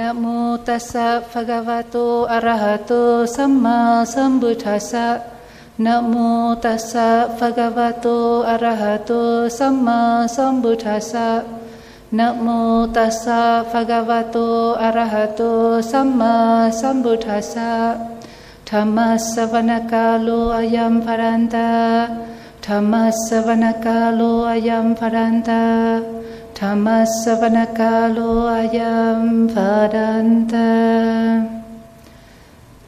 [0.00, 0.24] นะโม
[0.68, 1.96] ตัสสะภะคะวะโต
[2.32, 2.92] อะระหะโต
[3.36, 3.78] สัมมา
[4.14, 5.08] สัมพุทธัสสะ
[5.84, 6.14] นะโม
[6.64, 7.08] ตัสสะ
[7.38, 8.06] ภะคะวะโต
[8.48, 9.12] อะระหะโต
[9.58, 10.00] สัมมา
[10.34, 11.28] สัมพุทธัสสะ
[12.18, 12.46] นะโม
[12.96, 14.36] ตัสสะภะคะวะโต
[14.82, 15.42] อะระหะโต
[15.90, 16.34] สัมมา
[16.80, 17.72] สัมพุทธัสสะ
[18.70, 18.98] ธรรม
[19.32, 21.70] สวนกาโลอยัมพรันตา
[22.66, 22.92] ธรรม
[23.26, 24.20] สวนกาโล
[24.50, 26.13] อยัมพรันตา
[26.60, 30.66] Dhammasavanakalo ayam vadanta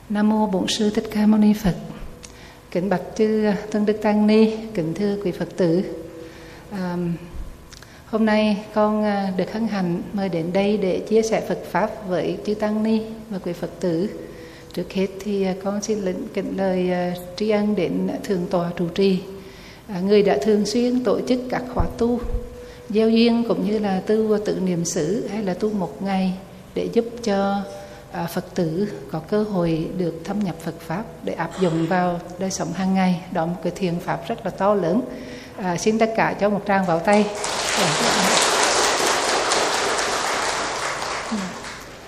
[0.08, 1.74] Nam mô Bổn sư Thích Ca Mâu Ni Phật.
[2.70, 5.82] Kính bạch chư à, Tân Đức Tăng Ni, kính thưa quý Phật tử.
[6.70, 6.96] À,
[8.06, 12.08] hôm nay con à, được hân hạnh mời đến đây để chia sẻ Phật pháp
[12.08, 14.10] với chư Tăng Ni và quý Phật tử.
[14.72, 16.90] Trước hết thì à, con xin lĩnh kính lời
[17.36, 19.22] tri ân đến Thượng tọa trụ trì,
[20.02, 22.20] người đã thường xuyên tổ chức các khóa tu
[22.90, 26.32] gieo duyên cũng như là tu tự niệm xứ hay là tu một ngày
[26.74, 27.62] để giúp cho
[28.12, 32.20] à, Phật tử có cơ hội được thâm nhập Phật pháp để áp dụng vào
[32.38, 33.20] đời sống hàng ngày.
[33.32, 35.00] Đó một cái thiền pháp rất là to lớn.
[35.62, 37.26] À, xin tất cả cho một trang vào tay.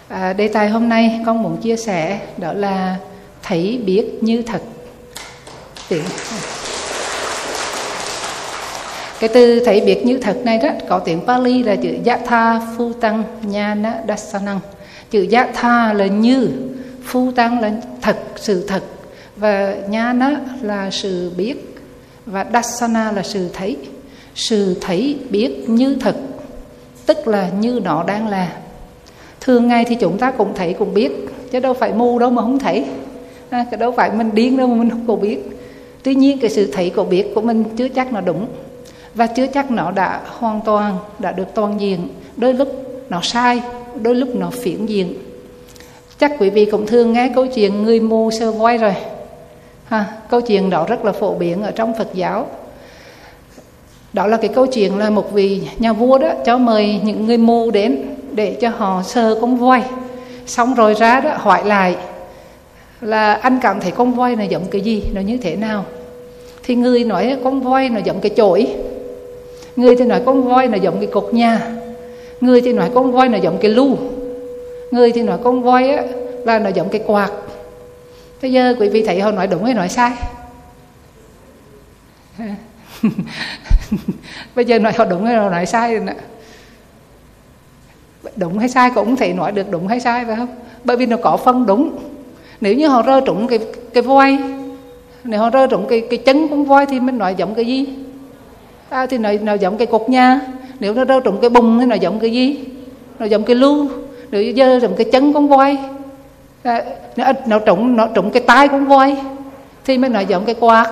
[0.09, 2.97] À, đề tài hôm nay con muốn chia sẻ đó là
[3.43, 4.62] thấy biết như thật.
[5.89, 6.05] Tiếng
[9.21, 12.93] cái từ thấy biết như thật này đó có tiếng Pali là chữ Yatha Phu
[12.93, 14.61] Tăng Nhana Dasanang
[15.11, 16.49] chữ Yatha là như
[17.05, 18.83] Phu Tăng là thật sự thật.
[19.37, 21.75] Và Nhana là sự biết
[22.27, 23.77] và Dasana là sự thấy.
[24.34, 26.17] Sự thấy biết như thật
[27.07, 28.53] tức là như nó đang là.
[29.41, 31.12] Thường ngày thì chúng ta cũng thấy cũng biết
[31.51, 32.84] chứ đâu phải mù đâu mà không thấy.
[33.51, 35.39] À, cái đâu phải mình điên đâu mà mình không có biết.
[36.03, 38.47] Tuy nhiên cái sự thấy của biết của mình chưa chắc là đúng
[39.19, 42.09] và chưa chắc nó đã hoàn toàn đã được toàn diện.
[42.37, 42.69] Đôi lúc
[43.11, 43.62] nó sai
[44.03, 45.15] đôi lúc nó phiến diện.
[46.19, 48.95] Chắc quý vị cũng thường nghe câu chuyện người mù sơ voi rồi.
[49.84, 52.47] Ha, câu chuyện đó rất là phổ biến ở trong Phật giáo.
[54.12, 57.39] Đó là cái câu chuyện là một vị nhà vua đó cho mời những người
[57.39, 58.03] mù đến
[58.33, 59.83] để cho họ sờ con voi.
[60.47, 61.97] Xong rồi ra đó hỏi lại
[63.01, 65.84] là anh cảm thấy con voi này giống cái gì nó như thế nào?
[66.62, 68.67] Thì người nói con voi nó giống cái chổi
[69.78, 71.71] người thì nói con voi là giống cái cột nhà.
[72.41, 73.99] Người thì nói con voi là giống cái lu.
[74.91, 76.03] Người thì nói con voi á,
[76.44, 77.31] là nó giống cái quạt.
[78.43, 80.12] Bây giờ quý vị thấy họ nói đúng hay nói sai?
[84.55, 86.15] Bây giờ nói họ đúng hay họ nói sai rồi nè?
[88.37, 90.49] Đúng hay sai cũng thể nói được đúng hay sai phải không?
[90.84, 91.99] Bởi vì nó có phân đúng.
[92.60, 93.59] Nếu như họ rơi trúng cái
[93.95, 94.39] cái voi
[95.25, 97.87] nếu họ rơi trúng cái cái chân con voi thì mình nói giống cái gì?
[98.88, 100.41] À, thì nó, nó giống cái cột nhà.
[100.81, 102.65] Nếu nó rơi trúng cái bùng thì nó giống cái gì?
[103.19, 103.88] Nó giống cái lưu.
[104.31, 105.78] Nếu giờ giống cái chân con voi.
[106.62, 106.84] À,
[107.16, 109.16] nó, nó trúng nó trúng cái tai con voi.
[109.84, 110.87] Thì mới nó giống cái quạt.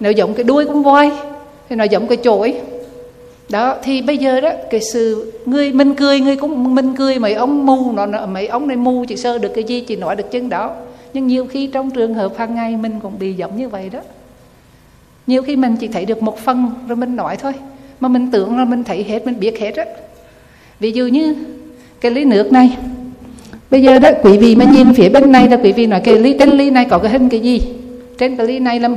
[0.00, 1.10] Nếu giống cái đuôi con voi.
[1.68, 2.54] Thì nó giống cái chổi.
[3.48, 7.34] Đó thì bây giờ đó cái sự người mình cười người cũng mình cười mấy
[7.34, 10.16] ông mù nó, nó mấy ông này mù chỉ sơ được cái gì chỉ nói
[10.16, 10.70] được chân đó.
[11.12, 14.00] Nhưng nhiều khi trong trường hợp hàng ngày mình cũng bị giống như vậy đó
[15.28, 17.52] nhiều khi mình chỉ thấy được một phần, rồi mình nói thôi.
[18.00, 19.84] Mà mình tưởng là mình thấy hết, mình biết hết á.
[20.80, 21.34] Ví dụ như
[22.00, 22.76] cái ly nước này.
[23.70, 26.14] Bây giờ đó, quý vị mà nhìn phía bên này là quý vị nói cái
[26.14, 27.62] ly, trên ly này có cái hình cái gì?
[28.18, 28.88] Trên cái ly này là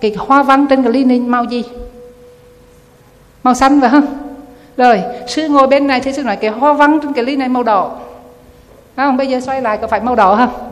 [0.00, 1.62] cái hoa văn trên cái ly này màu gì?
[3.42, 4.06] Màu xanh phải không?
[4.76, 7.48] Rồi, sư ngồi bên này thì sư nói cái hoa văn trên cái ly này
[7.48, 7.98] màu đỏ.
[8.96, 9.16] Phải không?
[9.16, 10.70] Bây giờ xoay lại có phải màu đỏ không?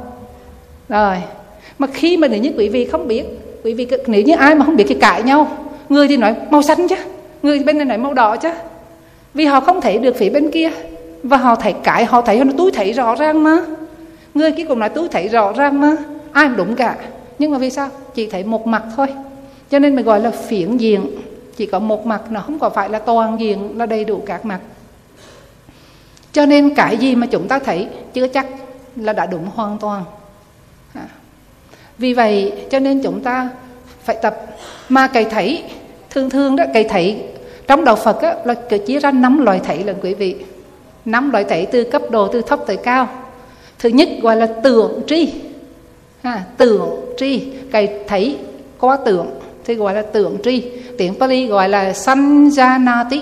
[0.88, 1.16] Rồi,
[1.78, 3.24] mà khi mà nếu như quý vị không biết
[3.66, 5.48] quý vị nếu như ai mà không biết thì cãi nhau.
[5.88, 6.96] Người thì nói, màu xanh chứ,
[7.42, 8.50] người bên này nói màu đỏ chứ.
[9.34, 10.70] Vì họ không thấy được phía bên kia,
[11.22, 13.56] và họ thấy cãi họ thấy nó túi thấy rõ ràng mà.
[14.34, 15.96] Người kia cũng nói túi thấy rõ ràng mà.
[16.32, 16.96] Ai cũng đúng cả.
[17.38, 17.88] Nhưng mà vì sao?
[18.14, 19.06] Chỉ thấy một mặt thôi.
[19.70, 21.06] Cho nên mình gọi là phiển diện.
[21.56, 24.44] Chỉ có một mặt, nó không có phải là toàn diện, là đầy đủ các
[24.44, 24.60] mặt.
[26.32, 28.46] Cho nên cái gì mà chúng ta thấy chưa chắc
[28.96, 30.02] là đã đúng hoàn toàn
[31.98, 33.48] vì vậy cho nên chúng ta
[34.04, 34.46] phải tập
[34.88, 35.62] mà cái thấy
[36.10, 37.22] thường thường đó cái thấy
[37.66, 38.54] trong đạo Phật á, là
[38.86, 40.36] chia ra năm loại thấy là quý vị.
[41.04, 43.08] Năm loại thấy từ cấp độ từ thấp tới cao.
[43.78, 45.32] Thứ nhất gọi là tưởng tri.
[46.22, 47.42] Ha, tưởng tri.
[47.72, 48.36] Cái thấy
[48.78, 49.26] có tưởng
[49.64, 50.62] thì gọi là tưởng tri.
[50.98, 53.20] Tiếng Pali gọi là sanjanati.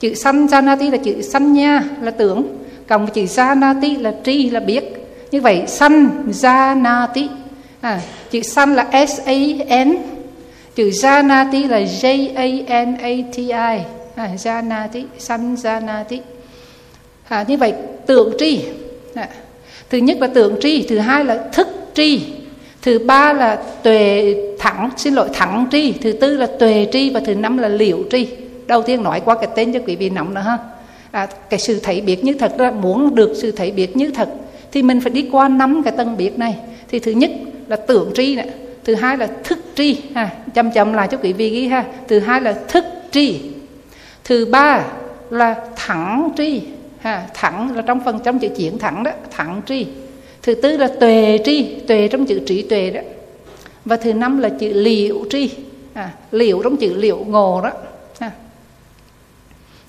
[0.00, 2.46] Chữ sanjanati là chữ sanya là tưởng.
[2.88, 4.84] Cộng chữ janati là tri là biết.
[5.30, 7.28] Như vậy sanjanati
[7.86, 8.00] à,
[8.30, 9.88] chữ san là s a n
[10.76, 12.04] chữ janati là j
[12.66, 13.50] a n a t i.
[14.16, 16.18] À, janati sanjanati
[17.28, 17.72] à, như vậy
[18.06, 18.60] tưởng tri.
[19.14, 19.28] À,
[19.90, 22.20] thứ nhất là tưởng tri thứ hai là thức tri
[22.82, 27.20] thứ ba là tuệ thẳng xin lỗi thẳng tri thứ tư là tuệ tri và
[27.26, 28.26] thứ năm là liệu tri.
[28.66, 30.58] Đầu tiên nói qua cái tên cho quý vị nắm nữa ha.
[31.10, 34.28] À, cái sự thấy biết như thật ra muốn được sự thấy biết như thật
[34.76, 36.56] thì mình phải đi qua năm cái tầng biết này.
[36.88, 37.30] Thì thứ nhất
[37.68, 38.48] là tưởng tri này
[38.84, 41.84] thứ hai là thức tri ha chậm chậm lại cho quý vị ghi ha.
[42.08, 43.40] Thứ hai là thức tri.
[44.24, 44.84] Thứ ba
[45.30, 46.62] là thẳng tri
[46.98, 49.86] ha thẳng là trong phần trong chữ chuyển thẳng đó thẳng tri.
[50.42, 53.00] Thứ tư là tuệ tri tuệ trong chữ trí tuệ đó.
[53.84, 55.50] Và thứ năm là chữ liệu tri
[55.94, 57.70] à, liệu trong chữ liệu ngộ đó
[58.18, 58.30] à.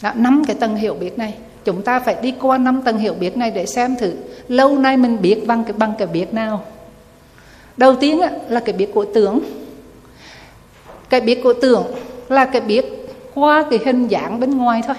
[0.02, 1.34] đó năm cái tầng hiểu biết này
[1.68, 4.14] chúng ta phải đi qua năm tầng hiểu biết này để xem thử.
[4.48, 6.64] Lâu nay mình biết bằng cái bằng cái biết nào?
[7.78, 9.40] Đầu tiên là cái biết của tưởng.
[11.10, 11.84] Cái biết của tưởng
[12.30, 12.86] là cái biết
[13.34, 14.96] qua cái hình dạng bên ngoài thôi.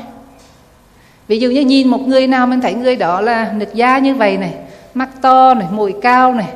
[1.29, 4.15] Ví dụ như nhìn một người nào mình thấy người đó là nực da như
[4.15, 4.55] vậy này
[4.95, 6.49] mắt to này mũi cao này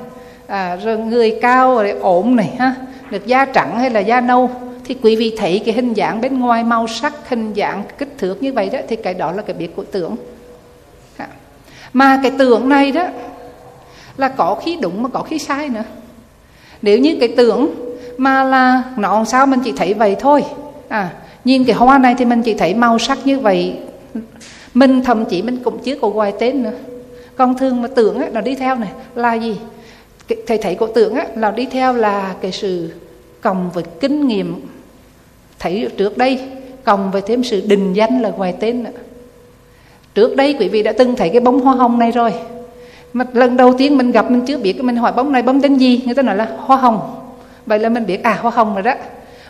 [0.46, 2.74] à, rồi người cao rồi ổn này ha
[3.10, 4.50] nực da trắng hay là da nâu
[4.84, 8.42] thì quý vị thấy cái hình dạng bên ngoài màu sắc hình dạng kích thước
[8.42, 10.16] như vậy đó thì cái đó là cái biết của tưởng
[11.92, 13.08] mà cái tưởng này đó
[14.16, 15.84] là có khi đúng mà có khi sai nữa.
[16.82, 17.70] Nếu như cái tưởng
[18.16, 20.44] mà là nó sao mình chỉ thấy vậy thôi.
[20.88, 21.10] À
[21.44, 23.76] nhìn cái hoa này thì mình chỉ thấy màu sắc như vậy.
[24.74, 26.72] Mình thậm chí mình cũng chưa có gọi tên nữa.
[27.36, 28.90] Con thường mà tưởng á, nó đi theo này.
[29.14, 29.56] Là gì?
[30.46, 32.90] Thầy thấy của tưởng á, là đi theo là cái sự
[33.40, 34.60] cộng với kinh nghiệm
[35.62, 36.40] thấy trước đây,
[36.84, 38.90] cộng với thêm sự định danh là ngoài tên nữa.
[40.14, 42.32] trước đây quý vị đã từng thấy cái bông hoa hồng này rồi.
[43.12, 45.76] Mà lần đầu tiên mình gặp, mình chưa biết mình hỏi bông này bông tên
[45.76, 47.00] gì, người ta nói là hoa hồng.
[47.66, 48.94] Vậy là mình biết à hoa hồng rồi đó.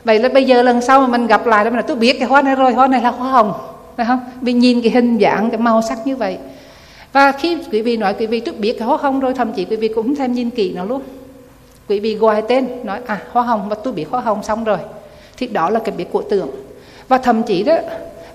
[0.05, 2.17] Vậy là bây giờ lần sau mà mình gặp lại là mình nói, tôi biết
[2.19, 3.53] cái hoa này rồi, hoa này là hoa hồng.
[3.97, 4.21] Phải không?
[4.41, 6.39] Vì nhìn cái hình dạng, cái màu sắc như vậy.
[7.13, 9.65] Và khi quý vị nói, quý vị trước biết cái hoa hồng rồi, thậm chí
[9.65, 11.03] quý vị cũng thêm nhìn kỹ nó luôn.
[11.89, 14.79] Quý vị gọi tên, nói à hoa hồng, và tôi biết hoa hồng xong rồi
[15.37, 16.51] thì đó là cái biết của tưởng.
[17.09, 17.77] Và thậm chí đó,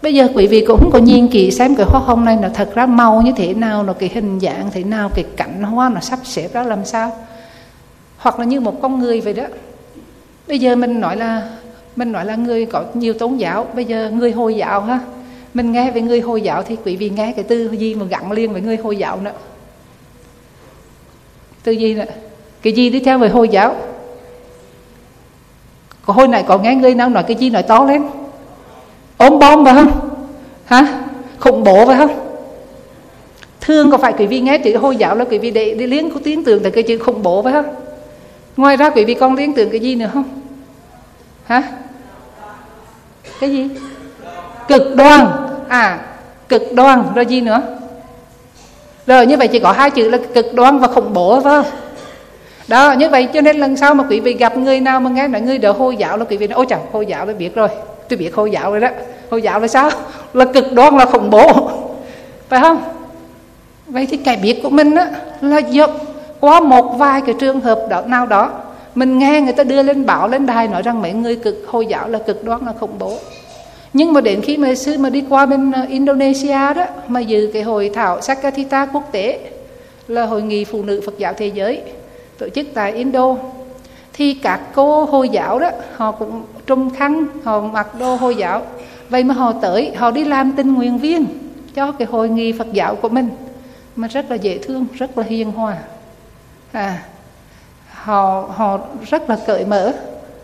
[0.02, 2.70] bây giờ quý vị cũng có nhìn kỹ xem cái hoa hồng này nó thật
[2.76, 6.00] ra màu như thế nào, nó cái hình dạng thế nào, cái cảnh hoa nó
[6.00, 7.12] sắp xếp ra làm sao.
[8.18, 9.44] Hoặc là như một con người vậy đó.
[10.48, 11.50] Bây giờ mình nói là,
[11.96, 15.00] mình nói là người có nhiều tôn giáo, bây giờ người hồi giáo ha.
[15.54, 18.32] Mình nghe về người hồi giáo thì quý vị nghe cái tư gì mà gắn
[18.32, 19.32] liền với người hồi giáo nữa.
[21.64, 22.06] Tư gì nữa?
[22.62, 23.76] Cái gì đi theo về hồi giáo?
[26.08, 28.04] Còn hồi nãy có nghe người nào nói cái gì nói to lên?
[29.18, 29.92] Ôm bom phải không
[30.66, 30.88] hả?
[31.40, 32.28] Khủng bố phải không
[33.62, 36.10] thương có phải quý vị nghe chữ hồi giáo là quý vị để, để liên
[36.10, 37.66] có tiếng tưởng là cái chữ khủng bố phải không
[38.58, 40.24] ngoài ra quý vị còn liên tưởng cái gì nữa không?
[41.46, 41.64] Hả?
[43.40, 43.70] Cái gì?
[44.68, 45.28] Cực đoan.
[45.68, 46.00] À
[46.50, 47.04] cực đoan.
[47.16, 47.62] Rồi gì nữa?
[49.08, 51.74] Rồi như vậy chỉ có hai chữ là cực đoan và khủng bố phải không
[52.68, 55.28] đó, như vậy cho nên lần sau mà quý vị gặp người nào mà nghe
[55.28, 57.56] nói người đỡ hồi giáo là quý vị nói, ôi trời hồi giáo tôi biết
[57.56, 57.70] rồi,
[58.10, 58.90] tôi biết hồi giáo rồi đó.
[59.30, 59.90] Hồi giáo là sao?
[60.34, 61.72] Là cực đoan, là khủng bố.
[62.50, 62.84] Phải không?
[63.88, 65.92] Vậy thì cái biết của mình á, là dập
[66.40, 68.52] qua một vài cái trường hợp đó, nào đó,
[68.96, 71.86] mình nghe người ta đưa lên báo, lên đài nói rằng mấy người cực, hồi
[71.86, 73.14] giáo là cực đoan, là khủng bố.
[73.94, 77.50] Nhưng mà đến khi mà sư mà đi qua bên ờ, Indonesia đó, mà dự
[77.54, 79.40] cái hội thảo Sakatita quốc tế,
[80.08, 81.82] là hội nghị phụ nữ Phật giáo thế giới
[82.38, 83.36] tổ chức tại Indo.
[84.14, 88.62] Thì các cô hồi giáo đó họ cũng trung khăn họ mặc đồ hồi giáo.
[89.10, 91.26] Vậy mà họ tới họ đi làm tình nguyện viên
[91.74, 93.30] cho cái hội nghị Phật giáo của mình
[93.96, 95.78] mà rất là dễ thương rất là hiền hòa.
[96.72, 97.04] À
[98.08, 98.80] họ họ
[99.10, 99.94] rất là cởi mở.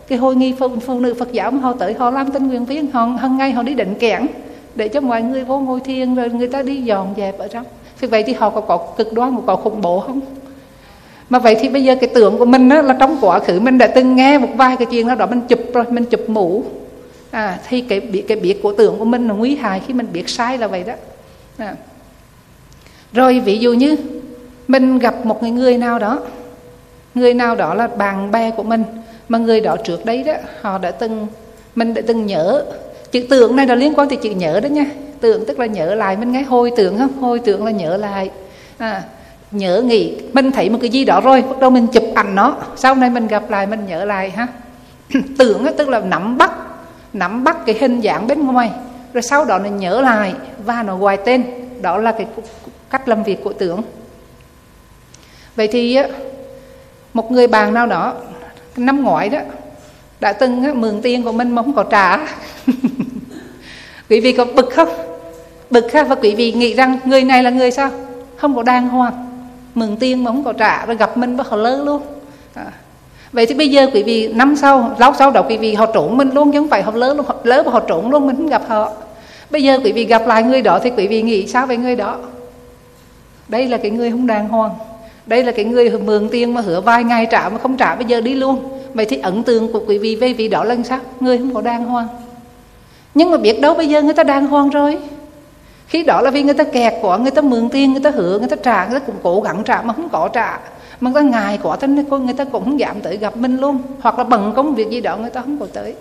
[0.08, 2.66] Cái hội nghị phụ, phụ nữ Phật giáo mà họ tới họ làm tình nguyện
[2.66, 4.28] viên họ hằng ngày họ đi định kẽn
[4.76, 7.66] để cho mọi người vô ngồi thiền rồi người ta đi dọn dẹp ở trong.
[8.02, 10.20] Thì vậy thì họ có, có cực đoan có khủng bố không?
[11.34, 13.78] Mà vậy thì bây giờ cái tưởng của mình đó là trong quá khứ mình
[13.78, 16.64] đã từng nghe một vài cái chuyện nào đó mình chụp rồi mình chụp mũ.
[17.32, 20.08] À, thì cái biết cái biết của tưởng của mình là nguy hại khi mình
[20.14, 20.94] biết sai là vậy đó.
[21.58, 21.76] À.
[23.14, 23.96] rồi ví dụ như
[24.68, 26.20] mình gặp một người người nào đó
[27.16, 28.84] người nào đó là bạn bè của mình
[29.30, 31.28] mà người đó trước đấy đó họ đã từng
[31.76, 32.66] mình đã từng nhớ.
[33.12, 34.86] Chữ tưởng này là liên quan tới chữ nhớ đó nha.
[35.22, 37.14] Tưởng tức là nhớ lại mình nghe hồi tưởng không?
[37.22, 38.30] Hồi tưởng là nhớ lại.
[38.78, 39.04] À,
[39.54, 42.58] nhớ nghĩ mình thấy một cái gì đó rồi, bắt đầu mình chụp ảnh nó.
[42.76, 44.48] Sau này mình gặp lại, mình nhớ lại ha.
[45.38, 46.52] Tưởng tức là nắm bắt
[47.14, 48.72] nắm bắt cái hình dạng bên ngoài.
[49.14, 50.34] Rồi sau đó nó nhớ lại
[50.66, 51.44] và nó gọi tên.
[51.82, 52.28] Đó là cái
[52.90, 53.82] cách làm việc của tưởng.
[55.56, 55.98] Vậy thì
[57.14, 58.14] một người bạn nào đó,
[58.78, 59.40] năm ngoái đó,
[60.20, 62.18] đã từng mượn tiền của mình mà không có trả.
[64.10, 64.90] Quý vị có bực không?
[65.70, 67.92] Bực ha, và quý vị nghĩ rằng người này là người sao?
[68.36, 69.33] Không có đàng hoàng
[69.76, 72.02] mừng tiên mà không có trả, rồi gặp mình bắt họ lơ luôn.
[72.54, 72.72] À.
[73.32, 76.18] vậy thì bây giờ quý vị, năm sau lâu sau đó quý vị họ trốn
[76.18, 78.36] mình luôn, chứ không phải họ lơ luôn, họ lớn và họ trốn luôn, mình
[78.36, 78.92] không gặp họ.
[79.50, 81.96] Bây giờ quý vị gặp lại người đó thì quý vị nghĩ sao về người
[81.96, 82.18] đó?
[83.48, 84.72] Đây là cái người không đàng hoàng.
[85.26, 88.06] Đây là cái người mượn tiền mà hứa vài ngày trả mà không trả, bây
[88.06, 88.80] giờ đi luôn.
[88.94, 91.00] Vậy thì ấn tượng của quý vị về vị đó là sao?
[91.20, 92.08] Người không có đàng hoàng.
[93.14, 94.98] Nhưng mà biết đâu bây giờ người ta đàng hoàng rồi
[95.88, 98.40] khi đó là vì người ta kẹt quá người ta mượn tiền, người ta hứa,
[98.40, 100.60] người ta trả, người ta cũng cố gắng trả mà không có trả.
[101.00, 103.58] Mà người ta ngại quá thế nên người ta cũng không dám tới gặp mình
[103.58, 103.78] luôn.
[104.02, 105.96] Hoặc là bận công việc gì đó, người ta không có tới.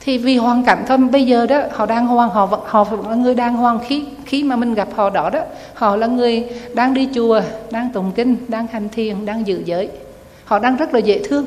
[0.00, 3.08] Thì vì hoàn cảnh thôi bây giờ đó, họ đang hoang, họ vẫn họ vẫn
[3.08, 5.40] là người đang hoang khi khi mà mình gặp họ đó đó,
[5.74, 9.88] họ là người đang đi chùa, đang tụng kinh, đang hành thiền, đang giữ giới.
[10.44, 11.46] Họ đang rất là dễ thương.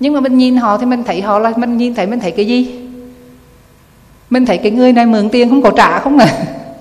[0.00, 2.30] Nhưng mà mình nhìn họ thì mình thấy họ là mình nhìn thấy mình thấy
[2.30, 2.89] cái gì?
[4.30, 6.28] Mình thấy cái người này mượn tiền không có trả không à?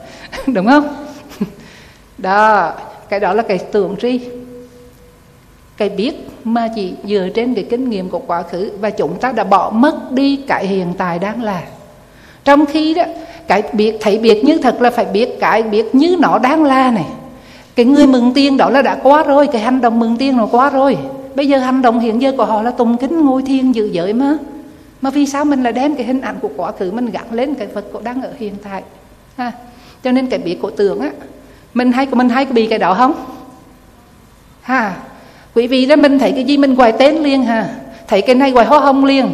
[0.48, 0.96] Đúng không?
[2.18, 2.74] Đó,
[3.10, 4.20] cái đó là cái tưởng tri.
[5.77, 9.32] Cái biết mà chỉ dựa trên cái kinh nghiệm của quá khứ và chúng ta
[9.32, 11.62] đã bỏ mất đi cái hiện tại đang là.
[12.44, 13.03] Trong khi đó,
[13.48, 16.91] cái biết, thấy biết như thật là phải biết cái biết như nó đang là
[16.91, 17.06] này.
[17.75, 20.46] Cái người mừng tiền đó là đã quá rồi, cái hành động mừng tiền nó
[20.46, 20.98] quá rồi.
[21.36, 24.13] Bây giờ hành động hiện giờ của họ là tùng kính ngôi thiên dự giới
[24.13, 24.38] mà
[25.01, 27.56] mà vì sao mình lại đem cái hình ảnh của quá khứ mình gắn lên
[27.56, 28.84] cái vật của đang ở hiện tại?
[29.38, 29.51] Ha.
[30.03, 31.10] Cho nên cái biết của tưởng á,
[31.74, 33.13] mình hay mình hay bị cái đó không?
[34.62, 34.96] Ha.
[35.56, 37.70] Quý vị đó, mình thấy cái gì mình gọi tên liền ha.
[38.08, 39.32] Thấy cái này gọi hoa hồng liền.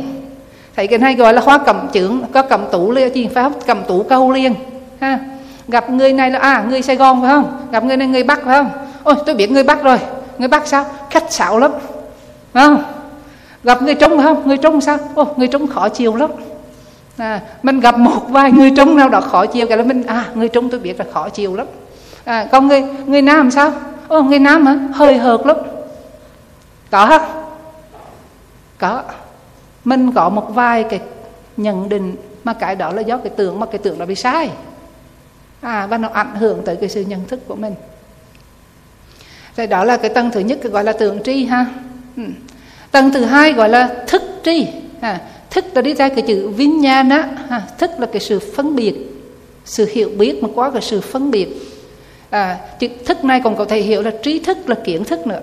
[0.75, 3.53] Thấy cái này gọi là hoa cầm trưởng có cầm tủ liền gì phải không?
[3.65, 4.53] Cầm tủ câu liền.
[5.00, 5.19] Ha.
[5.67, 7.67] Gặp người này là à người sài gòn phải không?
[7.72, 8.69] Gặp người này người bắc phải không?
[9.03, 9.98] Ôi, tôi biết người bắc rồi.
[10.38, 10.86] Người bắc sao?
[11.10, 11.72] Khách sáo lắm.
[12.53, 12.84] Phải không?
[13.65, 14.98] Gặp người trống không người trống sao?
[15.15, 16.31] Ô người trống khó chịu lắm.
[17.17, 20.25] À, mình gặp một vài người trống nào đó khó chịu cái là mình à
[20.36, 21.67] người trống tôi biết là khó chịu lắm.
[22.24, 23.74] À, còn người người nam sao?
[24.07, 24.79] Ô người nam hả?
[24.93, 25.57] Hơi hợt lắm.
[26.91, 27.22] Có không
[28.77, 29.03] có.
[29.86, 31.00] Mình có một vài cái
[31.57, 34.50] nhận định mà cái đó là do cái tưởng mà cái tưởng nó bị sai.
[35.62, 37.75] À và nó ảnh hưởng tới cái sự nhận thức của mình.
[39.55, 41.65] Thì đó là cái tầng thứ nhất gọi là tưởng tri ha.
[42.17, 42.24] Ừ
[42.96, 44.68] tầng thứ hai gọi là thức tri.
[45.02, 47.30] À, thức là đi ra cái chữ vinh nha ha.
[47.50, 48.94] À, thức là cái sự phân biệt
[49.66, 51.48] sự hiểu biết mà quá cái sự phân biệt.
[52.30, 55.40] À, chữ thức này còn có thể hiểu là trí thức là kiến thức nữa.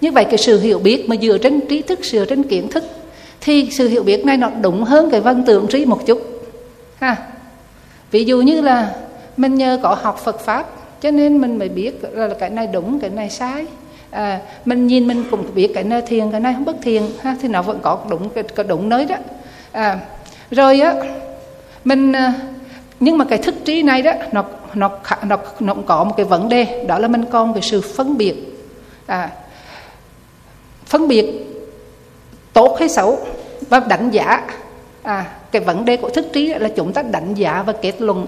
[0.00, 2.84] Như vậy cái sự hiểu biết mà dựa trên trí thức dựa trên kiến thức
[3.40, 6.48] thì sự hiểu biết này nó đúng hơn cái văn tượng trí một chút.
[7.00, 7.16] Ha
[8.10, 8.94] ví dụ như là
[9.36, 10.66] mình nhờ có học Phật pháp
[11.00, 13.66] cho nên mình mới biết là cái này đúng cái này sai
[14.14, 17.36] à, mình nhìn mình cũng biết cái nơi thiền cái này không bất thiền ha
[17.42, 19.16] thì nó vẫn có đúng cái, cái đúng nơi đó.
[19.72, 19.98] À,
[20.50, 20.94] rồi á
[21.84, 22.32] mình ờ,
[23.00, 24.44] nhưng mà cái thức trí này đó nó
[24.74, 24.90] nó
[25.22, 28.16] nó nó cũng có một cái vấn đề đó là mình còn cái sự phân
[28.16, 28.34] biệt.
[29.06, 29.30] À,
[30.86, 31.26] phân biệt
[32.52, 33.18] tốt hay xấu
[33.68, 34.48] và đánh giá
[35.02, 38.26] à, cái vấn đề của thức trí là chúng ta đánh giá và kết luận.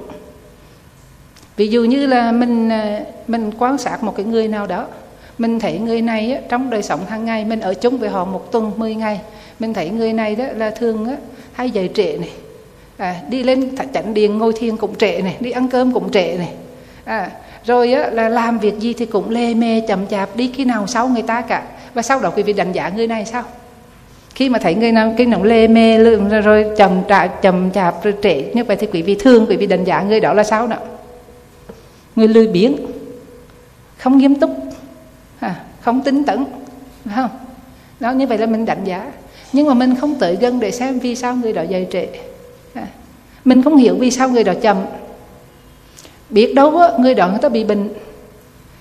[1.56, 2.70] Ví dụ như là mình
[3.28, 4.86] mình quan sát một cái người nào đó
[5.38, 8.24] mình thấy người này á, trong đời sống hàng ngày mình ở chung với họ
[8.24, 9.20] một tuần 10 ngày.
[9.58, 11.16] Mình thấy người này đó là thường á,
[11.52, 12.30] hay dậy trễ này.
[12.96, 16.36] À, đi lên chánh điện ngồi thiền cũng trễ này đi ăn cơm cũng trễ
[16.38, 16.48] này.
[17.04, 17.30] À,
[17.64, 20.86] rồi á, là làm việc gì thì cũng lê mê chậm chạp đi khi nào
[20.86, 21.62] sau người ta cả.
[21.94, 23.44] Và sau đó quý vị đánh giá người này sao?
[24.34, 25.98] Khi mà thấy người nào cái nóng lê mê
[26.44, 29.66] rồi chậm chạp chậm chạp rồi trễ như vậy thì quý vị thương quý vị
[29.66, 30.80] đánh giá người đó là sao nào?
[32.16, 32.76] Người lười biếng
[33.98, 34.50] không nghiêm túc
[35.40, 36.44] à, không tính tẩn
[37.04, 37.30] phải không?
[38.00, 39.12] Đó như vậy là mình đánh giá
[39.52, 42.06] nhưng mà mình không tự gân để xem vì sao người đó dày trệ
[42.74, 42.86] à,
[43.44, 44.76] mình không hiểu vì sao người đó chậm.
[46.30, 47.88] Biết đâu á, người đó người ta bị bệnh.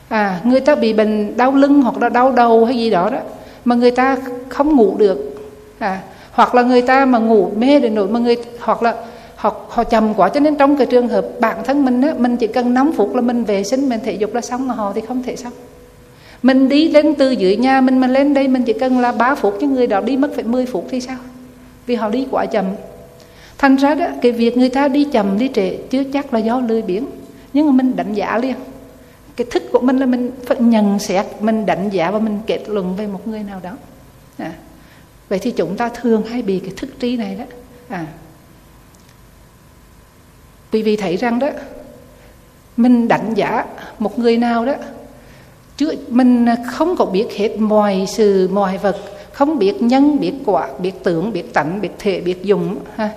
[0.08, 3.20] À người ta bị bệnh đau lưng hoặc là đau đầu hay gì đó đó
[3.66, 4.18] mà người ta
[4.50, 5.36] không ngủ được.
[5.80, 8.96] À hoặc là người ta mà ngủ mê đến nỗi mà người hoặc là
[9.36, 12.38] họ họ chậm quá cho nên trong cái trường hợp bản thân mình á mình
[12.38, 14.92] chỉ cần 5 phút là mình vệ sinh mình thể dục là xong mà họ
[14.96, 15.54] thì không thể xong
[16.46, 19.36] mình đi lên từ dưới nhà mình mà lên đây, mình chỉ cần là 3
[19.36, 21.18] phút chứ người đó đi mất phải 10 phút thì sao?
[21.86, 22.66] Vì họ đi quá chậm.
[23.58, 26.60] Thành ra đó, cái việc người ta đi chậm, đi trễ chưa chắc là do
[26.60, 27.06] lười biếng.
[27.54, 28.56] Nhưng mà mình đánh giá liền.
[29.36, 32.64] Cái thức của mình là mình phải nhận xét, mình đánh giá và mình kết
[32.68, 33.78] luận về một người nào đó.
[34.38, 34.52] À.
[35.30, 37.46] vậy thì chúng ta thường hay bị cái thức trí này đó.
[37.90, 38.06] À.
[40.72, 41.50] Quý vị thấy rằng đó,
[42.78, 43.66] mình đánh giá
[44.00, 44.74] một người nào đó
[45.78, 48.98] chứ mình không có biết hết mọi sự, mọi vật.
[49.34, 53.10] Không biết nhân, biết quả, biết tưởng, biết tánh, biết thể, biết dùng ha.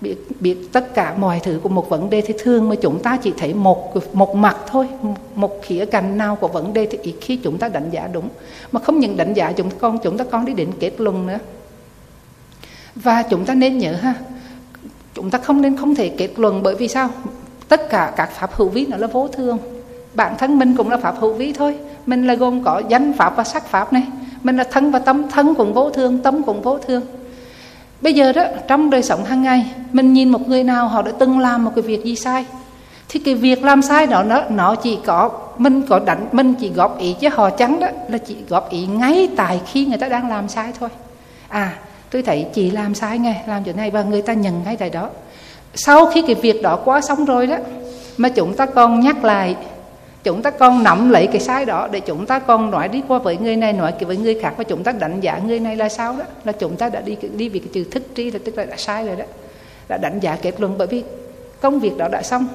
[0.00, 3.16] Biết biết tất cả mọi thứ của một vấn đề thì thường mà chúng ta
[3.22, 4.88] chỉ thấy một một mặt thôi.
[5.34, 8.28] Một khía cạnh nào của vấn đề thì ít khi chúng ta đánh giá đúng.
[8.72, 11.26] Mà không những đánh giá chúng ta con, chúng ta con đi đến kết luận
[11.26, 11.38] nữa.
[12.94, 14.14] Và chúng ta nên nhớ, ha,
[15.14, 17.10] chúng ta không nên không thể kết luận bởi vì sao?
[17.68, 19.58] Tất cả các pháp hữu vi nó là vô thường.
[20.14, 23.36] Bản thân mình cũng là pháp hữu vi thôi mình là gồm có danh pháp
[23.36, 24.02] và sắc pháp này.
[24.42, 27.02] Mình là thân và tâm thân cũng vô thương, tâm cũng vô thương.
[28.00, 31.12] bây giờ đó trong đời sống hàng ngày mình nhìn một người nào họ đã
[31.18, 32.44] từng làm một cái việc gì sai.
[33.08, 36.68] Thì cái việc làm sai đó nó nó chỉ có mình có đánh mình chỉ
[36.68, 40.08] góp ý chứ họ trắng đó là chỉ góp ý ngay tại khi người ta
[40.08, 40.88] đang làm sai thôi.
[41.48, 41.72] À
[42.10, 44.90] tôi thấy chị làm sai nghe làm chuyện này và người ta nhận ngay tại
[44.90, 45.08] đó.
[45.74, 47.56] Sau khi cái việc đó quá xong rồi đó
[48.16, 49.56] mà chúng ta còn nhắc lại
[50.24, 53.18] chúng ta còn nắm lấy cái sai đó để chúng ta còn nói đi qua
[53.18, 55.88] với người này, nói với người khác và chúng ta đánh giá người này là
[55.88, 56.24] sao đó.
[56.44, 58.76] Là chúng ta đã đi đi vì cái chữ thức tri là tức là đã
[58.76, 59.24] sai rồi đó.
[59.88, 61.04] Đã đánh giá kết luận bởi vì
[61.60, 62.46] công việc đó đã xong,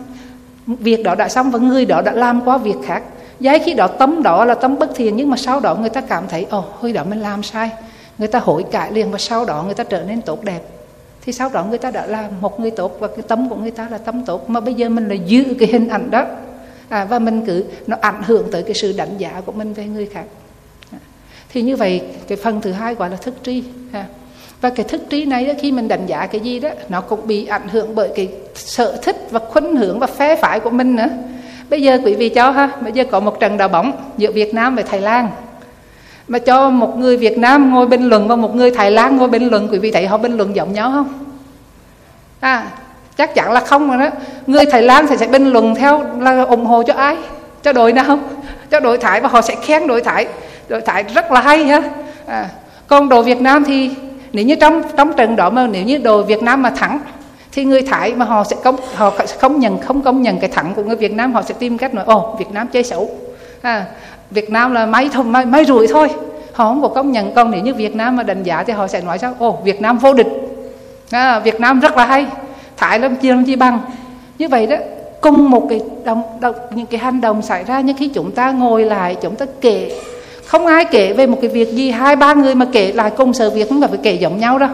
[0.68, 3.04] việc đó đã xong và người đó đã làm qua việc khác.
[3.40, 6.02] Giấy khi đó tấm đó là tấm bất thiện nhưng mà sau đó người ta
[6.02, 7.70] cảm thấy, ồ, hồi đó mình làm sai.
[8.18, 10.62] Người ta hối cải liền và sau đó người ta trở nên tốt đẹp.
[11.26, 13.72] Thì sau đó người ta đã là một người tốt và cái tấm của người
[13.72, 14.50] ta là tấm tốt.
[14.50, 16.26] Mà bây giờ mình là giữ cái hình ảnh đó
[16.94, 19.86] à, và mình cứ nó ảnh hưởng tới cái sự đánh giá của mình về
[19.86, 20.26] người khác
[20.92, 20.98] à.
[21.50, 24.06] thì như vậy cái phần thứ hai gọi là thức tri à.
[24.62, 27.28] và cái thức trí này đó, khi mình đánh giá cái gì đó nó cũng
[27.28, 30.96] bị ảnh hưởng bởi cái sở thích và khuynh hướng và phe phái của mình
[30.96, 31.08] nữa
[31.70, 34.54] bây giờ quý vị cho ha bây giờ có một trận đá bóng giữa Việt
[34.54, 35.30] Nam và Thái Lan
[36.28, 39.28] mà cho một người Việt Nam ngồi bình luận và một người Thái Lan ngồi
[39.28, 41.14] bình luận quý vị thấy họ bình luận giống nhau không
[42.40, 42.72] à
[43.18, 44.10] chắc chắn là không rồi đó.
[44.48, 47.16] Người Thái Lan thì sẽ bình luận theo là ủng hộ cho ai?
[47.64, 48.20] Cho đội nào?
[48.72, 50.28] Cho đội Thái và họ sẽ khen đội Thái.
[50.68, 51.82] Đội Thái rất là hay ha.
[52.26, 52.46] À,
[52.88, 53.90] còn đội Việt Nam thì
[54.34, 57.00] nếu như trong trong trận đó mà nếu như đội Việt Nam mà thắng
[57.52, 60.50] thì người Thái mà họ sẽ không họ sẽ không nhận không công nhận cái
[60.50, 63.10] thắng của người Việt Nam họ sẽ tìm cách nói ồ Việt Nam chơi xấu.
[63.62, 63.86] À,
[64.32, 66.10] Việt Nam là máy thôi máy, máy rủi thôi.
[66.54, 67.34] Họ không có công nhận.
[67.34, 69.36] Còn nếu như Việt Nam mà đánh giá thì họ sẽ nói sao?
[69.40, 70.28] Ồ Việt Nam vô địch.
[71.12, 72.26] À, Việt Nam rất là hay
[72.90, 73.80] cái làm chi làm chi bằng.
[74.38, 74.76] Như vậy đó
[75.22, 78.52] cùng một cái đồng, đồng những cái hành động xảy ra nhưng khi chúng ta
[78.52, 80.00] ngồi lại chúng ta kể.
[80.46, 83.34] Không ai kể về một cái việc gì hai ba người mà kể lại cùng
[83.34, 84.70] sự việc không phải kể giống nhau đâu.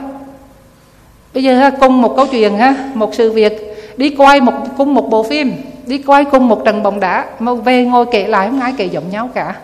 [1.33, 3.75] Bây giờ cùng một câu chuyện ha một sự việc.
[3.97, 5.53] Đi quay một cùng một bộ phim
[5.85, 8.85] đi quay cùng một trận bóng đá mà về ngồi kể lại không ai kể
[8.85, 9.55] giống nhau cả.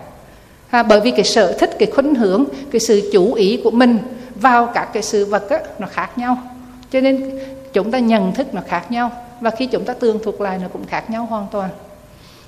[0.68, 3.98] Ha, bởi vì cái sở thích cái khuynh hướng cái sự chú ý của mình
[4.36, 6.38] vào các cái sự vật á, nó khác nhau.
[6.92, 7.40] Cho nên
[7.76, 9.12] chúng ta nhận thức nó khác nhau
[9.42, 11.70] và khi chúng ta tương thuộc lại nó cũng khác nhau hoàn toàn.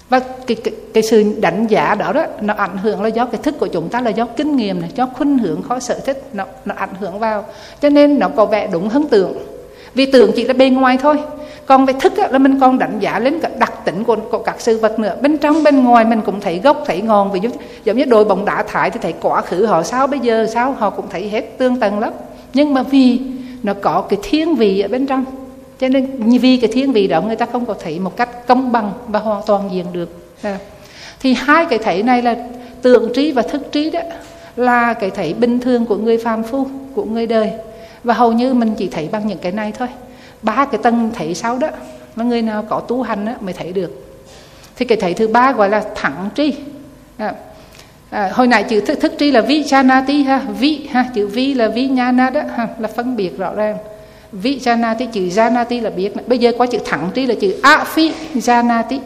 [0.10, 3.42] Và cái, cái, cái sự đánh giá đó đó nó ảnh hưởng là do cái
[3.44, 6.24] thức của chúng ta là do kinh nghiệm này do khuynh hướng khó sở thích
[6.34, 7.46] nó nó ảnh hưởng vào.
[7.82, 9.38] Cho nên nó có vẻ đúng hơn tưởng.
[9.94, 11.20] Vì tưởng chỉ là bên ngoài thôi.
[11.66, 14.40] Còn về thức á, là mình còn đánh giá lên cả đặc tính của, của
[14.40, 15.16] các sự vật nữa.
[15.22, 17.50] Bên trong bên ngoài mình cũng thấy gốc thấy ngon ví dụ
[17.84, 20.72] giống như đội bóng đá thải thì thấy quá khứ họ sao bây giờ sao
[20.72, 22.13] họ cũng thấy hết tương tầng lắm.
[22.54, 23.20] Nhưng mà vì
[23.67, 25.25] nó có cái thiên vị ở bên trong.
[25.80, 28.71] Cho nên vì cái thiên vị đó người ta không có thấy một cách công
[28.71, 30.10] bằng và hoàn toàn diện được.
[30.41, 30.58] À.
[31.19, 32.36] thì hai cái thấy này là
[32.82, 33.99] tượng trí và thức trí đó
[34.56, 37.51] là cái thấy bình thường của người phàm phu của người đời.
[38.03, 39.88] Và hầu như mình chỉ thấy bằng những cái này thôi.
[40.41, 41.67] Ba cái tầng thấy sau đó
[42.15, 43.91] mà người nào có tu hành đó mới thấy được.
[44.75, 46.53] Thì cái thấy thứ ba gọi là thẳng tri
[47.17, 47.34] à,
[48.10, 51.54] à, hồi nãy chữ thức, thức tri là vi chanati ha vi ha chữ vi
[51.54, 53.78] là vi nhana đó ha, là phân biệt rõ ràng.
[54.32, 57.84] Vi chanati chữ janati là biết bây giờ có chữ thẳng tri là chữ a
[57.84, 59.00] phi janati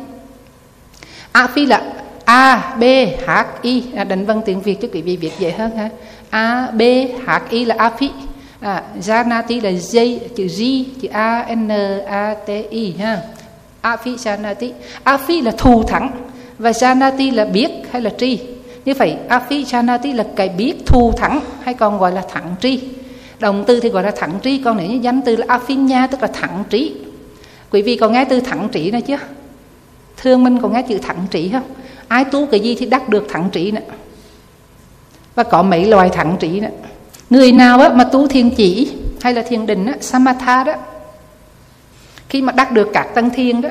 [1.32, 1.82] a phi là
[2.26, 2.84] a b
[3.28, 3.84] h i.
[3.96, 5.90] À, đánh vân tiếng việt cho quý vị viết dễ hơn ha.
[6.30, 6.82] A b
[7.26, 8.10] h i là a phi.
[8.62, 10.62] À, janati là j chữ g
[11.02, 11.72] chữ a n
[12.08, 13.22] a t i ha.
[13.82, 14.72] A phi janati
[15.04, 16.12] a phi là thù thẳng
[16.58, 18.40] và janati là biết hay là tri
[18.86, 22.80] như vậy affichanati là cái biết thù thắng hay còn gọi là thẳng tri.
[23.40, 26.22] Động từ thì gọi là thẳng tri còn nếu như danh từ là afinya tức
[26.22, 26.96] là thẳng trí.
[27.72, 29.18] Quý vị có nghe từ thẳng trí nữa chưa?
[30.18, 31.64] Thương mình có nghe chữ thẳng trí không?
[32.08, 33.82] Ai tu cái gì thì đắc được thẳng trí nữa.
[35.36, 36.70] Và có mấy loài thẳng trí nữa.
[37.30, 38.92] Người nào á, mà tu thiền chỉ
[39.22, 40.74] hay là thiền định á, samatha đó
[42.30, 43.70] khi mà đắc được các tăng thiên đó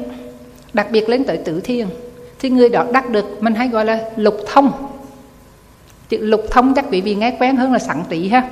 [0.72, 1.88] đặc biệt lên tới tử thiền
[2.38, 4.89] thì người đó đắc được mình hay gọi là lục thông
[6.10, 8.48] chữ lục thông chắc quý vị nghe quen hơn là sẵn tỷ ha.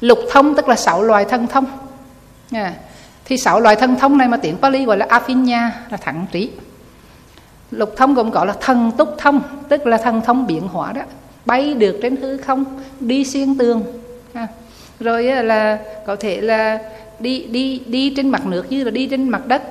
[0.00, 1.64] Lục thông tức là sáu loài thân thông.
[2.50, 2.74] À,
[3.24, 6.50] thì sáu loài thân thông này mà tiếng Pali gọi là Afinya là thẳng trí.
[7.70, 11.02] Lục thông gồm gọi là thần túc thông tức là thần thông biến hóa đó.
[11.46, 12.64] Bay được trên hư không
[13.00, 13.84] đi xuyên tường.
[14.32, 14.46] À,
[15.00, 16.78] rồi là có thể là
[17.18, 19.62] đi đi đi trên mặt nước như là đi trên mặt đất.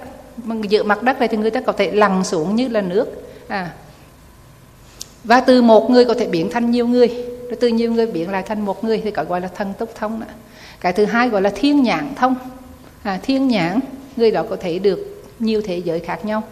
[0.44, 3.06] Mà giữa mặt đất này thì người ta có thể lăn xuống như là nước.
[3.48, 3.70] À
[5.26, 7.08] và từ một người có thể biến thành nhiều người.
[7.50, 10.20] Rồi từ nhiều người biến lại thành một người thì gọi là thần túc thông
[10.20, 10.26] đó.
[10.80, 12.36] cái thứ hai gọi là thiên nhãn thông.
[13.04, 13.80] À, thiên nhãn
[14.18, 16.44] người đó có thể được nhiều thế giới khác nhau.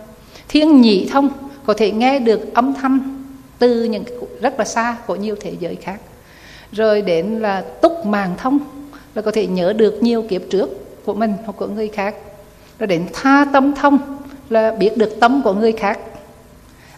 [0.47, 1.29] Thiên nhị thông
[1.65, 3.23] có thể nghe được âm thanh
[3.59, 4.03] từ những
[4.41, 5.99] rất là xa của nhiều thế giới khác.
[6.71, 8.59] Rồi đến là túc màng thông
[9.15, 10.69] là có thể nhớ được nhiều kiếp trước
[11.05, 12.15] của mình hoặc của người khác.
[12.79, 14.17] Rồi đến tha tâm thông
[14.49, 15.99] là biết được tâm của người khác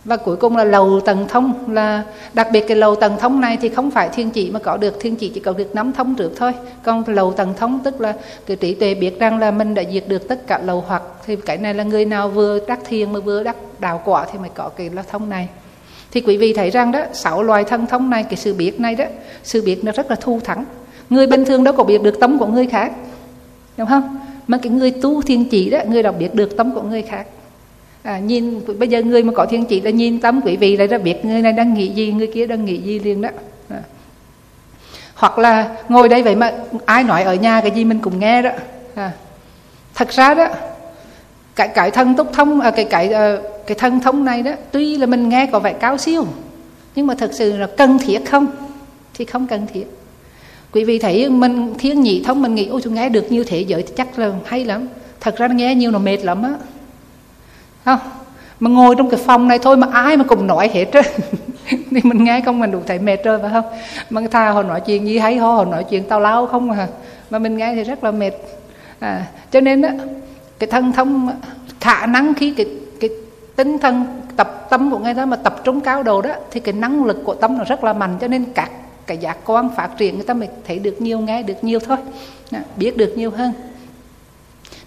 [0.05, 3.57] và cuối cùng là lầu tầng thông, là đặc biệt cái lầu tầng thông này
[3.61, 6.15] thì không phải thiên chỉ mà có được, thiên chỉ chỉ có được nắm thông
[6.15, 6.53] trước thôi.
[6.83, 8.13] Còn lầu tầng thông tức là
[8.45, 11.35] cái trí tuệ biết rằng là mình đã diệt được tất cả lầu hoặc, thì
[11.35, 14.49] cái này là người nào vừa đắc thiền mà vừa đắc đạo quả thì mới
[14.49, 15.49] có cái là thông này.
[16.11, 18.95] Thì quý vị thấy rằng đó, sáu loài thân thông này, cái sự biết này
[18.95, 19.05] đó,
[19.43, 20.65] sự biết nó rất là thu thắng.
[21.09, 22.91] Người bình thường đâu có biết được tâm của người khác,
[23.77, 24.19] đúng không?
[24.47, 27.27] Mà cái người tu thiên chỉ đó, người đọc biết được tâm của người khác
[28.05, 30.87] à, nhìn bây giờ người mà có thiên chỉ là nhìn tâm quý vị lại
[30.87, 33.29] ra biết người này đang nghĩ gì người kia đang nghĩ gì liền đó.
[33.69, 33.81] À.
[35.15, 36.53] hoặc là ngồi đây vậy mà
[36.85, 38.49] ai nói ở nhà cái gì mình cũng nghe đó.
[38.95, 39.11] À.
[39.95, 40.47] thật ra đó
[41.55, 43.37] cái cái thân túc thông à, cái cái à,
[43.67, 46.25] cái thân thông này đó tuy là mình nghe có vẻ cao siêu
[46.95, 48.47] nhưng mà thật sự là cần thiết không?
[49.13, 49.85] Thì không cần thiết.
[50.71, 53.61] Quý vị thấy mình thiên nhị thông mình nghĩ ôi tôi nghe được như thế
[53.61, 54.87] giới chắc là hay lắm.
[55.19, 56.53] Thật ra nghe nhiều nó mệt lắm á
[57.85, 57.99] không
[58.59, 61.05] mà ngồi trong cái phòng này thôi mà ai mà cùng nói hết trơn.
[61.91, 63.65] Thì mình nghe không mình đủ thấy mệt rồi phải không?
[64.09, 66.87] Mà thà họ nói chuyện gì hay ho họ nói chuyện tao lao không à.
[67.29, 68.31] Mà mình nghe thì rất là mệt.
[68.99, 69.93] À, cho nên á
[70.59, 71.29] cái thân thông
[71.79, 72.65] khả năng khi cái
[72.99, 73.09] cái
[73.55, 76.73] tinh thần tập tâm của người ta mà tập trung cao độ đó thì cái
[76.73, 78.17] năng lực của tâm nó rất là mạnh.
[78.21, 78.71] Cho nên các
[79.07, 81.97] cái giác quan phát triển người ta mới thấy được nhiều nghe được nhiều thôi.
[82.51, 83.53] À, biết được nhiều hơn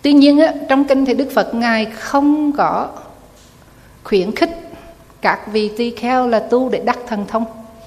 [0.02, 2.88] tuy nhiên á, trong kinh thì đức phật ngài không có
[4.04, 4.50] khuyến khích
[5.20, 7.44] các vị tỳ kheo là tu để đắc thần thông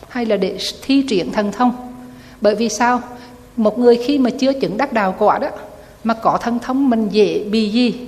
[0.10, 1.94] hay là để thi triển thần thông.
[2.42, 3.02] Bởi vì sao?
[3.58, 5.48] Một người khi mà chưa chứng đắc đạo quả đó
[6.04, 8.00] mà có thần thông mình dễ bị gì?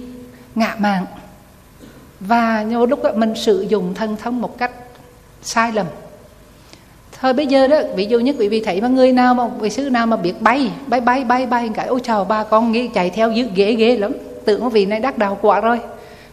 [0.55, 1.05] Ngạ mạn.
[2.19, 4.71] Và nhiều lúc đó, mình sử dụng thần thông một cách
[5.41, 5.85] sai lầm
[7.23, 9.69] thôi bây giờ đó ví dụ nhất quý vị thấy mà người nào mà vị
[9.69, 12.87] sư nào mà biết bay bay bay bay bay cái ôi chào ba con nghĩ
[12.87, 14.11] chạy theo dưới ghế ghế lắm.
[14.45, 15.79] Tưởng vị này đắc đạo quả rồi.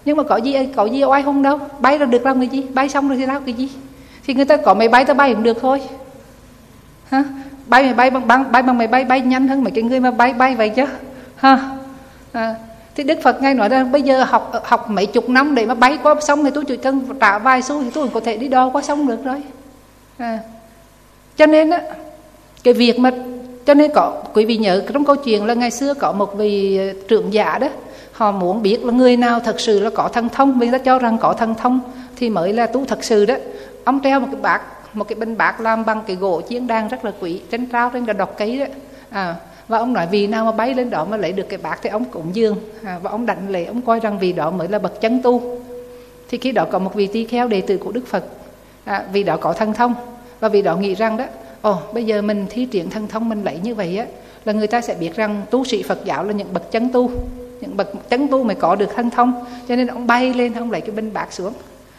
[0.05, 1.59] Nhưng mà có gì có gì oai không đâu.
[1.79, 2.63] Bay rồi được làm cái gì?
[2.75, 3.69] Bay xong rồi thì làm cái gì?
[4.27, 5.81] Thì người ta có máy bay ta bay cũng được thôi.
[7.09, 7.25] Ha
[7.67, 10.01] bay mày bay bằng bằng bay bằng máy bay bay nhanh hơn mấy cái người
[10.01, 10.85] mà bay bay vậy chứ.
[11.37, 11.61] Ha
[12.33, 12.55] à,
[12.95, 15.75] thì đức phật ngay nói rằng bây giờ học học mấy chục năm để mà
[15.75, 18.49] bay qua sông thì tôi chỉ cần trả vài xu thì tôi có thể đi
[18.49, 19.43] đo qua sông được rồi.
[20.19, 20.39] À,
[21.41, 21.83] cho nên á
[22.65, 23.11] cái việc mà
[23.67, 26.79] cho nên có quý vị nhớ trong câu chuyện là ngày xưa có một vị
[26.79, 27.69] ờ, trưởng giả đó
[28.13, 30.99] họ muốn biết là người nào thật sự là có thần thông vì ta cho
[30.99, 31.81] rằng có thần thông
[32.17, 33.35] thì mới là tu thật sự đó.
[33.85, 34.63] Ông treo một cái bạc
[34.95, 37.91] một cái bình bạc làm bằng cái gỗ chiến đan rất là quý trên trao
[37.91, 38.67] trên cái đọt cây đó.
[39.11, 39.35] À,
[39.69, 41.91] và ông nói vì nào mà bay lên đó mà lấy được cái bạc thì
[41.91, 44.79] ông cũng dương à, và ông đảnh lễ ông coi rằng vì đó mới là
[44.79, 45.61] bậc chân tu.
[46.29, 48.25] Thì khi đó có một vị tỳ kheo đệ tử của đức phật.
[48.85, 49.95] À, vì đó có thần thông
[50.41, 51.25] và vì đó nghĩ rằng đó
[51.63, 54.07] ồ bây giờ mình thi triển thân thông mình lấy như vậy á
[54.45, 57.11] là người ta sẽ biết rằng tu sĩ Phật giáo là những bậc chân tu
[57.61, 59.45] những bậc chân tu mới có được thân thông.
[59.69, 61.53] Cho nên ông bay lên ông lấy cái binh bạc xuống.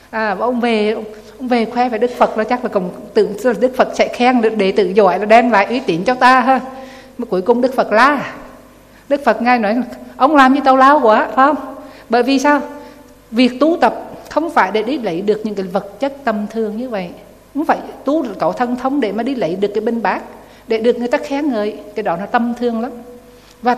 [0.10, 1.04] À, và ông về ông,
[1.38, 4.41] ông về khoe với Đức Phật là chắc là cùng tưởng Đức Phật sẽ khen
[4.41, 6.60] được đệ tử giỏi là đem lại uy tín cho ta ha.
[7.17, 8.34] Mà cuối cùng Đức Phật la.
[9.10, 9.82] Đức Phật ngay nói
[10.17, 11.75] ông làm như tao lao quá phải không?
[12.10, 12.62] Bởi vì sao?
[13.32, 13.95] Việc tu tập
[14.30, 17.10] không phải để đi lấy được những cái vật chất tầm thường như vậy
[17.54, 20.22] không phải tu có thân thông để mà đi lấy được cái bên bác
[20.68, 22.92] để được người ta khen ngợi cái đó nó tâm thương lắm.
[23.62, 23.78] Và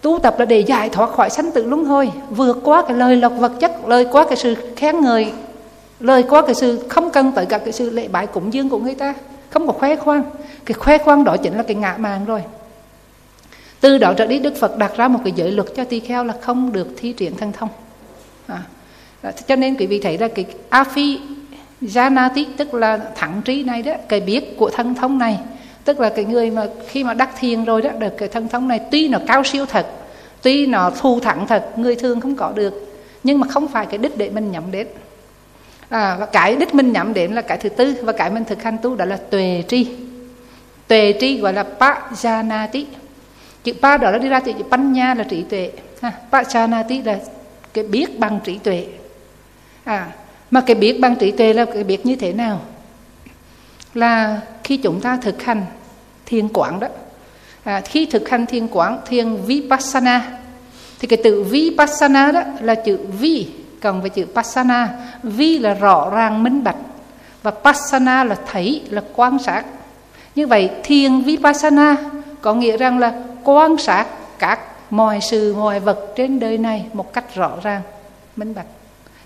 [0.00, 3.16] tu tập là để giải thoát khỏi sanh tử luân hồi vượt qua cái lời
[3.16, 5.32] lộc vật chất lời qua cái sự khen ngợi
[6.00, 8.78] lời qua cái sự không cần tới cả cái sự lễ bái cúng dương của
[8.78, 9.14] người ta.
[9.50, 10.22] Không có khoe khoang.
[10.64, 12.42] Cái khoe khoang đó chính là cái ngạ màng rồi.
[13.80, 16.24] Từ đó trở đi đức phật đặt ra một cái giới luật cho tỳ kheo
[16.24, 17.68] là không được thi triển thân thông.
[18.46, 18.62] À,
[19.46, 21.18] cho nên quý vị thấy là cái a phi
[21.82, 25.38] Janati tức là thẳng trí này đó cái biết của thân thống này.
[25.84, 28.68] Tức là cái người mà khi mà đắc thiền rồi đó được cái thân thống
[28.68, 29.86] này tuy nó cao siêu thật
[30.42, 33.00] tuy nó thu thẳng thật người thường không có được.
[33.22, 34.86] Nhưng mà không phải cái đích để mình nhắm đến.
[35.88, 38.62] À, và cái đích mình nhắm đến là cái thứ tư và cái mình thực
[38.62, 39.86] hành tu đó là tuệ tri.
[40.88, 42.84] Tuệ tri gọi là pajanati
[43.64, 45.72] chữ pa đó là đi ra từ chữ panya là trí tuệ.
[46.02, 47.18] Ha pachanati là
[47.74, 48.86] cái biết bằng trí tuệ.
[49.84, 50.08] À
[50.50, 52.60] mà cái biết bằng trí tuệ là cái biết như thế nào?
[53.94, 55.66] Là khi chúng ta thực hành
[56.26, 56.88] thiền quán đó
[57.64, 60.38] à, khi thực hành thiền quán thiền vipassana
[60.98, 63.48] thì cái từ vipassana đó là chữ vi
[63.80, 64.88] cộng với chữ passana.
[65.22, 66.76] Vi là rõ ràng minh bạch
[67.42, 69.64] và passana là thấy là quan sát.
[70.34, 71.96] Như vậy thiền vipassana
[72.40, 73.12] có nghĩa rằng là
[73.44, 74.06] quan sát
[74.38, 74.60] các
[74.90, 77.82] mọi sự mọi vật trên đời này một cách rõ ràng
[78.36, 78.66] minh bạch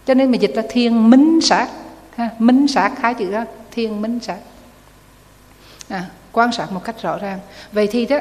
[0.06, 1.68] cho nên mình dịch là thiên minh sát
[2.16, 4.38] ha, minh sát hai chữ đó thiên minh sát.
[5.88, 7.38] À, quan sát một cách rõ ràng.
[7.72, 8.18] Vậy thì đó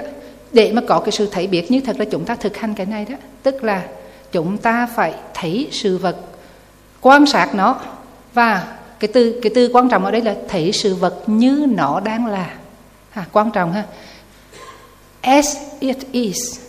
[0.52, 2.86] để mà có cái sự thấy biết như thật là chúng ta thực hành cái
[2.86, 3.84] này đó tức là
[4.32, 6.18] chúng ta phải thấy sự vật
[7.02, 7.80] quan sát nó
[8.34, 12.00] và cái từ cái từ quan trọng ở đây là thấy sự vật như nó
[12.00, 12.50] đang là.
[13.10, 13.84] Ha, quan trọng ha.
[15.22, 16.60] As it is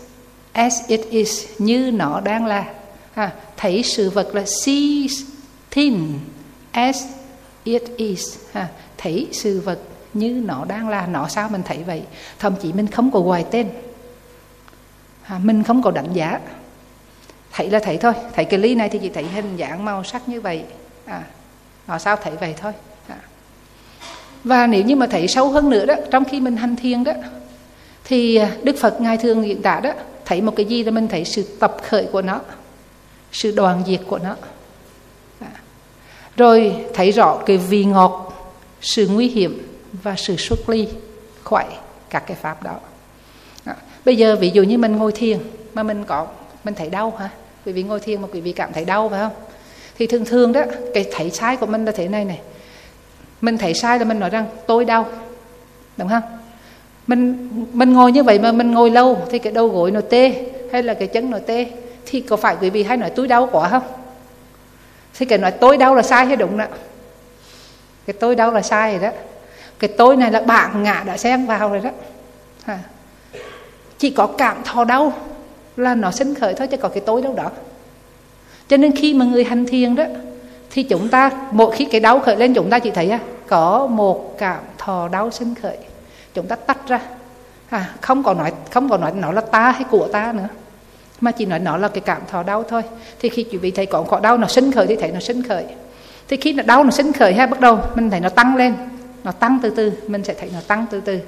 [0.53, 2.64] as it is như nó đang là.
[3.14, 5.07] Ha, thấy sự vật là see
[5.71, 6.21] thing
[6.71, 7.05] as
[7.64, 9.79] it is ha, thấy sự vật
[10.14, 12.03] như nó đang là nó sao mình thấy vậy?
[12.38, 13.69] Thậm chí mình không có gọi tên.
[15.23, 16.40] Ha, mình không có đánh giá.
[17.53, 18.12] Thấy là thấy thôi.
[18.35, 20.64] Thấy cái ly này thì chỉ thấy hình dạng màu sắc như vậy.
[21.05, 21.25] À
[21.88, 22.73] nó sao thấy vậy thôi.
[23.09, 23.17] À.
[24.45, 27.12] và nếu như mà thấy sâu hơn nữa đó trong khi mình hành thiền đó
[28.05, 29.93] thì đức phật ngài thường diễn tả đó
[30.25, 32.40] thấy một cái gì là mình thấy sự tập khởi của nó
[33.35, 34.37] sự đoàn diệt của nó.
[36.37, 38.33] Rồi thấy rõ cái vị ngọt,
[38.81, 40.88] sự nguy hiểm và sự xuất ly
[41.42, 41.64] khỏi
[42.11, 42.75] các cái pháp đó.
[44.05, 45.38] Bây giờ ví dụ như mình ngồi thiền
[45.75, 46.27] mà mình có,
[46.64, 47.29] mình thấy đau hả?
[47.66, 49.33] Quý vị ngồi thiền mà quý vị cảm thấy đau, phải không?
[49.99, 50.62] Thì thường thường đó,
[50.94, 52.40] cái thấy sai của mình là thế này này.
[53.40, 55.07] Mình thấy sai là mình nói rằng, tôi đau.
[55.97, 56.23] Đúng không?
[57.07, 60.47] Mình mình ngồi như vậy mà mình ngồi lâu thì cái đầu gối nó tê
[60.73, 61.66] hay là cái chân nó tê?
[62.07, 63.83] Thì có phải quý vị hay nói tôi đau quá không?
[65.14, 66.64] Thì cái nói tôi đau là sai hay đúng đó?
[68.07, 69.17] Cái tôi đau là sai rồi đó.
[69.79, 71.90] Cái tôi này là bạn ngã đã xen vào rồi đó.
[72.64, 72.79] À.
[73.99, 75.12] chỉ có cảm thọ đau
[75.77, 77.51] là nó sinh khởi thôi chứ có cái tôi đâu đó.
[78.69, 80.05] Cho nên khi mà người hành thiền đó
[80.71, 84.38] thì chúng ta mỗi khi cái đau khởi lên chúng ta chỉ thấy có một
[84.38, 85.79] cảm thọ đau sinh khởi.
[86.35, 87.01] Chúng ta tách ra.
[87.71, 90.49] À, không còn nói không còn nói nó là ta hay của ta nữa
[91.25, 92.83] mà chỉ nói nó là cái cảm thọ đau thôi.
[93.21, 95.43] Thì khi quý vị thấy có có đau nó sinh khởi thì thấy nó sinh
[95.43, 95.65] khởi.
[96.29, 98.75] Thì khi nó đau nó sinh khởi ha bắt đầu mình thấy nó tăng lên.
[99.25, 101.19] Nó tăng từ từ mình sẽ thấy nó tăng từ từ.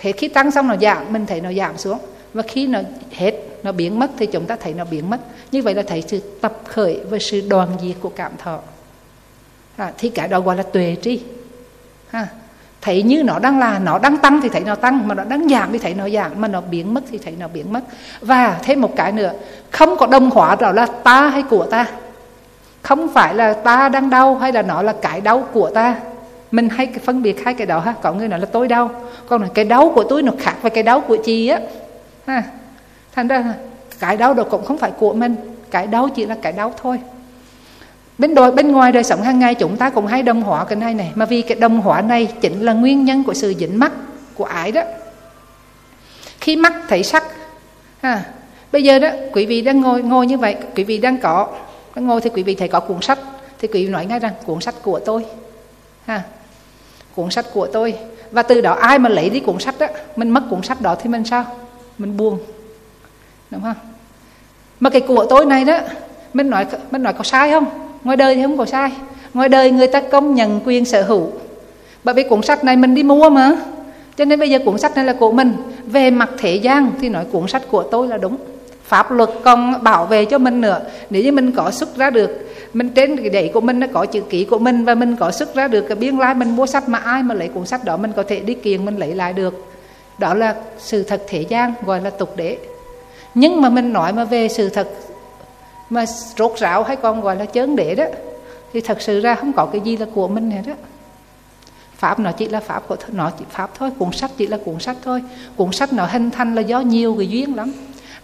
[0.00, 1.98] Thế khi tăng xong nó giảm mình thấy nó giảm xuống.
[2.34, 5.20] Và khi nó hết nó biến mất thì chúng ta thấy nó biến mất.
[5.52, 8.60] Như vậy là thấy sự tập khởi và sự đoàn diệt của cảm thọ.
[9.76, 11.20] À, thì cái đó gọi là tuệ tri.
[12.08, 12.28] Ha
[12.86, 15.48] thấy như nó đang là, nó đang tăng thì thấy nó tăng, mà nó đang
[15.48, 17.80] giảm thì thấy nó giảm, mà nó biến mất thì thấy nó biến mất.
[18.20, 19.32] Và thêm một cái nữa,
[19.70, 21.86] không có đồng hóa đó là ta hay của ta.
[22.82, 25.96] Không phải là ta đang đau hay là nó là cái đau của ta.
[26.50, 27.94] Mình hay phân biệt hai cái đó ha.
[28.02, 28.90] Có người nói là tôi đau,
[29.28, 31.58] còn là cái đau của tôi nó khác với cái đau của chị á.
[32.26, 32.42] Ha.
[33.14, 33.44] Thành ra
[34.00, 35.36] cái đau đó cũng không phải của mình,
[35.70, 36.98] cái đau chỉ là cái đau thôi
[38.18, 40.76] bên đôi bên ngoài đời sống hàng ngày chúng ta cũng hay đồng hóa cái
[40.76, 41.12] này này.
[41.14, 43.92] Mà vì cái đồng hóa này chính là nguyên nhân của sự dính mắc
[44.34, 44.82] của ái đó.
[46.40, 47.24] Khi mắt thấy sắc,
[48.02, 48.24] ha,
[48.72, 51.48] bây giờ đó, quý vị đang ngồi ngồi như vậy, quý vị đang có
[51.94, 53.18] đang ngồi thì quý vị thấy có cuốn sách,
[53.58, 55.24] thì quý vị nói ngay rằng, cuốn sách của tôi.
[56.06, 56.22] Ha,
[57.14, 57.94] cuốn sách của tôi.
[58.30, 59.86] Và từ đó ai mà lấy đi cuốn sách đó?
[60.16, 61.44] Mình mất cuốn sách đó thì mình sao?
[61.98, 62.38] Mình buồn.
[63.50, 63.74] Đúng không?
[64.80, 65.78] Mà cái của tôi này đó,
[66.34, 67.85] mình nói mình nói có sai không?
[68.06, 68.92] Ngoài đời thì không có sai.
[69.34, 71.26] Ngoài đời người ta công nhận quyền sở hữu.
[72.04, 73.52] Bởi vì cuốn sách này mình đi mua mà.
[74.16, 75.52] Cho nên bây giờ cuốn sách này là của mình.
[75.86, 78.36] Về mặt thế gian thì nói cuốn sách của tôi là đúng.
[78.84, 80.80] Pháp luật còn bảo vệ cho mình nữa.
[81.10, 82.30] Nếu như mình có xuất ra được,
[82.72, 85.30] mình trên cái đẩy của mình nó có chữ ký của mình và mình có
[85.30, 87.84] xuất ra được cái biên lai mình mua sách mà ai mà lấy cuốn sách
[87.84, 89.64] đó mình có thể đi kiện, mình lấy lại được.
[90.18, 92.56] Đó là sự thật thế gian, gọi là tục đế.
[93.34, 94.88] Nhưng mà mình nói mà về sự thật
[95.90, 96.04] mà
[96.38, 98.04] rốt rạo hay còn gọi là chớn đế đó,
[98.72, 100.72] thì thật sự ra không có cái gì là của mình này đó.
[101.96, 104.80] Pháp nó chỉ là pháp của nó chỉ pháp thôi, cuốn sách chỉ là cuốn
[104.80, 105.22] sách thôi.
[105.56, 107.72] Cuốn sách nó hình thành là do nhiều cái duyên lắm.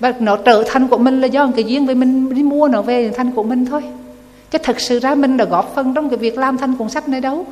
[0.01, 2.83] Và nó trở thành của mình là do cái duyên vì mình đi mua nó
[2.83, 3.83] về thành của mình thôi.
[4.51, 7.09] Chứ thật sự ra mình đã góp phần trong cái việc làm thành cuốn sách
[7.09, 7.47] này đâu.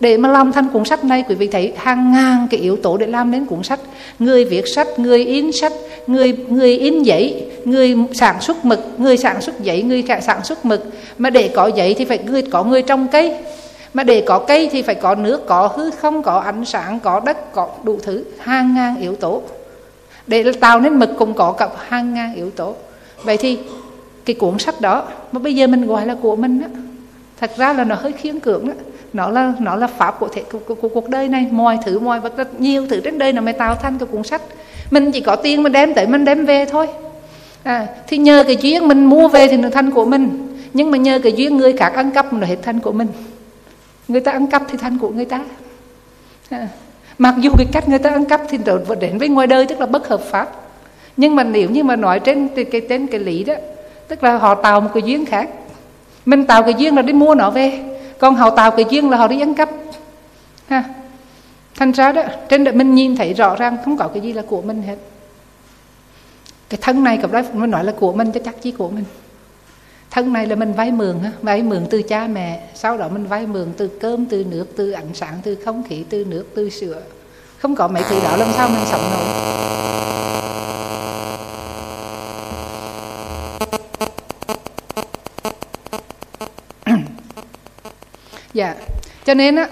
[0.00, 2.96] Để mà làm thành cuốn sách này, quý vị thấy hàng ngàn cái yếu tố
[2.96, 3.80] để làm nên cuốn sách.
[4.18, 5.72] Người viết sách, người in sách,
[6.06, 10.64] người người in giấy người sản xuất mực người sản xuất giấy người sản xuất
[10.64, 10.86] mực.
[11.18, 13.36] Mà để có giấy thì phải người có người trong cây.
[13.94, 17.20] Mà để có cây thì phải có nước có hư không có ánh sáng có
[17.20, 18.24] đất có đủ thứ.
[18.38, 19.42] Hàng ngàn yếu tố.
[20.26, 22.74] Để tạo nên mực cũng có cả hàng ngàn yếu tố.
[23.22, 23.58] Vậy thì
[24.24, 26.68] cái cuốn sách đó mà bây giờ mình gọi là của mình á,
[27.40, 28.74] thật ra là nó hơi khiên cưỡng đó
[29.12, 31.46] nó là nó là pháp của, thể, của, của, của cuộc đời này.
[31.50, 34.22] Mọi thứ mọi vật rất nhiều thứ trên đời nó mới tạo thành cái cuốn
[34.22, 34.42] sách.
[34.90, 36.88] Mình chỉ có tiền mình đem tới mình đem về thôi
[37.68, 40.48] à, thì nhờ cái duyên mình mua về thì được thân của mình.
[40.72, 43.08] Nhưng mà nhờ cái duyên người khác ăn cắp là hết thân của mình.
[44.08, 45.40] Người ta ăn cắp thì thân của người ta.
[46.50, 46.68] À,
[47.18, 48.58] mặc dù cái cách người ta ăn cắp thì
[49.00, 50.52] đến với ngoài đời tức là bất hợp pháp.
[51.16, 53.54] Nhưng mà nếu như mà nói trên cái trên cái lý đó
[54.08, 55.48] tức là họ tạo một cái duyên khác.
[56.26, 57.80] Mình tạo cái duyên là đi mua nó về.
[58.18, 59.68] Còn họ tạo cái duyên là họ đi ăn cắp.
[60.68, 60.84] Ha.
[61.76, 64.42] Thành ra đó trên đời mình nhìn thấy rõ ràng không có cái gì là
[64.48, 64.96] của mình hết
[66.68, 69.04] cái thân này cặp đó mình nói là của mình cho chắc chi của mình.
[70.10, 73.46] Thân này là mình vay mượn vay mượn từ cha mẹ, sau đó mình vay
[73.46, 77.02] mượn từ cơm, từ nước, từ ánh sáng, từ không khí, từ nước, từ sữa.
[77.58, 79.24] Không có mấy thứ đó, làm sao mình sống nổi?
[88.54, 88.74] Dạ
[89.24, 89.68] cho nên á,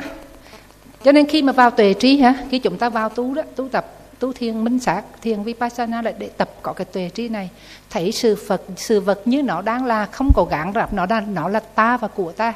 [1.05, 3.69] cho nên khi mà vào tuệ trí hả, khi chúng ta vào tu đó, tu
[3.69, 7.51] tập tu thiền minh sát thiền vipassana là để tập có cái tuệ trí này.
[7.91, 11.35] Thấy sự phật sự vật như nó đang là không có gắng rập nó đang
[11.35, 12.53] nó là ta và của ta.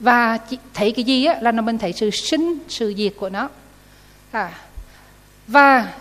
[0.00, 0.38] Và
[0.74, 3.48] thấy cái gì á là nó mình thấy sự sinh sự diệt của nó.
[4.30, 4.52] À,
[5.46, 5.92] và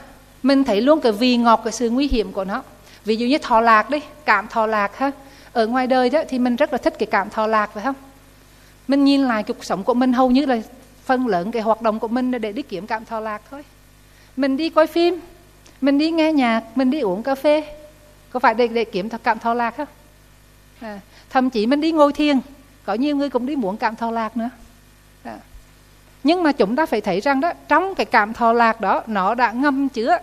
[0.44, 2.64] mình thấy luôn cái vị ngọt cái sự nguy hiểm của nó.
[3.06, 5.12] Ví dụ như thọ lạc đi cảm thọ lạc ha.
[5.54, 7.96] Ở ngoài đời đó thì mình rất là thích cái cảm thọ lạc phải không?
[8.88, 10.58] Mình nhìn lại cuộc sống của mình hầu như là
[11.06, 13.64] phân lớn cái hoạt động của mình để đi kiếm cảm thọ lạc thôi
[14.36, 15.20] mình đi coi phim
[15.82, 17.76] mình đi nghe nhạc mình đi uống cà phê.
[18.30, 19.88] Có phải để để kiếm cảm thọ lạc không?
[20.80, 22.40] À, thậm chí mình đi ngồi thiền
[22.86, 24.50] có nhiều người cũng đi muốn cảm thọ lạc nữa.
[25.24, 25.38] À.
[26.24, 29.36] nhưng mà chúng ta phải thấy rằng đó trong cái cảm thọ lạc đó nó
[29.36, 30.18] đã ngâm chứa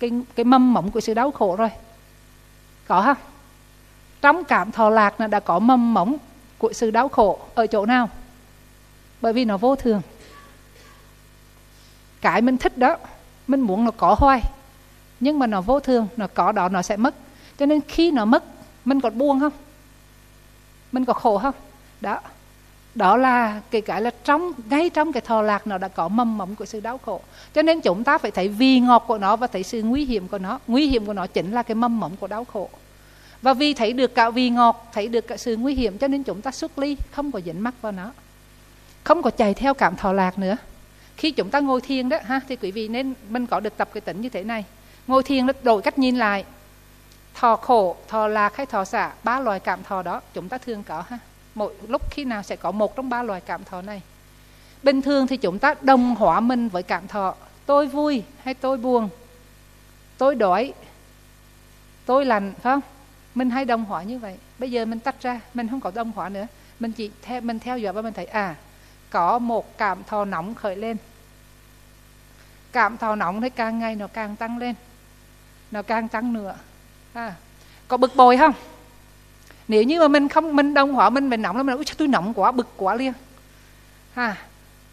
[0.00, 1.70] cái cái mâm mỏng của sự đau khổ rồi.
[2.88, 3.16] Có không?
[4.20, 6.16] Trong cảm thọ lạc là đã có mầm móng
[6.58, 8.08] của sự đau khổ ở chỗ nào?
[9.20, 10.02] Bởi vì nó vô thường
[12.20, 12.96] cái mình thích đó,
[13.46, 14.42] mình muốn nó có hoài.
[15.20, 17.14] Nhưng mà nó vô thường, nó có đó, nó sẽ mất.
[17.58, 18.44] Cho nên khi nó mất,
[18.84, 19.52] mình còn buồn không?
[20.92, 21.54] Mình có khổ không?
[22.00, 22.20] Đó.
[22.94, 26.38] Đó là cái cái là trong, ngay trong cái thọ lạc nó đã có mầm
[26.38, 27.20] mống của sự đau khổ.
[27.54, 30.28] Cho nên chúng ta phải thấy vì ngọt của nó và thấy sự nguy hiểm
[30.28, 30.58] của nó.
[30.66, 32.68] Nguy hiểm của nó chính là cái mầm mống của đau khổ.
[33.42, 36.22] Và vì thấy được cả vì ngọt, thấy được cả sự nguy hiểm, cho nên
[36.22, 38.10] chúng ta xuất ly, không có dính mắc vào nó.
[39.04, 40.56] Không có chạy theo cảm thọ lạc nữa
[41.20, 43.88] khi chúng ta ngồi thiền đó, ha, thì quý vị nên, mình có được tập
[43.94, 44.64] cái tính như thế này.
[45.06, 46.44] Ngồi thiền nó đổi cách nhìn lại.
[47.34, 50.82] Thọ khổ, thọ lạc hay thọ xả, ba loài cảm thọ đó chúng ta thường
[50.82, 51.18] có, ha.
[51.54, 54.02] Mỗi lúc khi nào sẽ có một trong ba loài cảm thọ này.
[54.82, 57.34] Bình thường thì chúng ta đồng hóa mình với cảm thọ,
[57.66, 59.08] tôi vui hay tôi buồn,
[60.18, 60.72] tôi đói,
[62.06, 62.80] tôi lành phải không?
[63.34, 64.36] Mình hay đồng hóa như vậy.
[64.58, 66.46] Bây giờ mình tách ra, mình không có đồng hóa nữa.
[66.80, 68.54] Mình chỉ theo, mình theo dõi và mình thấy à
[69.10, 70.96] có một cảm thọ nóng khởi lên
[72.72, 74.74] cảm thọ nóng thì càng ngày nó càng tăng lên.
[75.70, 76.54] Nó càng tăng nữa.
[77.12, 77.34] À,
[77.88, 78.52] có bực bội không?
[79.68, 82.08] Nếu như mà mình không mình đồng hóa mình mình nóng là mình nói, tôi
[82.08, 83.12] nóng quá bực quá liền.
[84.14, 84.36] À,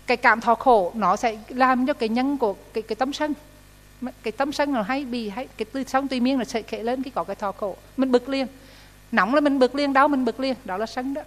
[0.08, 3.34] cái cảm thọ khổ nó sẽ làm cho cái nhân của cái cái tâm sân.
[4.24, 6.84] Cái tâm sân nó hay bị hay cái tư sống tuy miên là sẽ khệ
[6.84, 7.76] lên cái có cái thọ khổ.
[7.98, 8.48] Mình bực liền.
[9.12, 10.56] Nóng là mình bực liền đau mình bực liền.
[10.66, 11.22] Đó là sân đó.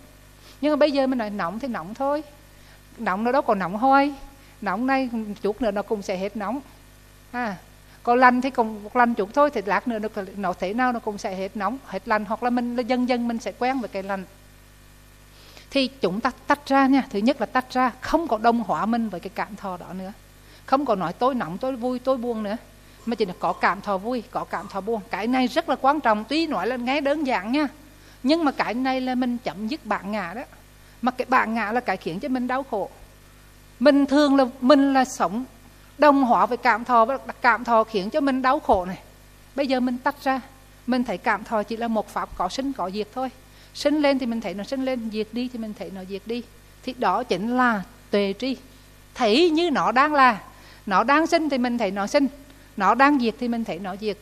[0.61, 2.23] Nhưng mà bây giờ mình nói nóng thì nóng thôi.
[2.99, 4.15] Nóng nó đâu còn nóng hôi
[4.61, 5.09] nóng này
[5.43, 6.61] chút nữa nó cũng sẽ hết nóng.
[7.33, 7.57] À
[8.03, 10.99] còn lạnh thì cũng lạnh chút thôi thì lát nữa nó, nó thế nào nó
[10.99, 13.81] cũng sẽ hết nóng hết lạnh hoặc là mình là dần dần mình sẽ quen
[13.81, 14.25] với cái lạnh.
[15.71, 17.03] Thì chúng ta tách ra nha.
[17.11, 19.93] Thứ nhất là tách ra không có đồng hóa mình với cái cảm thọ đó
[19.93, 20.13] nữa.
[20.67, 22.57] Không có nói tôi nóng tôi vui tôi buồn nữa.
[23.07, 25.01] Mà chỉ là có cảm thọ vui có cảm thọ buồn.
[25.11, 27.69] Cái này rất là quan trọng tuy nói là nghe đơn giản nha.
[28.23, 30.43] Nhưng mà cái này là mình chậm dứt bạn ngã đó.
[31.03, 32.91] Mà cái bạn ngã là cái khiến cho mình đau khổ
[33.81, 35.45] mình thường là, mình là sống
[35.99, 38.99] đồng hóa với cảm thọ, và cảm thọ khiến cho mình đau khổ này.
[39.55, 40.41] Bây giờ mình tách ra,
[40.87, 43.31] mình thấy cảm thọ chỉ là một pháp có sinh, có diệt thôi.
[43.75, 46.23] Sinh lên thì mình thấy nó sinh lên, diệt đi thì mình thấy nó diệt
[46.27, 46.43] đi.
[46.83, 48.57] Thì đó chính là tuệ tri.
[49.15, 50.41] Thấy như nó đang là,
[50.87, 52.27] nó đang sinh thì mình thấy nó sinh,
[52.77, 54.17] nó đang diệt thì mình thấy nó diệt.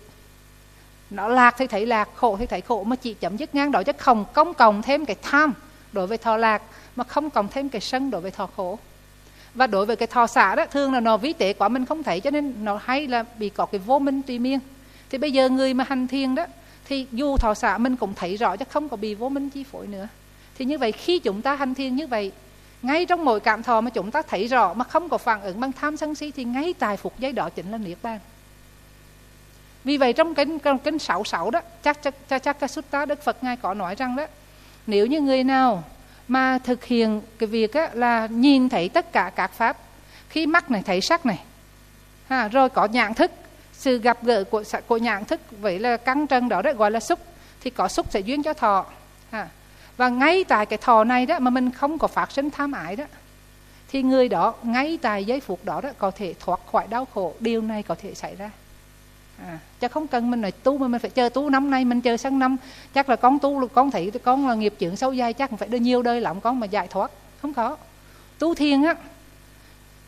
[1.10, 3.82] Nó lạc thì thấy lạc, khổ thì thấy khổ, mà chỉ chấm dứt ngang đó
[3.82, 5.52] chứ không công cộng thêm cái tham
[5.92, 6.62] đối với thọ lạc,
[6.96, 8.78] mà không cộng thêm cái sân đối với thọ khổ
[9.54, 12.02] và đối với cái thọ xả đó, thường là nó vi tế quá mình không
[12.02, 14.58] thấy, cho nên nó hay là bị có cái vô minh tùy miên.
[15.10, 16.46] Thì bây giờ người mà hành thiền đó,
[16.84, 19.64] thì dù thọ xả mình cũng thấy rõ chứ không có bị vô minh chi
[19.64, 20.08] phối nữa.
[20.58, 22.32] Thì như vậy, khi chúng ta hành thiền như vậy,
[22.82, 25.60] ngay trong mỗi cảm thọ mà chúng ta thấy rõ mà không có phản ứng
[25.60, 28.18] bằng tham sân si thì ngay tại phục giây đó chính là niết bàn.
[29.84, 33.22] Vì vậy trong kinh trong kinh 66 đó, chắc chắc chắc chắc cái sutta đức
[33.22, 34.26] phật ngài có nói rằng đó,
[34.86, 35.84] nếu như người nào
[36.28, 39.76] mà thực hiện cái việc á, là nhìn thấy tất cả các pháp.
[40.28, 41.44] Khi mắt này thấy sắc này.
[42.28, 43.30] Ha, rồi có nhãn thức.
[43.72, 47.00] Sự gặp gỡ của của nhãn thức vậy là căng trần đó đấy gọi là
[47.00, 47.18] xúc
[47.60, 48.86] thì có xúc sẽ duyên cho thọ.
[49.30, 49.48] Ha.
[49.96, 52.96] và ngay tại cái thọ này đó mà mình không có phát sinh tham ái
[52.96, 53.04] đó
[53.88, 57.34] thì người đó ngay tại giây phút đó đó có thể thoát khỏi đau khổ.
[57.40, 58.50] Điều này có thể xảy ra
[59.46, 62.00] à, chứ không cần mình nói tu mà mình phải chờ tu năm nay mình
[62.00, 62.56] chờ sang năm.
[62.94, 65.78] Chắc là con tu con thấy con là nghiệp chướng sâu dài chắc phải đưa
[65.78, 67.10] nhiều đời lắm con mà giải thoát.
[67.42, 67.76] Không có.
[68.38, 68.94] Tu thiền á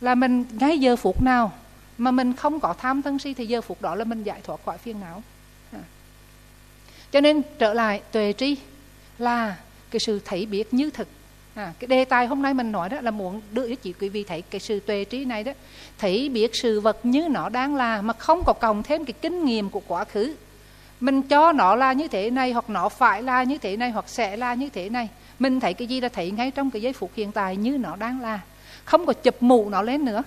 [0.01, 1.51] là mình ngay giờ phút nào
[1.97, 4.59] mà mình không có tham thân si thì giờ phút đó là mình giải thoát
[4.65, 5.23] khỏi phiền não.
[5.71, 5.79] À.
[7.11, 8.57] cho nên trở lại tuệ tri
[9.17, 9.57] là
[9.91, 11.07] cái sự thấy biết như thực.
[11.55, 14.09] À, cái đề tài hôm nay mình nói đó là muốn đưa cho chị quý
[14.09, 15.51] vị thấy cái sự tuệ trí này đó.
[15.97, 19.45] Thấy biết sự vật như nó đang là mà không có cộng thêm cái kinh
[19.45, 20.35] nghiệm của quá khứ.
[20.99, 24.09] Mình cho nó là như thế này hoặc nó phải là như thế này hoặc
[24.09, 25.09] sẽ là như thế này.
[25.39, 27.95] Mình thấy cái gì là thấy ngay trong cái giây phút hiện tại như nó
[27.95, 28.39] đang là.
[28.85, 30.23] Không có chụp mũ nó lên nữa.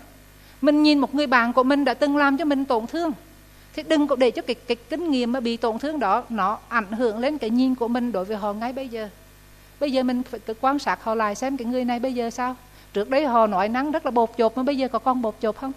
[0.61, 3.13] Mình nhìn một người bạn của mình đã từng làm cho mình tổn thương.
[3.75, 6.59] Thì đừng có để cho cái, cái kinh nghiệm mà bị tổn thương đó nó
[6.69, 9.09] ảnh hưởng lên cái nhìn của mình đối với họ ngay bây giờ
[9.81, 12.57] bây giờ mình phải quan sát họ lại xem cái người này bây giờ sao?
[12.93, 15.35] Trước đấy họ nói nắng rất là bột chột mà bây giờ có con bột
[15.41, 15.73] chột không?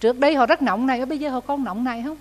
[0.00, 2.16] Trước đây họ rất nóng này bây giờ họ con nóng này không?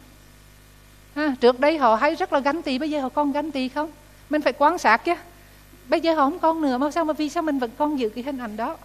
[1.16, 3.70] À, trước đây họ hay rất là gánh tỳ bây giờ họ con gánh tỳ
[3.70, 3.92] không?
[4.30, 5.14] Mình phải quan sát chứ.
[5.90, 8.10] Bây giờ họ không con nữa mà sao mà vì sao mình vẫn còn giữ
[8.10, 8.78] cái hình ảnh đó?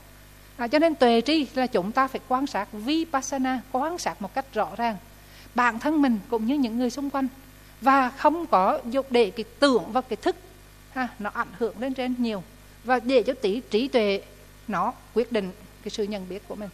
[0.57, 4.35] À, cho nên tuệ tri là chúng ta phải quan sát vipassana quan sát một
[4.35, 4.97] cách rõ ràng.
[5.55, 7.29] Bản thân mình cũng như những người xung quanh.
[7.81, 10.37] Và không có dục để cái tưởng và cái thức
[10.93, 12.43] ha, nó ảnh hưởng lên trên nhiều.
[12.85, 14.23] Và để cho tí trí tuệ
[14.69, 15.51] nó quyết định
[15.83, 16.71] cái sự nhận biết của mình.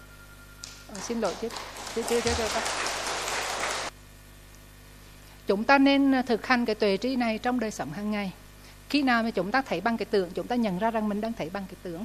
[0.89, 1.49] À, xin lỗi chứ.
[1.95, 2.45] Chứ chứ chứ, chứ,
[5.47, 8.33] chúng ta nên ờ, thực hành cái tuệ trí này trong đời sống hàng ngày.
[8.89, 11.21] Khi nào mà chúng ta thấy bằng cái tưởng chúng ta nhận ra rằng mình
[11.21, 12.05] đang thấy bằng cái tưởng.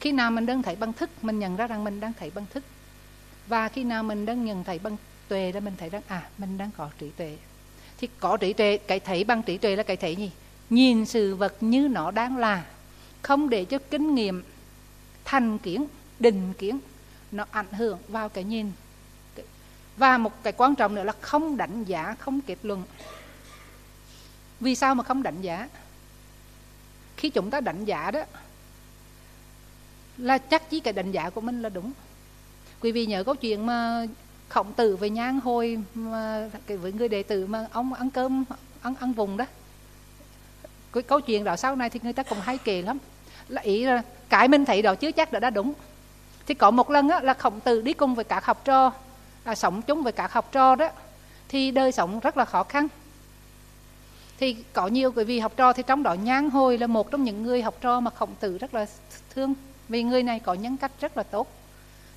[0.00, 2.46] Khi nào mình đang thấy bằng thức mình nhận ra rằng mình đang thấy bằng
[2.54, 2.64] thức.
[3.46, 4.96] Và khi nào mình đang nhận thấy bằng
[5.28, 7.36] tuệ là mình thấy rằng à mình đang có trí tuệ.
[7.98, 10.30] Thì có trí tuệ cái thấy bằng trí tuệ là cái thấy gì?
[10.70, 12.64] Nhìn sự vật như nó đang là,
[13.22, 14.42] không để cho kinh nghiệm,
[15.24, 15.86] thành kiến,
[16.18, 16.78] định kiến,
[17.32, 18.72] nó ảnh hưởng vào cái nhìn.
[19.96, 22.82] Và một cái quan trọng nữa là không đánh giá, không kết luận.
[24.60, 25.68] Vì sao mà không đánh giá?
[27.16, 28.20] Khi chúng ta đánh giá đó,
[30.16, 31.92] là chắc chỉ cái đánh giá của mình là đúng.
[32.80, 34.06] Quý vị nhớ câu chuyện mà
[34.48, 38.44] khổng tử với nhang hồi mà với người đệ tử mà ông ăn cơm,
[38.82, 39.44] ăn ăn vùng đó
[41.02, 42.98] cái câu chuyện đó sau này thì người ta cũng hay kể lắm.
[43.48, 45.72] Là ý là cái mình thấy đó chưa chắc đã đã đúng.
[46.46, 48.92] Thì có một lần á, là khổng tử đi cùng với các học trò
[49.44, 50.88] à, sống chung với các học trò đó
[51.48, 52.88] thì đời sống rất là khó khăn.
[54.38, 57.24] Thì có nhiều quý vị học trò thì trong đó nhan hồi là một trong
[57.24, 58.86] những người học trò mà khổng tử rất là
[59.34, 59.54] thương
[59.88, 61.48] vì người này có nhân cách rất là tốt.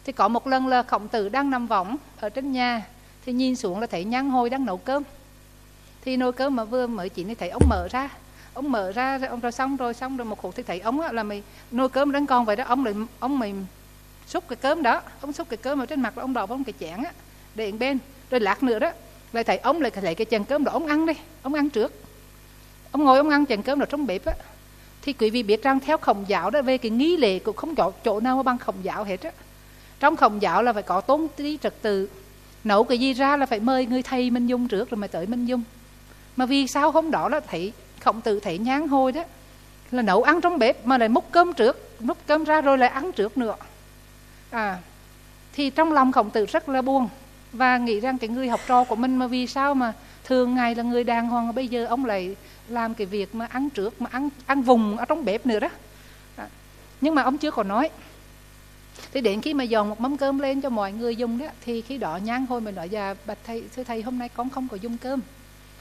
[0.04, 2.86] Thì có một lần là khổng tử đang nằm võng ở trên nhà
[3.26, 5.04] thì nhìn xuống là thấy nhan hồi đang nấu cơm.
[6.06, 8.10] Thì nồi cơm mà vừa mới chỉ thì thấy ông mở ra
[8.54, 11.12] ông mở ra ông rồi xong rồi xong rồi một hộp thì thấy ông á,
[11.12, 12.64] là mày nuôi cơm đánh con vậy đó.
[12.68, 13.54] Ông lại ông mày
[14.28, 15.02] xúc cái cơm đó.
[15.22, 17.12] Ông xúc cái cơm ở trên mặt ông đổ ông cái chén á
[17.56, 17.98] để bên.
[18.30, 18.92] Rồi lát nữa đó
[19.34, 21.14] lại thấy ông lại lấy cái chén cơm đó ông ăn đi.
[21.42, 21.94] Ông ăn trước.
[22.92, 24.34] Ông ngồi ông ăn chén cơm đó trong bếp á.
[25.02, 27.76] Thì quý vị biết rằng theo khổng giáo đó về cái nghi lễ cũng không
[27.76, 29.32] chỗ chỗ nào bằng khổng giáo hết á.
[30.00, 32.10] Trong khổng giáo là phải có tôn trí trật tự.
[32.64, 35.28] Nấu cái gì ra là phải mời người thầy minh dung trước rồi mới tới
[35.28, 35.64] minh dung
[36.36, 37.74] mà vì sao hôm đó là thấy
[38.04, 39.24] khổng tử thấy nhang hôi đó
[39.92, 42.90] là nấu ăn trong bếp mà lại múc cơm trước múc cơm ra rồi lại
[42.90, 43.56] ăn trước nữa.
[44.50, 44.78] À
[45.54, 47.10] thì trong lòng khổng tử rất là buồn
[47.52, 49.94] và nghĩ rằng cái người học trò của mình mà vì sao mà
[50.24, 52.36] thường ngày là người đàng hoàng bây giờ ông lại
[52.68, 55.70] làm cái việc mà ăn trước mà ăn ăn vùng ở trong bếp nữa đó.
[56.36, 56.48] À,
[57.02, 57.90] nhưng mà ông chưa có nói.
[59.14, 61.82] Thì đến khi mà dọn một mâm cơm lên cho mọi người dùng đó thì
[61.82, 64.68] khi đó nhang hôi mình nói dạ bạch thầy thưa thầy hôm nay con không
[64.68, 65.20] có dùng cơm.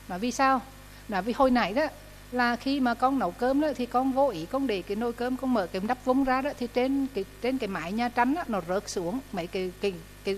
[0.09, 0.61] Mà vì sao?
[1.09, 1.87] Là vì hồi nãy đó
[2.33, 5.13] là khi mà con nấu cơm đó thì con vô ý con để cái nồi
[5.13, 8.09] cơm con mở cái nắp vung ra đó thì trên cái trên cái mái nhà
[8.09, 9.19] tránh đó, nó rớt xuống.
[9.33, 9.93] Mấy cái cái
[10.25, 10.37] cái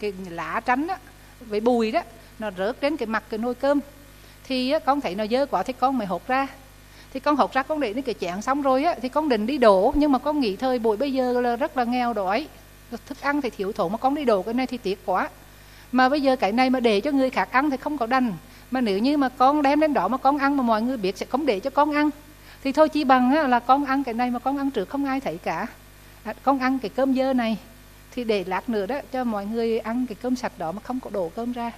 [0.00, 0.96] cái, cái lá tránh đó
[1.40, 2.00] với bùi đó
[2.38, 3.80] nó rớt trên cái mặt cái nồi cơm.
[4.48, 6.46] Thì á, con thấy nó dơ quá thì con mới hột ra.
[7.12, 9.46] Thì con hột ra con để đến cái chén xong rồi á thì con định
[9.46, 9.92] đi đổ.
[9.96, 12.48] Nhưng mà con nghĩ thời buổi bây giờ là rất là nghèo đói.
[13.06, 15.28] Thức ăn thì thiếu thốn mà con đi đổ cái này thì tiếc quá.
[15.92, 18.32] Mà bây giờ cái này mà để cho người khác ăn thì không có đành
[18.70, 21.16] mà nếu như mà con đem đến đó mà con ăn mà mọi người biết
[21.16, 22.10] sẽ không để cho con ăn
[22.64, 25.04] thì thôi chỉ bằng á là con ăn cái này mà con ăn trước không
[25.04, 25.66] ai thấy cả.
[26.24, 27.56] À, con ăn cái cơm dơ này
[28.10, 31.00] thì để lát nữa đó cho mọi người ăn cái cơm sạch đó mà không
[31.00, 31.72] có đổ cơm ra.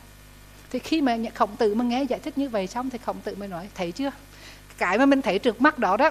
[0.71, 3.35] Thì khi mà khổng tử mà nghe giải thích như vậy xong thì khổng tử
[3.35, 4.11] mới nói thấy chưa?
[4.79, 6.11] Cái mà mình thấy trước mắt đó đó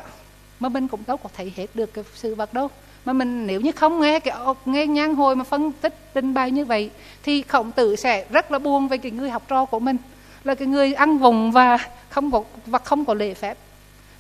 [0.60, 2.70] mà mình cũng đâu có thấy hết được cái sự vật đâu.
[3.06, 6.52] Mà mình nếu như không nghe cái nghe nhan hồi mà phân tích trình bày
[6.52, 6.90] như vậy
[7.24, 9.98] thì khổng tử sẽ rất là buồn về cái người học trò của mình
[10.44, 11.78] là cái người ăn vùng và
[12.10, 13.58] không có và không có lễ phép.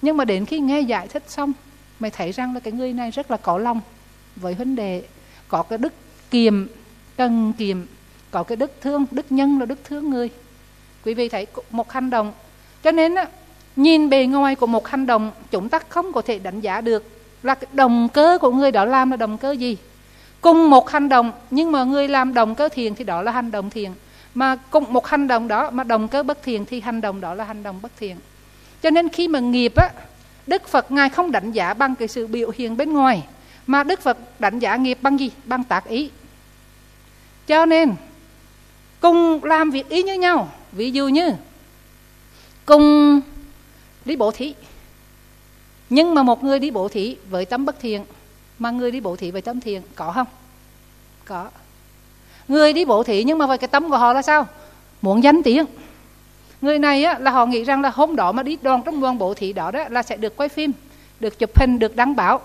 [0.02, 1.54] Nhưng mà đến khi nghe giải thích xong
[2.00, 3.82] mày thấy rằng là cái người này rất là có lòng
[4.36, 5.04] với huynh đề
[5.48, 5.94] có cái đức
[6.32, 6.68] kiềm
[7.18, 7.88] cần kiềm
[8.32, 10.30] có cái đức thương đức nhân là đức thương người.
[11.06, 12.34] Quý vị thấy một hành động.
[12.84, 13.26] Cho nên á,
[13.76, 17.04] nhìn bề ngoài của một hành động chúng ta không có thể đánh giá được
[17.44, 19.78] là cái động cơ của người đó làm là động cơ gì.
[20.42, 23.52] Cùng một hành động nhưng mà người làm động cơ thiện thì đó là hành
[23.52, 23.94] động thiện
[24.40, 27.34] mà cùng một hành động đó, mà động cơ bất thiện, thì hành động đó
[27.34, 28.18] là hành động bất thiện.
[28.82, 29.92] Cho nên khi mà nghiệp á,
[30.48, 33.24] đức phật ngài không đánh giá bằng cái sự biểu hiện bên ngoài,
[33.68, 35.32] mà đức phật đánh giá nghiệp bằng gì?
[35.46, 36.10] Bằng tác ý.
[37.48, 37.96] Cho nên,
[39.00, 41.32] cùng làm việc ý như nhau, ví dụ như,
[42.66, 43.20] cùng
[44.06, 44.54] đi bộ thí.
[45.90, 48.06] Nhưng mà một người đi bộ thí với tâm bất thiện,
[48.60, 50.28] mà người đi bộ thí với tâm thiện, có không?
[51.26, 51.50] Có
[52.50, 54.48] người đi bộ thí nhưng mà với cái tâm của họ là sao?
[55.02, 55.66] Muốn danh tiếng.
[56.62, 59.18] Người này á, là họ nghĩ rằng là hôm đó mà đi đoàn trong đoàn
[59.18, 60.72] bộ thị đó đó là sẽ được quay phim
[61.20, 62.42] được chụp hình được đăng báo.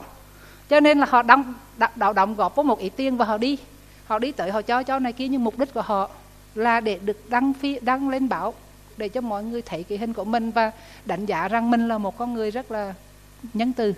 [0.69, 1.55] Cho nên là họ đóng
[1.95, 3.59] đạo động góp với một ít tiền và họ đi.
[4.07, 6.09] Họ đi tới họ cho cho này kia nhưng mục đích của họ
[6.55, 8.55] là để được đăng phi đăng lên báo
[8.97, 10.71] để cho mọi người thấy cái hình của mình và
[11.05, 12.95] đánh giá rằng mình là một con người rất là
[13.55, 13.95] nhân từ.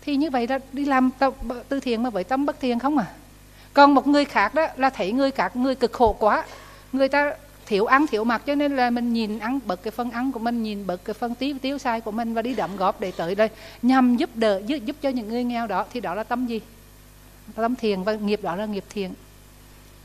[0.00, 1.10] Thì như vậy là đi làm
[1.68, 3.06] từ thiện mà với tâm bất thiện không à?
[3.76, 6.44] Còn một người khác đó là thấy người khác người cực khổ quá.
[6.92, 7.32] Người ta
[7.66, 10.38] thiếu ăn thiếu mặc cho nên là mình nhìn ăn bật cái phần ăn của
[10.38, 13.12] mình nhìn bật cái phần tiêu tiêu sai của mình và đi đậm góp để
[13.16, 13.48] tới đây
[13.82, 15.84] nhằm giúp đỡ giúp, giúp cho những người nghèo đó.
[15.92, 16.60] Thì đó là tâm gì?
[17.54, 19.10] Tâm thiền và nghiệp đó là nghiệp thiền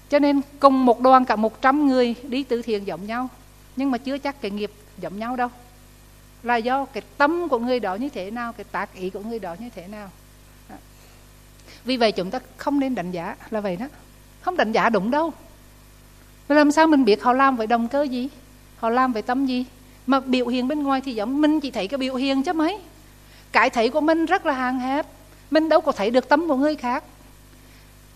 [0.09, 3.27] cho nên cùng một đoàn cả một trăm người đi từ thiện giống nhau
[3.75, 5.49] nhưng mà chưa chắc cái nghiệp giống nhau đâu.
[6.43, 9.39] Là do cái tâm của người đó như thế nào cái tác ý của người
[9.39, 10.09] đó như thế nào
[11.85, 13.85] vì vậy chúng ta không nên đánh giá là vậy đó.
[14.41, 15.33] Không đánh giá đúng đâu.
[16.47, 18.29] Vậy làm sao mình biết họ làm với động cơ gì?
[18.77, 19.65] Họ làm với tâm gì?
[20.07, 22.79] Mà biểu hiện bên ngoài thì giống mình chỉ thấy cái biểu hiện chứ mấy.
[23.51, 25.05] Cái thấy của mình rất là hàng hẹp.
[25.51, 27.03] Mình đâu có thấy được tâm của người khác.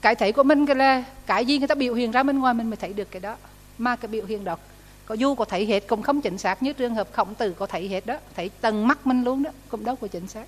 [0.02, 2.54] Cái thấy của mình cái là cái gì người ta biểu hiện ra bên ngoài
[2.54, 3.36] mình mới thấy được cái đó.
[3.78, 4.58] Mà cái biểu hiện đó,
[5.06, 7.66] có dù có thấy hết cũng không chính xác như trường hợp khổng tử có
[7.66, 8.18] thấy hết đó.
[8.36, 10.46] Thấy tầng mắt mình luôn đó, cũng đâu có chính xác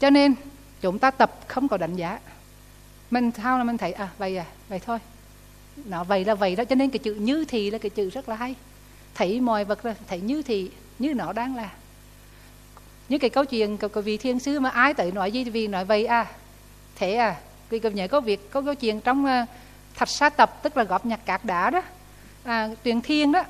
[0.00, 0.34] cho nên
[0.80, 2.18] chúng ta tập không có đánh giá.
[3.10, 4.98] Mình sao là mình thấy à vậy à vậy thôi.
[5.84, 8.28] Nó vậy là vậy đó cho nên cái chữ như thì là cái chữ rất
[8.28, 8.54] là hay.
[9.14, 11.70] Thấy mọi vật là thấy như thì như nó đang là.
[13.08, 15.68] Như cái câu chuyện của, của vị thiên sứ mà ai tới nói gì vì
[15.68, 16.26] nói vậy à.
[16.96, 17.36] Thế à
[17.70, 19.48] vì cập nhớ có việc có câu chuyện trong uh,
[19.94, 21.82] thạch sa tập tức là góp nhặt cát đá đó.
[22.44, 23.44] À, truyền thiên đó.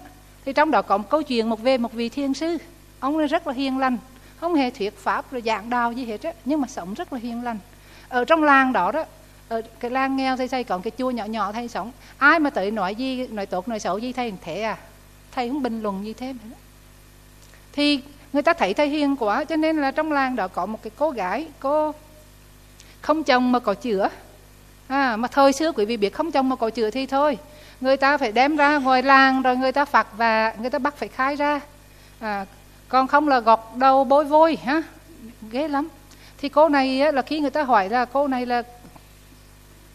[0.45, 2.59] Thì trong đó có một câu chuyện một về một vị thiên sư.
[3.01, 3.99] Ông ấy rất là hiền lành
[4.41, 7.19] không hề thuyết pháp rồi giảng đạo gì hết á nhưng mà sống rất là
[7.19, 7.59] hiền lành.
[8.09, 9.05] Ở trong làng đó đó
[9.49, 11.93] ở cái làng nghèo thầy xây còn cái chua nhỏ nhỏ thầy sống.
[12.19, 14.77] Ai mà tới nói gì nói tốt nói xấu gì thầy thế à.
[15.33, 16.39] Thầy không bình luận gì thêm
[17.73, 18.01] thì
[18.33, 20.91] người ta thấy thầy hiền quá cho nên là trong làng đó có một cái
[20.97, 21.95] cô gái cô
[23.01, 24.09] không chồng mà có chữa.
[24.89, 27.39] À, mà thời xưa quý vị biết không chồng mà có chữa thì thôi.
[27.81, 30.97] Người ta phải đem ra ngoài làng rồi người ta phạt và người ta bắt
[30.97, 31.61] phải khai ra.
[32.21, 32.47] À,
[32.91, 34.83] còn không là gọt đầu bôi vôi ha
[35.51, 35.89] ghê lắm.
[36.39, 38.63] Thì cô này là khi người ta hỏi là cô này là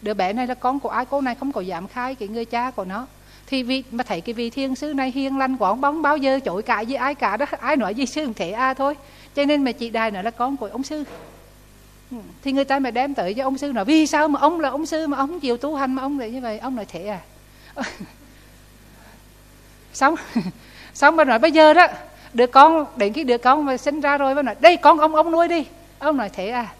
[0.02, 1.04] đứa bé này là con của ai?
[1.10, 3.06] Cô này không có dám khai cái người cha của nó.
[3.46, 6.40] Thì vì mà thấy cái vị thiên sư này hiền lành quả bóng, bao giờ
[6.40, 8.94] chối cãi với ai cả đó, ai nói gì sư không thể a à thôi.
[9.34, 11.04] Cho nên mà chị đài nói là con của ông sư.
[12.10, 14.60] Ừ, thì người ta mà đem tới cho ông sư nói, vì sao mà ông
[14.60, 16.58] là ông sư mà ông chịu tu hành mà ông lại như vậy?
[16.58, 17.20] Ông nói thế à.
[19.92, 20.14] Xong
[20.94, 21.86] xong mà nói bây giờ đó
[22.34, 25.14] đứa con, đến cái đứa con mà sinh ra rồi mà nói, đây, con, ông
[25.14, 25.66] ông nuôi đi.
[25.98, 26.74] Ông nói thế à.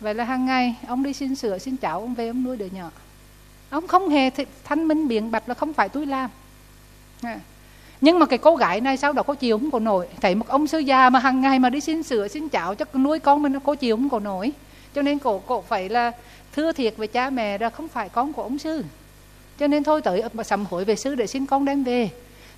[0.00, 2.66] Vậy là hàng ngày, ông đi xin sửa xin cháo, ông về, ông nuôi đứa
[2.66, 2.90] nhỏ.
[3.70, 4.30] Ông không hề
[4.64, 6.30] thanh minh biện bạch là không phải tôi làm.
[7.22, 7.38] À.
[8.00, 10.08] nhưng mà cái cô gái này sau đó có chịu không có nổi.
[10.20, 12.84] Thấy một ông sư già mà hàng ngày mà đi xin sửa xin cháo cho
[12.94, 14.52] nuôi con mình có chịu không có nổi.
[14.94, 16.12] Cho nên cổ cổ phải là
[16.52, 18.84] thưa thiệt với cha mẹ là không phải con của ông sư.
[19.58, 22.10] Cho nên thôi tới sầm hội về sư để xin con đem về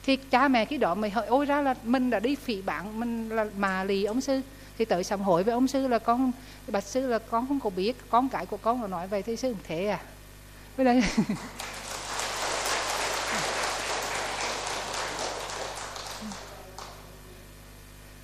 [0.07, 3.01] thì cha mẹ cái đó mày hỏi ôi ra là mình đã đi phỉ bạn
[3.01, 4.41] mình là mà lì ông sư?
[4.79, 6.33] Thì tới sầm hội với ông sư là con
[6.67, 9.37] bạch sư là con không có biết con cái của con là nói vậy thì
[9.37, 10.01] sư không thể à?
[10.77, 11.03] Với đây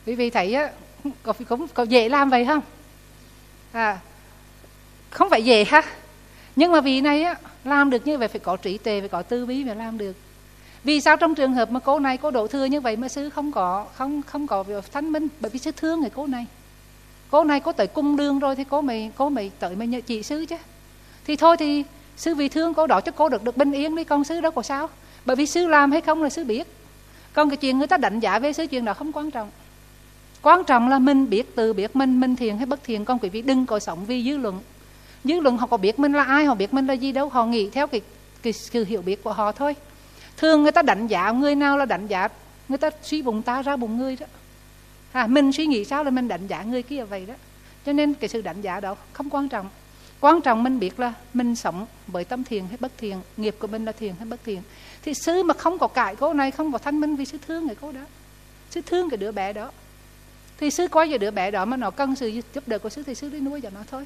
[0.06, 0.70] quý vị thấy á
[1.22, 2.62] có, cũng có dễ làm vậy không?
[3.72, 3.98] À
[5.10, 5.82] không phải dễ ha.
[6.56, 9.22] Nhưng mà vì này á làm được như vậy phải có trí tuệ phải có
[9.22, 10.16] tư bí mới làm được
[10.84, 13.30] vì sao trong trường hợp mà cô này cô độ thừa như vậy mà sư
[13.30, 15.28] không có, không không có việc thánh minh?
[15.40, 16.46] Bởi vì sư thương người cô này.
[17.30, 20.00] Cô này có tới cung đường rồi thì cô mày cô mày tới mày nhờ
[20.06, 20.56] chị sư chứ.
[21.24, 21.84] Thì thôi thì
[22.16, 24.50] sư vì thương cô đó cho cô được được bình yên đi con sư đó
[24.50, 24.88] có sao?
[25.24, 26.66] Bởi vì sư làm hay không là sư biết.
[27.32, 29.50] Còn cái chuyện người ta đánh giá về sư chuyện đó không quan trọng.
[30.42, 33.28] Quan trọng là mình biết từ biết mình mình thiền hay bất thiền con quý
[33.28, 34.60] vị đừng có sống vì dư luận.
[35.24, 37.28] Dư luận họ có biết mình là ai, họ biết mình là gì đâu.
[37.28, 38.00] Họ nghĩ theo cái
[38.42, 39.76] cái sự hiểu biết của họ thôi
[40.36, 42.28] thường người ta đánh giá người nào là đánh giá
[42.68, 44.26] người ta suy bụng ta ra bụng người đó.
[45.12, 47.34] À, mình suy nghĩ sao là mình đánh giá người kia vậy đó.
[47.86, 49.68] Cho nên cái sự đánh giá đó không quan trọng.
[50.20, 53.66] Quan trọng mình biết là mình sống bởi tâm thiền hay bất thiền nghiệp của
[53.66, 54.58] mình là thiền hay bất thiền
[55.02, 57.66] thì sư mà không có cãi cô này không có thanh minh vì sư thương
[57.66, 58.00] người cô đó.
[58.70, 59.70] Sư thương cái đứa bé đó.
[60.58, 63.02] Thì sư coi về đứa bé đó mà nó cần sự giúp đỡ của sư
[63.06, 64.04] thì sư đi nuôi cho nó thôi.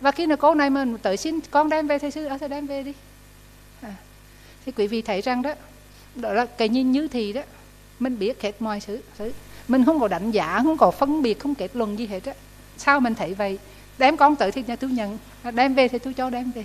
[0.00, 2.48] Và khi nào cô này mà tới xin con đem về thì sư ở thì
[2.48, 2.92] đem về đi
[4.66, 5.54] thì quý vị thấy rằng đó
[6.14, 7.42] đó là cái nhìn như thì đó.
[7.98, 9.32] Mình biết hết mọi sự, sự
[9.68, 12.32] mình không có đánh giá không có phân biệt không kết luận gì hết á.
[12.76, 13.58] Sao mình thấy vậy?
[13.98, 15.18] Đem con tới thì nhà tôi nhận.
[15.52, 16.64] Đem về thì tôi cho đem về.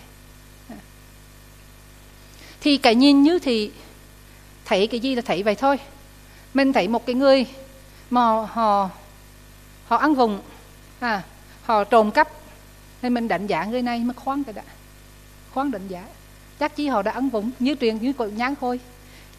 [2.62, 3.72] Thì cái nhìn như thì
[4.66, 5.80] thấy cái gì là thấy vậy thôi.
[6.54, 7.46] Mình thấy một cái người
[8.10, 8.90] mà họ
[9.88, 10.42] họ ăn vùng
[11.00, 11.24] à,
[11.64, 12.30] họ trộm cắp.
[13.02, 14.64] Nên mình đánh giá người này mà khoan cái đã
[15.54, 16.06] khoan đánh giá
[16.60, 18.80] chắc chi họ đã ăn vũng như truyền như cội nhán khôi.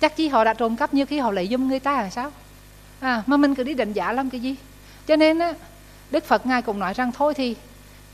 [0.00, 2.32] Chắc chi họ đã trộm cắp như khi họ lấy dùm người ta là sao?
[3.00, 4.56] À, mà mình cứ đi đánh giá làm cái gì?
[5.06, 5.54] Cho nên á
[6.10, 7.56] đức phật ngài cũng nói rằng thôi thì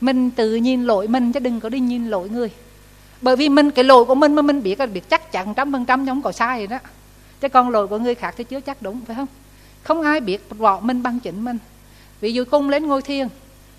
[0.01, 2.51] mình tự nhìn lỗi mình chứ đừng có đi nhìn lỗi người.
[3.21, 5.71] Bởi vì mình cái lỗi của mình mà mình biết là biết chắc chắn trăm
[5.71, 6.79] phần trăm không có sai rồi đó.
[7.39, 9.27] Chứ còn lỗi của người khác thì chưa chắc đúng phải không?
[9.83, 11.57] Không ai biết rõ mình bằng chính mình.
[12.21, 13.27] Ví dụ cung lên ngôi thiền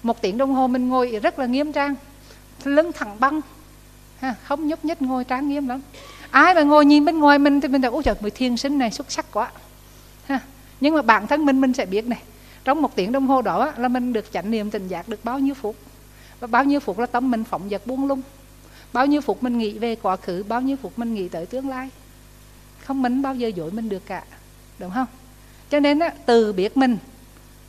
[0.03, 1.95] một tiếng đồng hồ mình ngồi rất là nghiêm trang
[2.64, 3.41] lưng thẳng băng
[4.21, 5.81] ha, không nhúc nhích ngồi trang nghiêm lắm.
[6.31, 8.79] Ai mà ngồi nhìn bên ngoài mình thì mình đã ôi trời người thiền sinh
[8.79, 9.51] này xuất sắc quá.
[10.27, 10.41] Ha.
[10.81, 12.23] nhưng mà bản thân mình mình sẽ biết này.
[12.64, 15.39] Trong một tiếng đồng hồ đó là mình được chánh niệm tình giác được bao
[15.39, 15.77] nhiêu phút.
[16.41, 18.23] Và bao nhiêu phút là tâm mình phỏng vật buông lung.
[18.93, 21.69] Bao nhiêu phút mình nghĩ về quá khứ bao nhiêu phút mình nghĩ tới tương
[21.69, 21.91] lai.
[22.85, 24.23] Không mình bao giờ dối mình được cả
[24.79, 25.07] đúng không?
[25.71, 26.99] Cho nên á, từ biết mình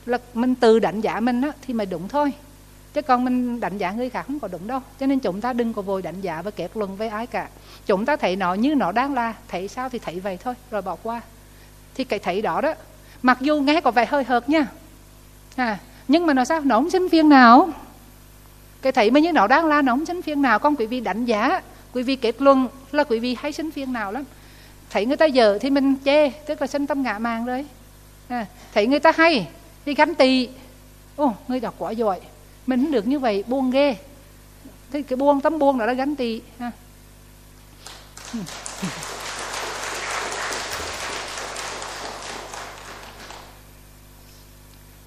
[0.06, 2.34] là mình từ đánh giá mình á, thì mà đúng thôi
[2.94, 4.80] chứ còn mình đánh giá người khác không có đúng đâu.
[5.00, 7.48] Cho nên chúng ta đừng có vội đánh giá và kết luận với ai cả.
[7.86, 10.82] Chúng ta thấy nó như nó đang là thấy sao thì thấy vậy thôi rồi
[10.82, 11.22] bỏ qua.
[11.96, 12.74] Thì cái thấy đó đó
[13.22, 14.68] mặc dù nghe có vẻ hơi hợt nha.
[15.56, 16.62] À, nhưng mà nó sao?
[16.62, 17.70] Nó không sinh phiền nào.
[18.82, 20.60] Cái thấy mà như nó đang la nó không sinh phiền nào.
[20.60, 21.62] Con quý vị đánh giá
[21.94, 24.24] quý vị kết luận là quý vị hay sinh phiền nào lắm.
[24.90, 27.66] Thấy người ta dở thì mình chê tức là sinh tâm ngạ màng rồi.
[28.28, 29.48] À, thấy người ta hay
[29.86, 30.50] thì gánh tì
[31.16, 32.20] ô người đó quá giỏi
[32.70, 33.96] mình không được như vậy buông ghê.
[34.92, 36.72] Thế cái buông tấm buông đó là gánh tỳ ha.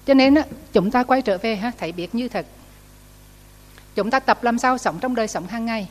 [0.05, 0.35] Cho nên
[0.73, 2.45] chúng ta quay trở về ha thấy biết như thật.
[3.95, 5.87] Chúng ta tập làm sao sống trong đời sống hàng ngày.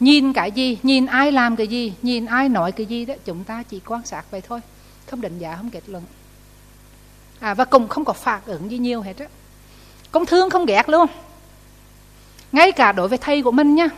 [0.00, 3.44] Nhìn cái gì nhìn ai làm cái gì nhìn ai nói cái gì đó chúng
[3.44, 4.60] ta chỉ quan sát vậy thôi.
[5.06, 6.04] Không định giá không kết luận.
[7.40, 9.26] À, và cùng không có phản ứng gì nhiều hết á.
[10.14, 11.06] Con thương không ghét luôn
[12.52, 13.88] ngay cả đối với thầy của mình nha.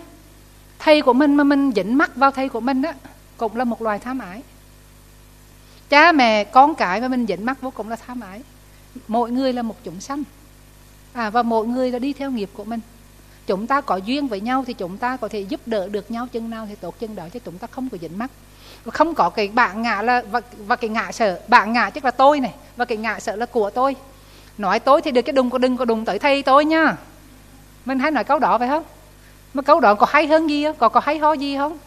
[0.79, 2.93] Thầy của mình mà mình dính mắt vào thầy của mình đó
[3.37, 4.43] cũng là một loài tham ái.
[5.89, 8.43] Cha mẹ con cái mà mình dính mắt vô cũng là tham ái.
[9.09, 10.23] Mỗi người là một chúng sanh.
[11.13, 12.81] À và mỗi người là đi theo nghiệp của mình.
[13.47, 16.27] Chúng ta có duyên với nhau thì chúng ta có thể giúp đỡ được nhau
[16.33, 18.31] chân nào thì tốt chân đó chứ chúng ta không có dính mắt
[18.85, 21.41] không có cái bạn ngã là và, và cái ngã sợ.
[21.49, 23.97] Bạn ngã chắc là tôi này và cái ngã sợ là của tôi
[24.59, 26.97] nói tôi thì được cái đùng có đừng có đùng tới thầy tôi nha.
[27.85, 28.85] Mình hay nói câu đó phải không?
[29.55, 30.77] Mà câu đó có hay hơn gì không?
[30.79, 31.79] Có có hay ho gì không?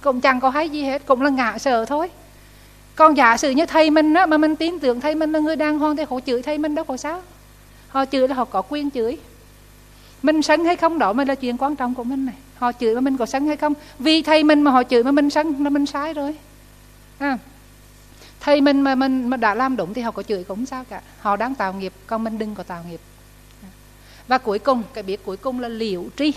[0.00, 2.10] Cũng chẳng có hay gì hết, cũng là ngạ sợ thôi.
[2.94, 5.56] Còn giả sử như thầy mình á, mà mình tin tưởng thầy mình là người
[5.56, 7.22] đàng hoàng thì họ chửi thầy mình đâu có sao.
[7.88, 9.18] Họ chửi là họ có quyền chửi.
[10.22, 12.34] Mình sân hay không đó mới là chuyện quan trọng của mình này.
[12.58, 13.74] Họ chửi mà mình có sân hay không?
[13.98, 16.36] Vì thầy mình mà họ chửi mà mình sân là mình sai rồi.
[17.18, 17.38] À
[18.40, 21.00] thầy mình mà mình mà đã làm đúng thì họ có chửi cũng sao cả.
[21.20, 23.00] Họ đang tạo nghiệp còn mình đừng có tạo nghiệp.
[24.28, 26.32] Và cuối cùng cái biết cuối cùng là liệu tri.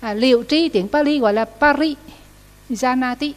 [0.00, 1.96] À, liệu tri tiếng Pali gọi là pari
[2.70, 3.32] janati.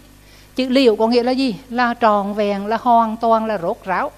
[0.56, 1.56] Chữ liệu có nghĩa là gì?
[1.70, 4.12] Là tròn vẹn là hoàn toàn là rốt ráo.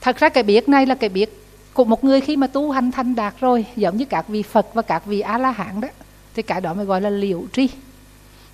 [0.00, 2.92] Thật ra cái biết này là cái biết của một người khi mà tu hành
[2.92, 5.88] thành đạt rồi giống như các vị Phật và các vị A La Hán đó.
[6.34, 7.68] Thì cái đó mới gọi là liệu tri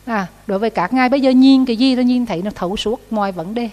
[0.06, 2.76] à đối với các ngài bây giờ nhìn cái gì nó nhìn thấy nó thấu
[2.76, 3.70] suốt mọi vấn đề.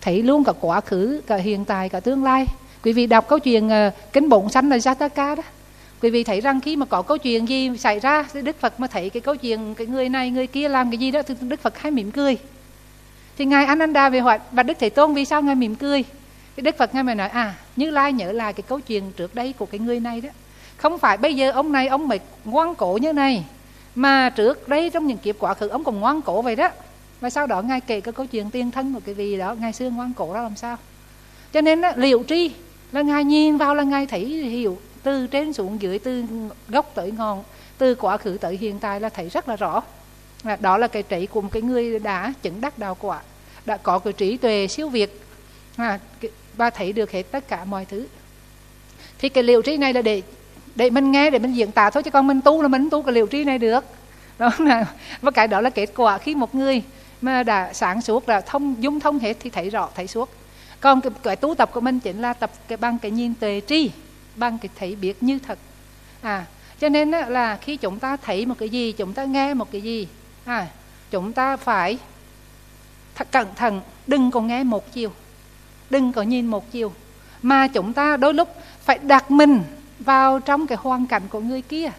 [0.00, 2.46] Thấy luôn cả quá khứ cả hiện tại cả tương lai.
[2.82, 5.42] Quý vị đọc câu chuyện ờ, uh, kính bổn sanh là Jataka đó.
[6.02, 8.80] Quý vị thấy rằng khi mà có câu chuyện gì xảy ra thì đức phật
[8.80, 11.34] mà thấy cái câu chuyện cái người này người kia làm cái gì đó thì
[11.40, 12.38] đức phật hay mỉm cười.
[13.38, 16.04] Thì ngài ananda về hỏi và đức thế tôn vì sao ngài mỉm cười?
[16.56, 19.34] Thì đức phật ngài mới nói à như lai nhớ lại cái câu chuyện trước
[19.34, 20.28] đây của cái người này đó.
[20.76, 23.44] Không phải bây giờ ông này ông mới ngoan cổ như này
[23.94, 26.68] mà trước đây trong những kiếp quá khứ ông còn ngoan cổ vậy đó.
[27.20, 29.72] Và sau đó ngài kể cái câu chuyện tiên thân của cái vị đó ngày
[29.72, 30.76] xưa ngoan cổ ra làm sao?
[31.52, 32.50] Cho nên đó, liệu tri
[32.92, 36.24] là ngài nhìn vào là ngài thấy hiểu từ trên xuống dưới từ
[36.68, 37.44] gốc tới ngọn
[37.78, 39.82] từ quá khứ tới hiện tại là thấy rất là rõ.
[40.44, 43.20] Là đó là cái trí của một cái người đã chứng đắc đạo quả
[43.66, 45.20] đã có cái trí tuệ siêu việt
[45.76, 45.98] à,
[46.56, 48.06] và thấy được hết tất cả mọi thứ.
[49.18, 50.22] Thì cái liệu trí này là để
[50.76, 53.02] để mình nghe để mình diễn tả thôi chứ còn mình tu là mình tu
[53.02, 53.84] cái liệu trí này được.
[54.38, 54.86] Đó là
[55.22, 56.82] và cái đó là kết quả khi một người
[57.20, 60.30] mà đã sáng suốt là thông dung thông hết thì thấy rõ thấy suốt.
[60.80, 63.60] Còn cái, cái tu tập của mình chính là tập cái bằng cái nhìn tuệ
[63.66, 63.90] tri
[64.36, 65.58] bằng cái thấy biết như thật.
[66.22, 66.44] À
[66.80, 69.80] cho nên là khi chúng ta thấy một cái gì chúng ta nghe một cái
[69.80, 70.08] gì
[70.44, 70.66] à,
[71.10, 71.98] chúng ta phải
[73.14, 75.12] thật cẩn thận đừng có nghe một chiều
[75.90, 76.92] đừng có nhìn một chiều.
[77.42, 78.48] Mà chúng ta đôi lúc
[78.84, 79.62] phải đặt mình
[80.00, 81.90] vào trong cái hoàn cảnh của người kia.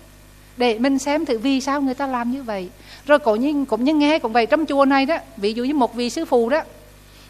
[0.58, 2.70] Để mình xem thử vì sao người ta làm như vậy.
[3.06, 5.74] Rồi cũng như cũng như nghe cũng vậy trong chùa này đó ví dụ như
[5.74, 6.62] một vị sư phụ đó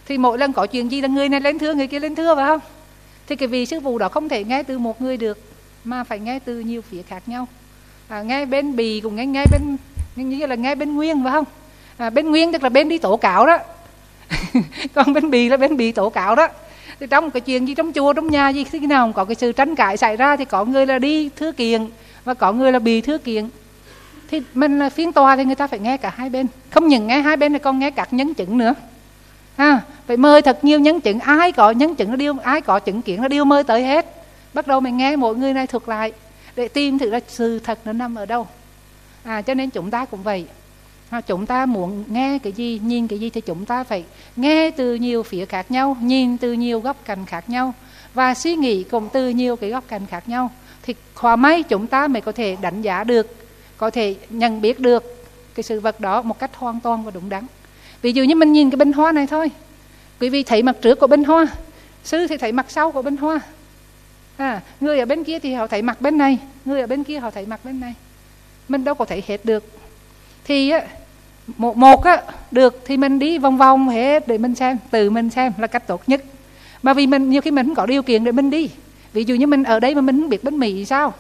[0.05, 2.35] thì mỗi lần có chuyện gì là người này lên thưa người kia lên thưa
[2.35, 2.59] phải không?
[3.27, 5.39] Thì cái vị sư phụ đó không thể nghe từ một người được
[5.83, 7.47] mà phải nghe từ nhiều phía khác nhau.
[8.07, 9.77] À, nghe bên bì cũng nghe nghe bên
[10.15, 11.45] như là nghe bên nguyên phải không?
[11.97, 13.57] À, bên nguyên tức là bên đi tổ cáo đó.
[14.93, 16.47] Còn bên bì là bên bì tổ cáo đó
[17.01, 19.51] thì trong cái chuyện gì trong chùa, trong nhà gì khi nào có cái sự
[19.51, 21.87] tranh cãi xảy ra thì có người là đi thưa kiện
[22.23, 23.49] và có người là bị thưa kiện.
[24.31, 26.47] Thì mình là phiên tòa thì người ta phải nghe cả hai bên.
[26.69, 28.73] Không những nghe hai bên thì còn nghe các nhân chứng nữa.
[29.57, 31.19] Ha phải mời thật nhiều nhân chứng.
[31.19, 34.05] Ai có nhân chứng nó điêu ai có chứng kiện nó điêu mời tới hết.
[34.53, 36.11] Bắt đầu mình nghe mỗi người này thuật lại
[36.55, 38.47] để tìm thử là sự thật nó nằm ở đâu.
[39.23, 40.45] À cho nên chúng ta cũng vậy
[41.11, 44.03] à, chúng ta muốn nghe cái gì nhìn cái gì thì chúng ta phải
[44.35, 47.73] nghe từ nhiều phía khác nhau nhìn từ nhiều góc cạnh khác nhau.
[48.13, 50.51] Và suy nghĩ cũng từ nhiều cái góc cạnh khác nhau.
[50.83, 53.35] Thì khoa may chúng ta mới có thể đánh giá được
[53.77, 57.29] có thể nhận biết được cái sự vật đó một cách hoàn toàn và đúng
[57.29, 57.45] đắn.
[58.01, 59.51] Ví dụ như mình nhìn cái bình hoa này thôi.
[60.19, 61.47] Quý vị thấy mặt trước của bình hoa
[62.03, 63.39] sư thì thấy mặt sau của bình hoa.
[64.37, 67.19] À, người ở bên kia thì họ thấy mặt bên này người ở bên kia
[67.19, 67.93] họ thấy mặt bên này.
[68.69, 69.63] Mình đâu có thấy hết được.
[70.43, 70.81] Thì á,
[71.57, 72.21] một một á,
[72.51, 75.87] được thì mình đi vòng vòng hết để mình xem từ mình xem là cách
[75.87, 76.23] tốt nhất.
[76.83, 78.69] Mà vì mình nhiều khi mình không có điều kiện để mình đi.
[79.13, 81.13] Ví dụ như mình ở đây mà mình không biết bánh mì sao?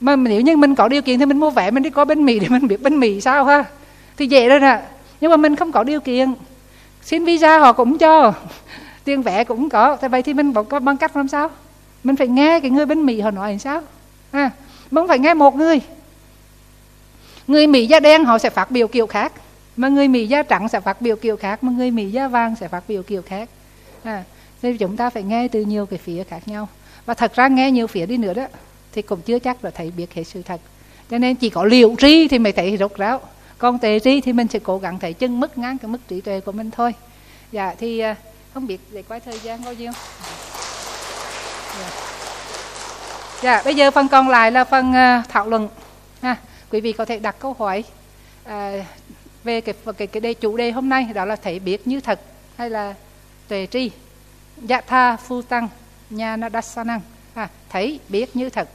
[0.00, 2.24] Mà nếu như mình có điều kiện thì mình mua vé mình đi có bánh
[2.24, 3.64] mì để mình biết bánh mì sao ha?
[4.16, 4.80] Thì dễ rồi nè.
[5.20, 6.34] Nhưng mà mình không có điều kiện.
[7.02, 8.32] Xin visa họ cũng cho.
[9.04, 9.96] Tiền vé cũng có.
[9.96, 11.50] Tại vậy thì mình có bằng cách làm sao?
[12.04, 13.80] Mình phải nghe cái người bánh mì họ nói làm sao.
[14.30, 14.50] À,
[14.90, 15.80] mình không phải nghe một người
[17.48, 19.32] người mỹ da đen họ sẽ phát biểu kiểu khác.
[19.76, 22.54] Mà người mỹ da trắng sẽ phát biểu kiểu khác mà người mỹ da vàng
[22.60, 23.48] sẽ phát biểu kiểu khác.
[24.02, 24.24] À,
[24.62, 26.68] nên chúng ta phải nghe từ nhiều cái phía khác nhau.
[27.06, 28.46] Và thật ra nghe nhiều phía đi nữa đó
[28.92, 30.60] thì cũng chưa chắc là thấy biết hết sự thật.
[31.10, 33.20] Cho nên chỉ có liệu tri thì mới thấy rốt ráo.
[33.58, 36.20] Còn tề tri thì mình sẽ cố gắng thấy chân mức ngang cái mức trí
[36.20, 36.94] tuệ của mình thôi.
[37.52, 38.16] Dạ thì à,
[38.54, 39.92] không biết để quay thời gian bao nhiêu?
[41.80, 41.90] Dạ.
[43.42, 45.68] dạ bây giờ phần còn lại là phần à, thảo luận.
[46.22, 46.36] Ha
[46.70, 47.84] quý vị có thể đặt câu hỏi
[48.44, 48.72] à,
[49.44, 52.20] về cái cái cái đề chủ đề hôm nay đó là thấy biết như thật
[52.56, 52.94] hay là
[53.48, 53.90] tuệ tri
[54.56, 55.68] dạ tha phu tăng
[56.10, 57.00] nhà na đa sa năng
[57.34, 58.68] à, thấy biết như thật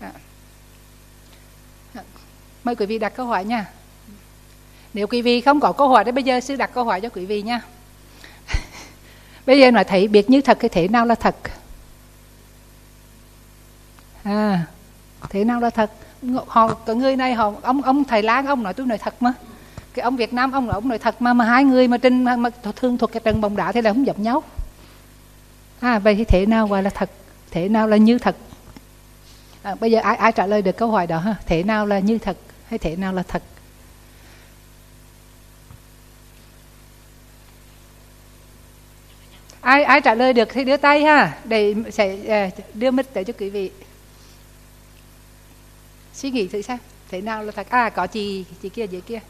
[0.00, 0.12] à.
[2.64, 3.66] mời quý vị đặt câu hỏi nha.
[4.94, 7.08] Nếu quý vị không có câu hỏi thì bây giờ sư đặt câu hỏi cho
[7.08, 7.60] quý vị nha.
[9.46, 11.36] Bây giờ nói thấy biết như thật cái thể nào là thật?
[14.22, 14.66] À
[15.32, 15.90] thế nào là thật?
[16.46, 19.32] Họ cái người này họ ông ông thầy lan ông nói tôi nói thật mà.
[19.94, 22.24] Cái ông việt nam ông nói ông nói thật mà mà hai người mà trên
[22.24, 24.42] mà, mà thương thuộc cái trận bóng đá thì là không giống nhau.
[25.80, 27.10] À vậy thì thế nào gọi là thật?
[27.50, 28.36] Thế nào là như thật?
[29.62, 31.34] À, bây giờ ai ai trả lời được câu hỏi đó ha?
[31.46, 32.36] Thế nào là như thật
[32.68, 33.42] hay thế nào là thật?
[39.60, 43.24] Ai ai trả lời được thì đưa tay ha để sẽ à, đưa mic tới
[43.24, 43.70] cho quý vị
[46.14, 47.66] suy nghĩ thử xem thế nào là thật?
[47.70, 49.20] À có chị chị kia dưới kia.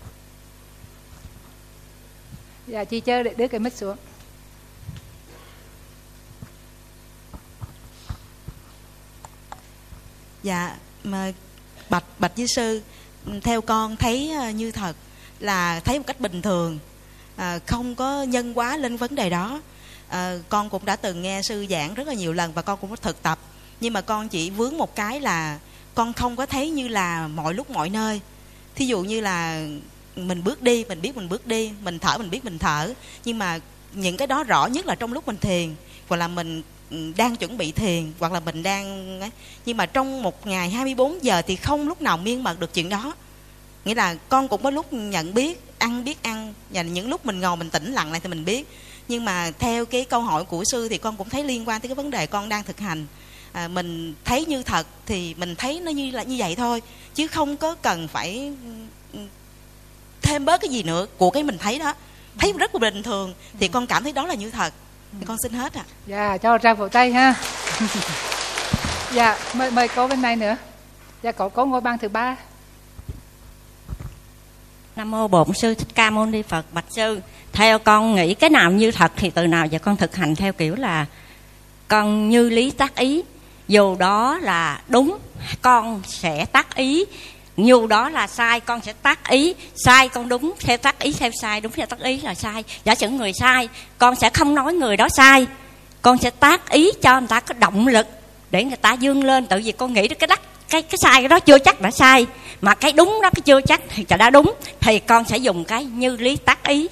[2.66, 3.96] Dạ chị chơi để đưa cái mic xuống.
[10.42, 11.32] Dạ mà
[11.90, 12.82] bạch bạch với sư
[13.42, 14.96] theo con thấy ờ, như thật
[15.40, 16.78] là thấy một cách bình thường
[17.36, 19.62] à, không có nhân quá lên vấn đề đó.
[20.08, 22.90] À, con cũng đã từng nghe sư giảng rất là nhiều lần và con cũng
[22.90, 23.38] có thực tập.
[23.80, 25.58] Nhưng mà con chỉ vướng một cái là
[25.94, 28.20] con không có thấy như là mọi lúc mọi nơi.
[28.74, 29.66] Thí dụ như là
[30.16, 32.94] mình bước đi, mình biết mình bước đi, mình thở, mình biết mình thở.
[33.24, 33.58] Nhưng mà
[33.92, 35.74] những cái đó rõ nhất là trong lúc mình thiền,
[36.08, 39.20] hoặc là mình ừ, đang chuẩn bị thiền, hoặc là mình đang
[39.66, 42.88] nhưng mà trong một ngày 24 giờ thì không lúc nào miên mật được chuyện
[42.88, 43.14] đó.
[43.84, 47.40] Nghĩa là con cũng có lúc nhận biết, ăn biết ăn, và những lúc mình
[47.40, 48.68] ngồi mình tĩnh lặng lại thì mình biết.
[49.08, 51.88] Nhưng mà theo cái câu hỏi của sư thì con cũng thấy liên quan tới
[51.88, 53.06] cái vấn đề con đang thực hành
[53.52, 56.82] à, mình thấy như thật thì mình thấy nó như là như vậy thôi
[57.14, 58.52] chứ không có cần phải
[59.12, 59.18] ừ,
[60.22, 61.94] thêm bớt cái gì nữa của cái mình thấy đó.
[62.38, 64.72] Thấy rất là bình thường thì con cảm thấy đó là như thật.
[65.20, 65.84] Thì con xin hết ạ.
[65.86, 65.92] À.
[66.06, 67.34] dạ cho ra vỗ tay ha.
[69.14, 70.56] Dạ mời mời cô bên này nữa.
[71.22, 72.36] Dạ cậu có ngôi ban thứ ba.
[74.96, 77.20] Nam mô Bổn sư Thích Ca Mâu Ni Phật bạch sư.
[77.52, 80.52] Theo con nghĩ cái nào như thật thì từ nào giờ con thực hành theo
[80.52, 81.06] kiểu là
[81.88, 83.22] con như lý tác ý,
[83.72, 85.18] dù đó là đúng
[85.62, 87.04] con sẽ tác ý,
[87.56, 89.54] dù đó là sai con sẽ tác ý,
[89.84, 92.64] sai con đúng theo tác ý theo sai, đúng theo tác ý là sai.
[92.84, 93.68] Giả sử người sai,
[93.98, 95.46] con sẽ không nói người đó sai,
[96.02, 98.06] con sẽ tác ý cho người ta có động lực
[98.50, 99.46] để người ta dương lên.
[99.46, 102.26] Tự vì con nghĩ cái đắc cái cái sai đó chưa chắc đã sai.
[102.60, 104.54] Mà cái đúng đó cái chưa chắc thì đã đúng.
[104.80, 106.88] Thì con sẽ dùng cái như lý tác ý.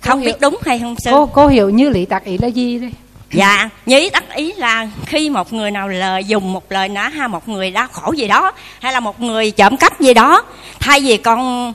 [0.00, 1.10] Không biết đúng hay không sư?
[1.12, 2.90] cô cô hiểu như lý tác ý là gì đây
[3.32, 7.28] dạ nhí ý ý là khi một người nào lời dùng một lời nã ha
[7.28, 10.42] một người đau khổ gì đó, hay là một người trộm cắp gì đó,
[10.80, 11.72] thay vì con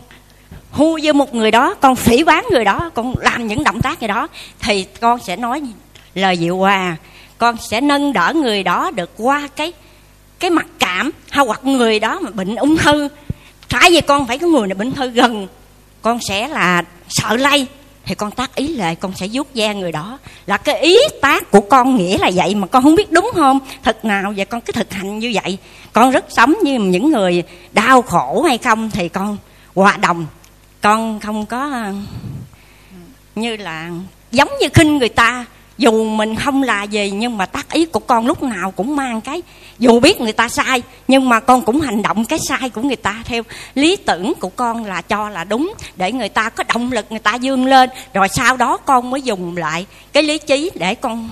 [0.71, 4.01] hu với một người đó, con phỉ bán người đó, con làm những động tác
[4.01, 4.27] gì đó,
[4.59, 5.61] thì con sẽ nói
[6.15, 6.95] lời dịu hòa.
[7.37, 9.73] Con sẽ nâng đỡ người đó được qua cái
[10.39, 13.07] cái mặc cảm, hay hoặc người đó mà bệnh ung thư.
[13.69, 15.47] Thay vì con phải có người này bệnh ung thư gần,
[16.01, 17.67] con sẽ là sợ lây
[18.05, 20.19] thì con tác ý lệ, con sẽ vuốt ve người đó.
[20.45, 23.59] Là cái ý tác của con nghĩa là vậy mà con không biết đúng không?
[23.83, 25.57] Thật nào vậy con cứ thực hành như vậy?
[25.93, 29.37] Con rất sống như những người đau khổ hay không thì con
[29.75, 30.25] hòa đồng.
[30.81, 31.93] Con không có ờ,
[33.35, 33.89] như là
[34.31, 35.45] giống như khinh người ta
[35.81, 39.21] dù mình không là gì, nhưng mà tác ý của con lúc nào cũng mang
[39.21, 39.41] cái,
[39.79, 42.95] dù biết người ta sai, nhưng mà con cũng hành động cái sai của người
[42.95, 43.43] ta theo
[43.75, 47.19] lý tưởng của con là cho là đúng, để người ta có động lực, người
[47.19, 51.29] ta dương lên, rồi sau đó con mới dùng lại cái lý trí để con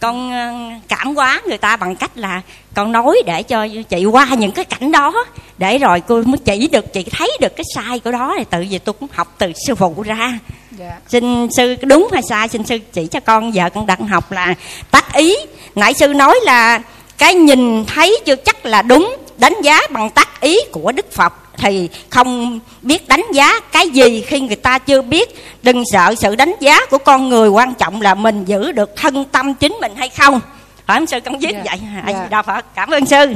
[0.00, 0.52] con ờ,
[0.88, 2.42] cảm hóa người ta bằng cách là
[2.74, 5.24] con nói để cho chị qua những cái cảnh đó,
[5.58, 8.64] để rồi cô mới chỉ được, chị thấy được cái sai của đó, thì tự
[8.70, 10.38] vì tôi cũng học từ sư phụ ra
[10.78, 10.98] dạ.
[11.08, 14.54] xin sư đúng hay sai xin sư chỉ cho con giờ con đang học là
[14.90, 15.36] tác ý
[15.74, 16.80] nãy sư nói là
[17.18, 21.32] cái nhìn thấy chưa chắc là đúng đánh giá bằng tác ý của đức phật
[21.56, 25.28] thì không biết đánh giá cái gì khi người ta chưa biết
[25.62, 29.24] đừng sợ sự đánh giá của con người quan trọng là mình giữ được thân
[29.24, 30.40] tâm chính mình hay không
[30.86, 31.64] phải không sư con viết yeah.
[31.64, 32.30] Dạ, vậy à, yeah.
[32.30, 32.42] Dạ.
[32.42, 33.34] phật cảm ơn sư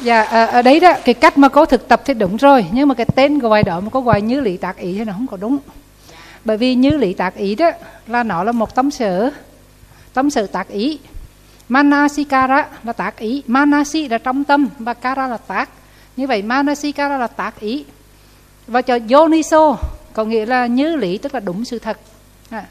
[0.00, 2.88] Dạ, ở, ở đấy đó, cái cách mà cô thực tập thì đúng rồi Nhưng
[2.88, 5.26] mà cái tên gọi đó mà cô gọi như lý tạc ý thì nó không
[5.26, 5.58] có đúng.
[6.44, 7.70] Bởi vì như lý tạc ý đó
[8.06, 9.30] là nó là một tâm sở
[10.14, 10.98] Tâm sở tạc ý.
[11.68, 15.70] Manasikara là tác ý Manasi là trong tâm và kara là tác.
[16.16, 17.84] Như vậy Manasikara là tác ý.
[18.66, 19.76] Và cho Yoniso
[20.12, 21.98] có nghĩa là như lý tức là đúng sự thật.
[22.50, 22.64] À.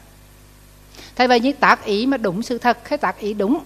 [1.16, 3.60] Thay vậy như tác ý mà đúng sự thật hay tác ý đúng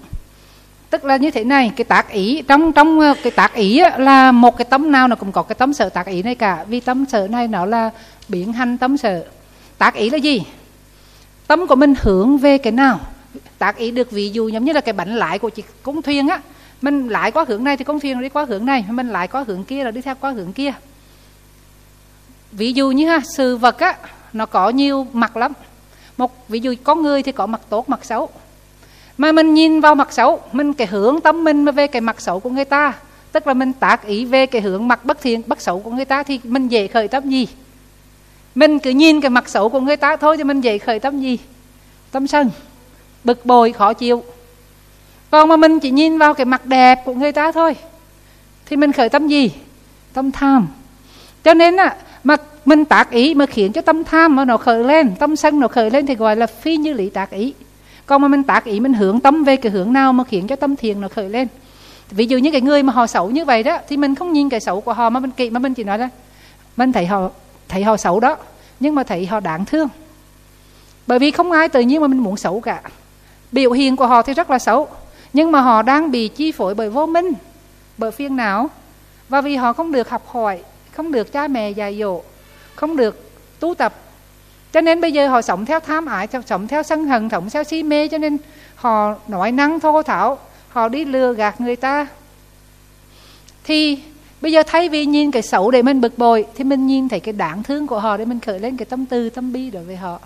[0.93, 4.33] tức là như thế này, cái tác ý, trong trong ờ, cái tác ý là
[4.33, 6.65] một cái tâm nào nó cũng có cái tâm sở tác ý này cả.
[6.69, 7.91] Vì tâm sở này nó là
[8.29, 9.25] biến hành tâm sở.
[9.79, 10.43] Tác ý là gì?
[11.47, 13.01] Tâm của mình hướng về cái nào?
[13.59, 16.29] Tác ý được ví dụ giống như là cái bánh lái của chị công thuyền
[16.29, 16.41] á.
[16.83, 19.45] Mình lại qua hướng này thì công thuyền đi qua hướng này, mình lại qua
[19.47, 20.73] hướng kia là đi theo qua hướng kia.
[22.53, 23.97] Ví dụ như ha, sự vật á,
[24.33, 25.53] nó có nhiều mặt lắm.
[26.17, 28.29] Một, ví dụ có người thì có mặt tốt, mặt xấu
[29.19, 32.41] mà mình nhìn vào mặt xấu, mình cái hướng tâm mình về cái mặt xấu
[32.41, 32.93] của người ta.
[33.33, 36.05] Tức là mình tác ý về cái hướng mặt bất thiện, bất xấu của người
[36.05, 37.49] ta thì mình dễ khởi tâm gì?
[38.55, 41.21] Mình cứ nhìn cái mặt xấu của người ta thôi thì mình dễ khởi tâm
[41.21, 41.39] gì?
[42.11, 42.51] Tâm sân,
[43.25, 44.23] bực bội, khó chịu.
[45.31, 47.77] Còn mà mình chỉ nhìn vào cái mặt đẹp của người ta thôi
[48.67, 49.51] thì mình khởi tâm gì?
[50.13, 50.69] Tâm tham.
[51.45, 54.85] Cho nên á, mà mình tác ý mà khiến cho tâm tham mà nó khởi
[54.85, 57.55] lên, tâm sân nó khởi lên thì gọi là phi như lý tác ý
[58.13, 60.57] còn mà mình tác ý, mình hướng tâm về cái hướng nào mà khiến cho
[60.57, 61.49] tâm thiền nó khởi lên.
[62.11, 64.49] Ví dụ như cái người mà họ xấu như vậy đó, thì mình không nhìn
[64.49, 66.09] cái xấu của họ mà mình kỵ mà mình chỉ nói là
[66.77, 67.31] mình thấy họ
[67.69, 68.37] thấy họ xấu đó,
[68.81, 69.89] nhưng mà thấy họ đáng thương.
[71.07, 72.83] Bởi vì không ai tự nhiên mà mình muốn xấu cả.
[73.53, 74.89] Biểu hiện của họ thì rất là xấu,
[75.33, 77.33] nhưng mà họ đang bị chi phối bởi vô minh,
[77.99, 78.71] bởi phiền não.
[79.29, 82.21] Và vì họ không được học hỏi, không được cha mẹ dạy dỗ,
[82.75, 83.95] không được tu tập
[84.73, 87.65] cho nên bây giờ họ sống theo tham ái sống theo sân hận sống theo
[87.65, 88.39] si mê cho nên
[88.75, 92.07] họ nói năng thô thảo họ đi lừa gạt người ta.
[93.65, 94.03] Thì
[94.41, 97.21] bây giờ thay vì nhìn cái xấu để mình bực bội thì mình nhìn thấy
[97.21, 99.85] cái đáng thương của họ để mình khởi lên cái tâm tư tâm bi đối
[99.85, 100.21] với họ.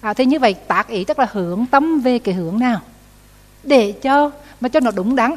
[0.00, 2.80] À, thế như vậy tác ý tức là hướng tâm về cái hướng nào?
[3.62, 4.30] Để cho
[4.60, 5.36] mà cho nó đúng đắn.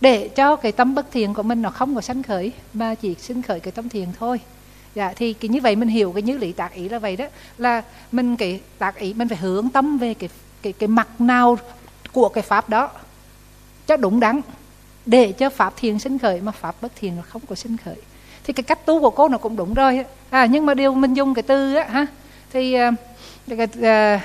[0.00, 3.14] Để cho cái tâm bất thiện của mình nó không có sanh khởi mà chỉ
[3.14, 4.40] sinh khởi cái tâm thiện thôi
[4.98, 7.24] dạ thì cái như vậy mình hiểu cái như lý tác ý là vậy đó.
[7.58, 7.82] Là
[8.12, 10.28] mình cái tác ý mình phải hướng tâm về cái
[10.62, 11.58] cái cái mặt nào
[12.12, 12.90] của cái pháp đó
[13.86, 14.40] cho đúng đắn.
[15.06, 17.96] Để cho pháp thiền sinh khởi mà pháp bất thiền nó không có sinh khởi.
[18.44, 21.14] Thì cái cách tu của cô nó cũng đúng rồi à nhưng mà điều mình
[21.14, 22.06] dùng cái từ á ha
[22.52, 22.94] thì uh,
[23.52, 24.20] uh,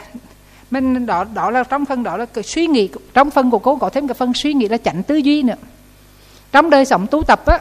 [0.71, 3.76] mình đó đó là trong phần đó là cái suy nghĩ trong phần của cô
[3.76, 5.55] có thêm cái phần suy nghĩ là chánh tư duy nữa.
[6.51, 7.59] Trong đời sống tu tập á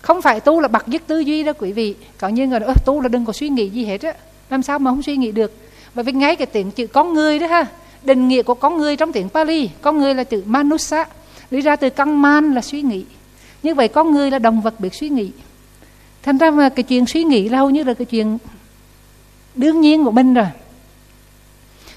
[0.00, 1.94] không phải tu là bật dứt tư duy đó, quý vị.
[2.18, 4.14] Có như người nói tu là đừng có suy nghĩ gì hết á.
[4.50, 5.52] Làm sao mà không suy nghĩ được?
[5.94, 7.66] Bởi vì ngay cái tiếng chữ con người đó ha,
[8.02, 11.04] định nghĩa của con người trong tiếng Pali, con người là chữ manusa
[11.50, 13.04] đi ra từ căn man là suy nghĩ.
[13.62, 15.30] Như vậy con người là động vật biết suy nghĩ.
[16.22, 18.38] Thành ra mà cái chuyện suy nghĩ là hầu như là cái chuyện
[19.54, 20.46] đương nhiên của mình rồi.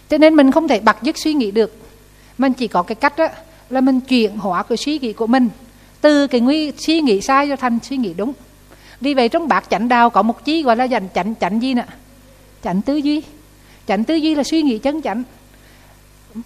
[0.09, 1.77] Cho nên mình không thể bật dứt suy nghĩ được.
[2.37, 3.27] Mình chỉ có cái cách đó
[3.69, 5.49] là mình chuyển hóa cái suy nghĩ của mình
[6.03, 8.33] từ cái nguy, suy nghĩ sai cho thành suy nghĩ đúng.
[9.01, 11.73] Vì vậy trong bạc chánh đạo có một chí gọi là dành chánh chánh gì
[11.73, 11.85] nè
[12.63, 13.23] chánh tư duy.
[13.87, 15.23] Chánh tư duy là suy nghĩ chân chánh.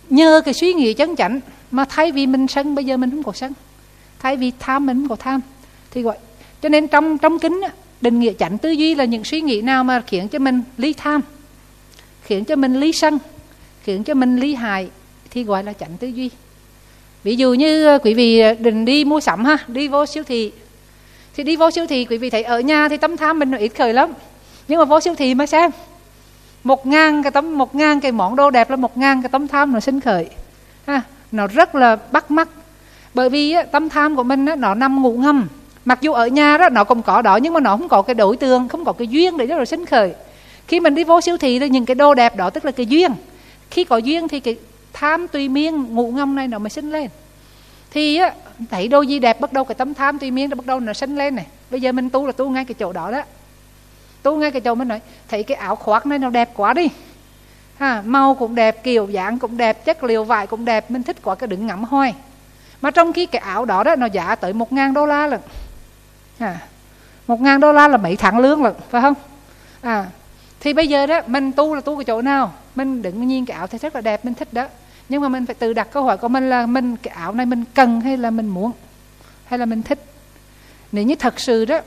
[0.09, 1.39] Nhờ cái suy nghĩ chân chánh
[1.71, 3.53] mà thay vì mình sân, bây giờ mình không có sân.
[4.19, 5.41] Thay vì tham, mình không có tham.
[5.91, 6.17] Thì gọi,
[6.61, 7.61] cho nên trong trong kính
[8.01, 10.93] định nghĩa chánh tư duy là những suy nghĩ nào mà khiến cho mình ly
[10.93, 11.21] tham,
[12.21, 13.19] khiến cho mình ly sân,
[13.83, 14.89] khiến cho mình ly hại,
[15.31, 16.29] thì gọi là chánh tư duy
[17.27, 20.23] ví dụ như ờ, quý vị ờ, định đi mua sắm ha đi vô siêu
[20.23, 20.51] thị.
[21.35, 23.57] Thì đi vô siêu thị quý vị thấy ở nhà thì tâm tham mình nó
[23.57, 24.13] ít khởi lắm.
[24.67, 25.71] Nhưng mà vô siêu thị mà xem
[26.63, 29.47] một ngàn cái tấm một ngàn cái món đồ đẹp là một ngàn cái tấm
[29.47, 30.25] tham nó sinh khởi.
[30.87, 31.01] Ha
[31.31, 32.49] nó rất là bắt mắt.
[33.13, 35.47] Bởi vì á, tâm tham của mình á, nó nằm ngủ ngầm.
[35.85, 38.13] Mặc dù ở nhà đó nó cũng có đó nhưng mà nó không có cái
[38.13, 40.13] đối tượng không có cái duyên để cho nó sinh khởi.
[40.67, 42.85] Khi mình đi vô siêu thị thì những cái đồ đẹp đó tức là cái
[42.85, 43.11] duyên.
[43.71, 44.55] Khi có duyên thì cái
[44.99, 47.09] tham tùy miên ngủ ngâm này nó mới sinh lên.
[47.91, 48.33] Thì á
[48.71, 50.93] thấy đôi gì đẹp bắt đầu cái tấm tham tùy miên nó bắt đầu nó
[50.93, 51.45] sinh lên này.
[51.69, 53.21] Bây giờ mình tu là tu ngay cái chỗ đó đó.
[54.23, 56.87] Tu ngay cái chỗ mình nói thấy cái áo khoác này nó đẹp quá đi.
[57.77, 61.17] Ha màu cũng đẹp kiểu dáng cũng đẹp chất liệu vải cũng đẹp mình thích
[61.23, 62.15] quá cái đừng ngắm hoài.
[62.81, 65.39] Mà trong khi cái áo đó đó nó giá tới một ngàn đô la lận.
[66.39, 66.59] À,
[67.27, 69.13] một ngàn đô la là mấy tháng lương lận phải không?
[69.81, 70.05] À
[70.59, 72.53] thì bây giờ đó mình tu là tu cái chỗ nào?
[72.75, 74.67] Mình đừng nhìn cái áo thấy rất là đẹp mình thích đó
[75.09, 77.45] nhưng mà mình phải tự đặt câu hỏi của mình là mình cái áo này
[77.45, 78.71] mình cần hay là mình muốn?
[79.45, 79.99] Hay là mình thích?
[80.91, 81.79] Nếu như thật sự đó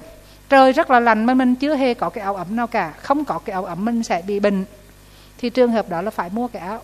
[0.48, 3.24] trời rất là lạnh mà mình chưa hề có cái áo ấm nào cả không
[3.24, 4.64] có cái áo ấm mình sẽ bị bệnh
[5.38, 6.80] thì trường hợp đó là phải mua cái áo.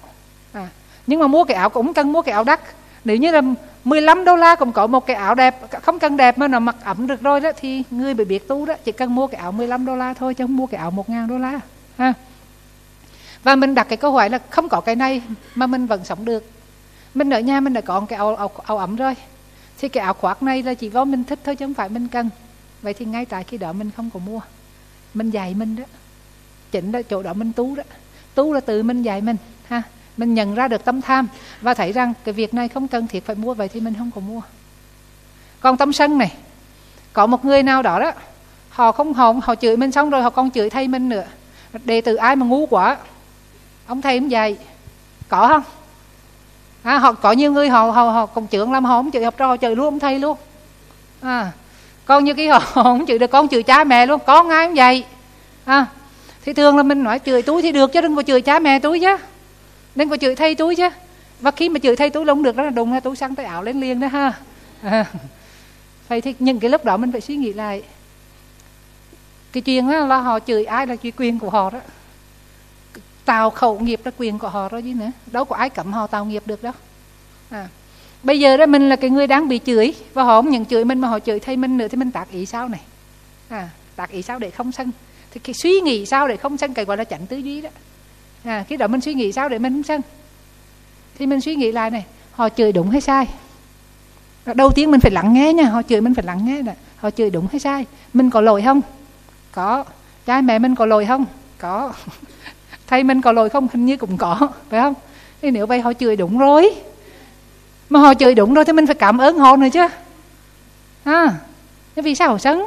[0.53, 0.69] À,
[1.07, 2.61] nhưng mà mua cái áo cũng cần mua cái áo đắt.
[3.05, 3.43] Nếu như là
[3.85, 6.77] 15 đô la cũng có một cái áo đẹp không cần đẹp mà nó mặc
[6.85, 9.53] ẩm được rồi đó thì người bị biệt tu đó chỉ cần mua cái áo
[9.53, 11.61] 15 đô la thôi chứ không mua cái áo 1 ngàn đô la.
[11.99, 12.13] Ha?
[13.47, 15.23] Và mình đặt cái câu hỏi là không có cái này
[15.55, 16.51] mà mình vẫn sống được.
[17.15, 19.15] Mình ở nhà mình đã có cái áo, áo, áo ấm rồi.
[19.79, 22.09] Thì cái áo khoác này là chỉ có mình thích thôi chứ không phải mình
[22.09, 22.29] cần.
[22.83, 24.41] Vậy thì ngay tại khi đó mình không có mua.
[25.15, 25.85] Mình dạy mình đó.
[26.71, 27.83] Chỉnh là chỗ đó mình tú đó.
[28.35, 29.37] Tú là tự mình dạy mình
[29.69, 29.83] ha.
[30.17, 31.29] Mình nhận ra được tâm tham
[31.61, 34.11] và thấy rằng cái việc này không cần thiết phải mua vậy thì mình không
[34.15, 34.41] có mua.
[35.61, 36.33] Còn tâm sân này
[37.13, 38.13] có một người nào đó đó
[38.71, 41.25] họ không họ họ chửi mình xong rồi họ còn chửi thay mình nữa.
[41.85, 42.97] Đệ tử ai mà ngu quá
[43.87, 44.57] ông thầy cũng vậy
[45.29, 45.63] có không?
[46.83, 49.35] À, họ có nhiều người họ họ, họ còn trưởng lắm họ không chửi học
[49.37, 50.37] trò họ chửi luôn ông thầy luôn.
[51.21, 51.53] À
[52.05, 54.67] con như cái họ, họ không chửi được con chửi cha mẹ luôn con ai
[54.67, 55.05] cũng vậy
[55.65, 55.87] à
[56.45, 58.79] thì thường là mình nói chửi túi thì được chứ đừng có chửi cha mẹ
[58.79, 59.17] túi chứ
[59.97, 60.89] đừng có chửi thầy túi chứ.
[61.41, 63.35] Và khi mà chửi thầy túi là không được đó là đùng ra túi xăng
[63.35, 64.33] tay ảo lên liền đó ha.
[64.83, 65.05] À.
[66.09, 67.83] vậy thì những cái lúc đó mình phải suy nghĩ lại.
[69.53, 71.79] Cái chuyện đó là họ chửi ai là chuyện quyền của họ đó
[73.27, 75.11] tạo khẩu nghiệp là quyền của họ rồi chứ nữa.
[75.27, 76.73] Đâu có ai cấm họ tạo nghiệp được đâu.
[77.51, 77.69] À.
[78.23, 80.85] bây giờ đó mình là cái người đang bị chửi và họ không nhận chửi
[80.85, 82.81] mình mà họ chửi thay mình nữa thì mình tạc ý sao này?
[83.49, 84.91] À, tạc ý sao để không sân?
[85.31, 87.71] Thì cái suy nghĩ sao để không sân cái gọi là chánh tư duy đó.
[88.45, 90.01] À, khi đó mình suy nghĩ sao để mình không sân?
[91.19, 93.27] Thì mình suy nghĩ lại này họ chửi đúng hay sai?
[94.55, 96.77] Đầu tiên mình phải lắng nghe nha họ chửi mình phải lắng nghe này.
[96.97, 97.87] họ chửi đúng hay sai?
[98.13, 98.81] Mình có lỗi không?
[99.53, 99.85] Có.
[100.27, 101.25] Cha mẹ mình có lỗi không?
[101.59, 101.93] Có.
[102.87, 103.69] thầy mình có lỗi không?
[103.73, 104.39] Hình như cũng có,
[104.71, 104.95] phải không?
[105.43, 106.75] Thì nếu vậy họ chửi đúng rồi.
[107.91, 109.87] Mà họ chửi đúng rồi thì mình phải cảm ơn họ nữa chứ.
[111.05, 111.35] À
[111.97, 112.61] thế vì sao họ sấn?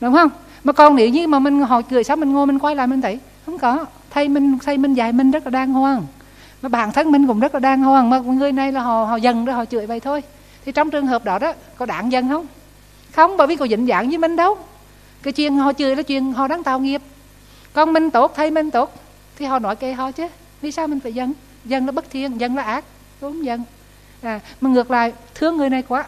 [0.00, 0.30] Đúng không?
[0.64, 3.02] Mà còn nếu như mà mình, họ cười sao mình ngồi mình quay lại mình
[3.02, 3.18] thấy?
[3.46, 3.86] Không có.
[4.10, 6.02] Thầy mình thầy mình dạy mình rất là đàng hoàng.
[6.62, 8.10] Mà bản thân mình cũng rất là đàng hoàng.
[8.10, 10.22] Mà người này là họ họ dần rồi họ chửi vậy thôi.
[10.64, 12.46] Thì trong trường hợp đó đó, có đáng dần không?
[13.12, 14.58] Không, bởi vì có dính dạng với mình đâu.
[15.22, 17.02] Cái chuyện họ chửi là chuyện họ đang tạo nghiệp.
[17.72, 18.94] Con mình tốt thầy mình tốt
[19.42, 20.28] thì họ nói kệ họ chứ.
[20.60, 21.32] Vì sao mình phải dân
[21.64, 22.84] dân là bất thiện dân là ác.
[23.20, 23.64] Đúng dân.
[24.22, 26.04] à, mà ngược lại thương người này quá.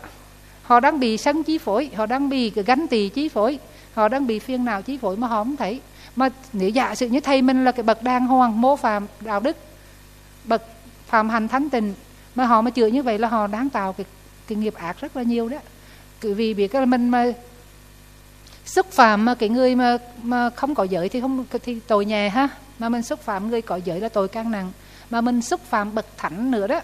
[0.63, 3.59] Họ đang bị sân chi phối họ đang bị cái gánh tỳ chi phối
[3.95, 5.81] họ đang bị phiền nào chi phối mà họ không thấy.
[6.17, 9.41] Mà nếu giả sử như thầy mình là cái bậc đàng hoàng mô phạm đạo
[9.41, 9.57] đức
[10.45, 10.63] bậc
[11.07, 11.95] phạm hành thánh tình
[12.35, 14.07] mà họ mà chữa như vậy là họ đang tạo cái
[14.47, 15.59] cái nghiệp ác rất là nhiều đó.
[16.21, 17.33] Cứ vì biết là mình mà
[18.67, 22.29] xúc phạm mà cái người mà mà không có giới thì không thì tội nhẹ
[22.29, 22.49] ha
[22.79, 24.73] mà mình xúc phạm người có giới là tội càng nặng.
[25.11, 26.81] Mà mình xúc phạm bậc thánh nữa đó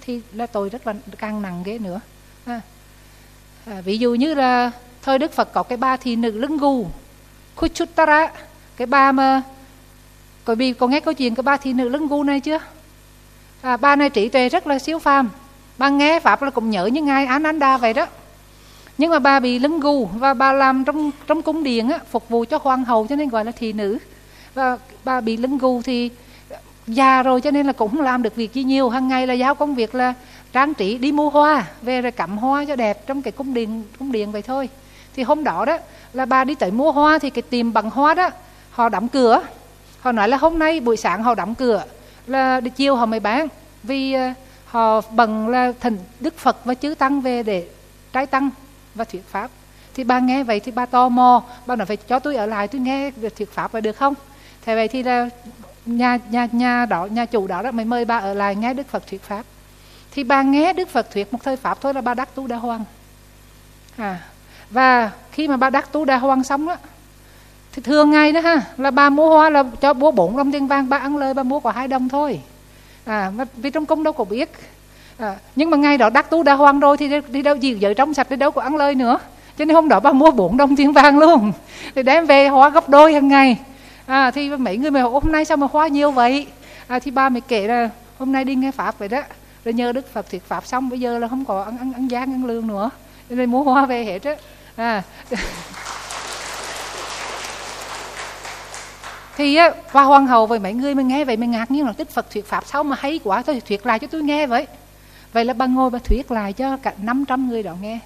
[0.00, 2.00] thì là tội rất là càng nặng ghê nữa.
[2.46, 2.60] À.
[3.66, 4.70] À, ví dụ như là
[5.02, 6.86] thời đức phật có cái ba thị nữ lưng gù
[7.56, 8.32] kuchutara
[8.76, 9.42] cái ba mà
[10.44, 12.58] có bị có nghe câu chuyện cái ba thị nữ lưng gù này chưa?
[13.62, 15.30] À, ba này trí tuệ rất là siêu phàm.
[15.78, 18.06] Ba nghe pháp là cũng nhớ như ngài Ananda vậy đó.
[18.98, 22.28] Nhưng mà bà bị lưng gù và bà làm trong trong cung điện á, phục
[22.28, 23.98] vụ cho hoàng hậu cho nên gọi là thị nữ
[24.54, 26.10] và bà bị lưng gù thì
[26.86, 28.88] già rồi cho nên là cũng không làm được việc gì nhiều.
[28.88, 30.14] Hàng ngày là giao công việc là
[30.52, 33.82] trang trí, đi mua hoa, về rồi cắm hoa cho đẹp trong cái cung điện
[33.98, 34.68] cung điện vậy thôi.
[35.16, 35.78] Thì hôm đó đó
[36.12, 38.30] là bà đi tới mua hoa thì cái tiệm bằng hoa đó,
[38.70, 39.42] họ đóng cửa.
[40.00, 41.84] Họ nói là hôm nay buổi sáng họ đóng cửa
[42.26, 43.48] là chiều họ mới bán
[43.82, 44.32] vì ờ,
[44.66, 47.66] họ bằng là thần, đức phật và chư tăng về để
[48.12, 48.50] trái tăng
[48.94, 49.50] và thuyết pháp.
[49.94, 52.68] Thì bà nghe vậy thì bà tò mò, bà nói phải cho tôi ở lại
[52.68, 54.14] tôi nghe thuyết pháp vậy được không?
[54.64, 55.28] Thế vậy thì là
[55.86, 58.88] nhà nhà nhà đó nhà chủ đó đó mới mời bà ở lại nghe đức
[58.88, 59.42] phật thuyết pháp.
[60.14, 62.56] Thì bà nghe đức phật thuyết một thời pháp thôi là bà đắc tu đa
[62.56, 62.84] hoàng.
[63.96, 64.20] À
[64.70, 66.76] và khi mà bà đắc tu đa hoàng xong đó
[67.72, 70.66] thì thường ngày đó ha là bà mua hoa là cho bố bốn đồng tiền
[70.66, 72.40] vàng bà ăn lời bà mua có hai đồng thôi.
[73.04, 74.52] À vì trong cung đâu có biết.
[75.18, 77.94] À, nhưng mà ngày đó đắc tu đa hoàng rồi thì đi đâu gì vợ
[77.94, 79.18] trong sạch đi đâu có ăn lời nữa.
[79.58, 81.52] Cho nên hôm đó bà mua bốn đồng tiền vàng luôn
[81.94, 83.58] thì đem về hoa gấp đôi hàng ngày
[84.06, 86.46] à, thì mấy người mà hôm nay sao mà hoa nhiều vậy?
[86.86, 89.22] À, thì ba mới kể là hôm nay đi nghe pháp vậy đó.
[89.64, 92.08] Rồi nhờ đức phật thuyết pháp xong bây giờ là không có ăn ăn ăn
[92.08, 92.90] giang ăn lương nữa.
[93.28, 94.34] Nên mua hoa về hết á.
[94.76, 95.02] À.
[99.36, 101.94] thì á và hoàng hậu với mấy người mình nghe vậy mình ngạc nhiên là
[101.98, 104.66] đức phật thuyết pháp sao mà hay quá tôi thuyết lại cho tôi nghe vậy.
[105.32, 107.98] Vậy là bà ngồi bà thuyết lại cho cả 500 người đó nghe.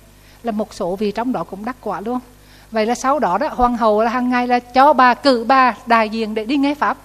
[0.42, 2.18] Là một số vì trong đó cũng đắc quả luôn
[2.70, 5.74] vậy là sau đó đó hoàng hậu là hàng ngày là cho bà cử bà
[5.86, 6.96] đại diện để đi nghe pháp.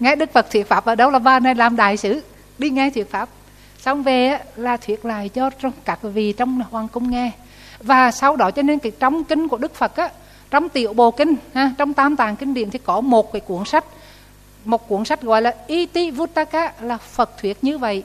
[0.00, 2.22] Nghe đức phật thuyết pháp ở đâu là bà này làm đại sứ?
[2.58, 3.28] Đi nghe thuyết pháp.
[3.78, 7.30] Xong về là thuyết lại cho trong các vị trong hoàng cung nghe.
[7.80, 10.08] Và sau đó cho nên cái trong kinh của đức phật á
[10.50, 13.64] trong tiểu bộ kinh ha, trong tam tàng kinh điển thì có một cái cuốn
[13.64, 13.84] sách.
[14.64, 18.04] Một cuốn sách gọi là iti Vutaka là phật thuyết như vậy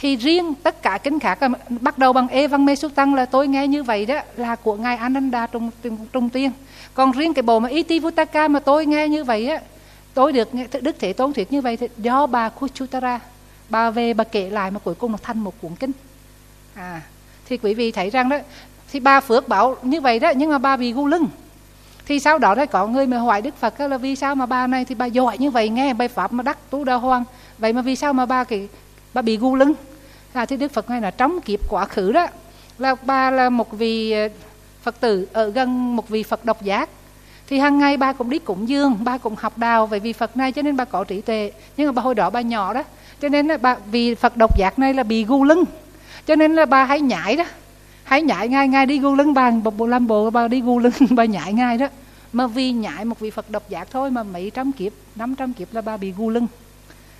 [0.00, 1.48] thì riêng tất cả kinh khác à,
[1.80, 4.56] bắt đầu bằng e văn mê xuất tăng là tôi nghe như vậy đó là
[4.56, 6.50] của ngài ananda trung trung, trung tiên.
[6.94, 9.60] Còn riêng cái bộ mà iti vutaka mà tôi nghe như vậy á
[10.14, 13.20] tôi được nghe đức thế tôn thuyết như vậy thì do bà kuchutara
[13.68, 15.92] bà về bà kể lại mà cuối cùng nó thành một cuốn kinh.
[16.74, 17.00] À
[17.48, 18.38] thì quý vị thấy rằng đó
[18.92, 21.28] thì bà phước bảo như vậy đó nhưng mà bà bị gu lưng.
[22.06, 24.66] Thì sau đó đấy có người mà hỏi đức phật là vì sao mà bà
[24.66, 27.24] này thì bà giỏi như vậy nghe bài pháp mà đắc tu đa hoàng
[27.58, 28.68] vậy mà vì sao mà bà cái
[29.14, 29.74] bà bị gu lưng?
[30.32, 32.26] À, thì đức phật nói là trong kiếp quá khứ đó.
[32.78, 34.28] Là bà là một vị ờ,
[34.82, 36.88] phật tử ở gần một vị phật độc giác.
[37.46, 40.36] Thì hàng ngày bà cũng đi cúng dương bà cũng học đạo về vị phật
[40.36, 41.52] này cho nên bà có trí tuệ.
[41.76, 42.82] Nhưng mà bà hồi đó bà nhỏ đó
[43.20, 45.64] cho nên là bà vì phật độc giác này là bị gu lưng.
[46.26, 47.44] Cho nên là bà hay nhảy đó.
[48.04, 50.92] Hãy nhảy ngay ngay đi gu lưng bà bộ làm bộ bà đi gu lưng
[51.10, 51.86] bà nhảy ngay đó.
[52.32, 55.52] Mà vì nhảy một vị phật độc giác thôi mà mấy trăm kiếp năm trăm
[55.52, 56.46] kiếp là bà bị gu lưng.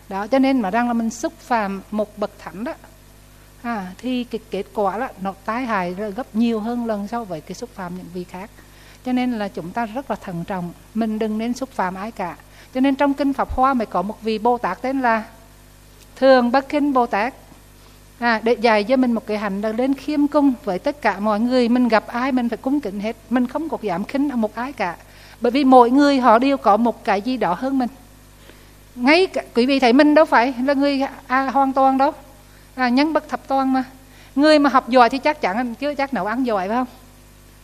[0.09, 2.73] Đó cho nên mà đang là mình xúc phạm một bậc thánh đó
[3.63, 7.41] à, thì cái kết quả là nó tái hại gấp nhiều hơn lần so với
[7.41, 8.51] cái xúc phạm những vị khác.
[9.05, 12.11] Cho nên là chúng ta rất là thận trọng mình đừng nên xúc phạm ai
[12.11, 12.37] cả.
[12.75, 15.25] Cho nên trong kinh Pháp Hoa mới có một vị Bồ Tát tên là
[16.17, 17.35] Thường Bất Kinh Bồ Tát.
[18.19, 21.21] À, để dạy cho mình một cái hành là lên khiêm cung với tất cả
[21.21, 21.69] mọi người.
[21.69, 23.17] Mình gặp ai mình phải cung kính hết.
[23.31, 24.97] Mình không có giảm khinh một ai cả.
[25.41, 27.89] Bởi vì mỗi người họ đều có một cái gì đó hơn mình.
[28.95, 32.13] Ngay cả, quý vị thấy mình đâu phải là người à, hoàn toàn đâu
[32.79, 33.85] à, nhân bất thập toàn mà.
[34.35, 36.87] Người mà học giỏi thì chắc chắn chứ chắc nấu ăn giỏi phải không?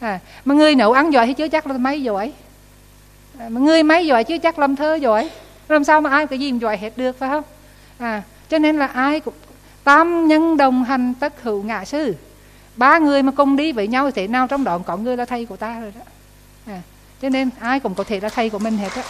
[0.01, 2.33] À, mà người nấu ăn giỏi thì chứ chắc là máy giỏi?
[3.39, 5.31] À, mà người máy giỏi chứ chắc làm thơ giỏi?
[5.69, 7.45] Làm sao mà ai cái gì mà giỏi hết được phải không?
[7.99, 9.35] À, cho nên là ai cũng
[9.85, 12.17] tam nhân đồng hành tất hữu ngã sư.
[12.77, 15.25] Ba người mà cùng đi với nhau thì thế nào trong đó có người là
[15.25, 16.05] thầy của ta rồi đó.
[16.67, 16.81] À,
[17.23, 19.03] cho nên ai cũng có thể là thầy của mình hết á.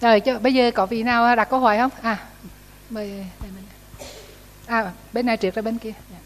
[0.00, 2.26] Rồi chứ bây giờ có vị nào đặt câu hỏi không à
[2.90, 3.64] mời đây mình
[4.66, 6.16] à bên này trước ra bên kia dạ.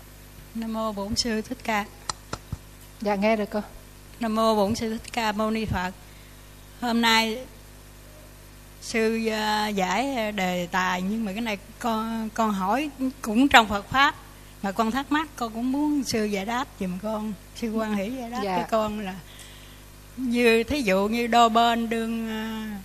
[0.54, 1.84] Nam mô Bổn sư Thích Ca.
[3.00, 3.60] dạ nghe được cô
[4.20, 5.90] Nam mô Bổn sư Thích Ca Mâu Ni Phật.
[6.80, 7.38] Hôm nay
[8.82, 12.90] sư ờ, giải đề tài nhưng mà cái này con con hỏi
[13.22, 14.14] cũng trong Phật pháp
[14.62, 18.10] mà con thắc mắc con cũng muốn sư giải đáp giùm con sư quan hỷ
[18.10, 18.58] giải đáp Dạ.
[18.58, 19.14] cho con là
[20.16, 22.78] như thí dụ như đôi bên đương ờ,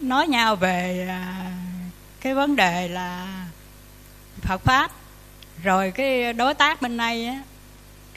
[0.00, 1.52] nói nhau về à,
[2.20, 3.26] cái vấn đề là
[4.40, 4.90] Phật pháp.
[5.62, 7.42] Rồi cái đối tác bên này á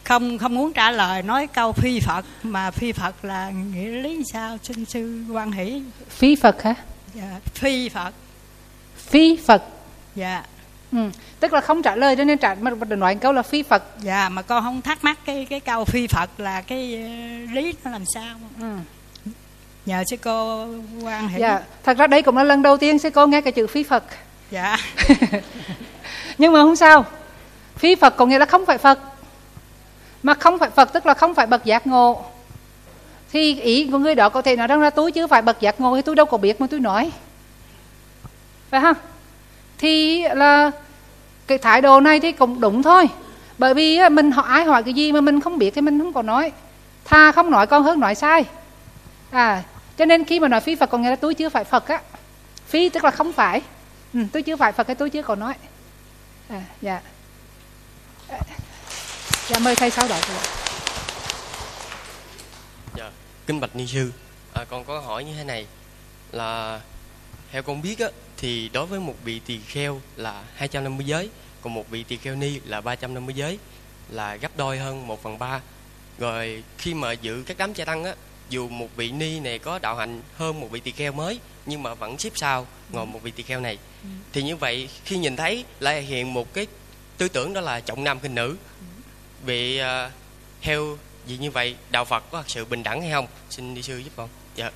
[0.03, 4.23] không không muốn trả lời nói câu phi Phật mà phi Phật là nghĩa lý
[4.33, 5.83] sao xin sư quan hỷ.
[6.09, 6.75] Phi phật hả?
[7.13, 8.13] Dạ, phi Phật.
[8.97, 9.63] Phi phật.
[10.15, 10.43] Dạ.
[10.91, 11.09] Ừ.
[11.39, 13.83] tức là không trả lời cho nên trả mà mà nói câu là phi phật.
[14.01, 17.73] Dạ mà con không thắc mắc cái cái câu phi Phật là cái ờ, lý
[17.83, 18.35] nó làm sao.
[18.59, 18.77] Ừ.
[19.85, 20.65] nhờ sư cô
[21.03, 23.51] quan hỷ dạ thật ra đây cũng là lần đầu tiên sư cô nghe cái
[23.51, 24.03] chữ phi phật.
[24.51, 24.77] Dạ.
[26.37, 27.05] Nhưng mà không sao.
[27.75, 28.99] Phi phật có nghĩa là không phải phật.
[30.23, 32.21] Mà không phải phật tức là không phải bậc giác ngộ.
[33.31, 35.81] Thì ý của người đó có thể nói rằng là tôi chưa phải bậc giác
[35.81, 37.11] ngộ thì tôi đâu có biết mà tôi nói.
[38.69, 38.97] Phải không?
[39.77, 40.71] Thì là
[41.47, 43.09] cái thái độ này thì cũng đúng thôi.
[43.57, 46.13] Bởi vì mình họ ai hỏi cái gì mà mình không biết thì mình không
[46.13, 46.51] có nói.
[47.05, 48.45] Thà không nói con hơn nói sai
[49.31, 49.63] à
[49.97, 52.01] cho nên khi mà nói phi phật có nghĩa là tôi chưa phải phật á.
[52.67, 53.61] Phi tức là không phải.
[54.13, 55.53] Ừ, tôi chưa phải phật cái tôi chưa có nói.
[56.49, 57.01] À, dạ.
[59.49, 60.17] Dạ mời thầy sau đó
[62.97, 63.11] Dạ,
[63.47, 64.11] kinh bạch ni sư,
[64.53, 65.67] à, con có hỏi như thế này
[66.31, 66.81] là
[67.51, 71.29] theo con biết á thì đối với một vị tỳ kheo là 250 giới,
[71.61, 73.59] còn một vị tỳ kheo ni là 350 giới
[74.09, 75.61] là gấp đôi hơn 1 phần 3.
[76.19, 78.15] Rồi khi mà giữ các đám cha tăng á,
[78.51, 81.83] dù một vị ni này có đạo hạnh hơn một vị tỳ kheo mới nhưng
[81.83, 83.77] mà vẫn xếp sau ngồi một vị tỳ kheo này.
[84.33, 86.67] Thì như vậy khi nhìn thấy lại hiện một cái
[87.17, 88.55] tư tưởng đó là trọng nam khinh nữ.
[89.45, 90.11] Vị à,
[90.61, 90.97] theo
[91.27, 93.27] vì như vậy đạo Phật có thật sự bình đẳng hay không?
[93.49, 94.29] Xin đi sư giúp con.
[94.55, 94.71] Dạ.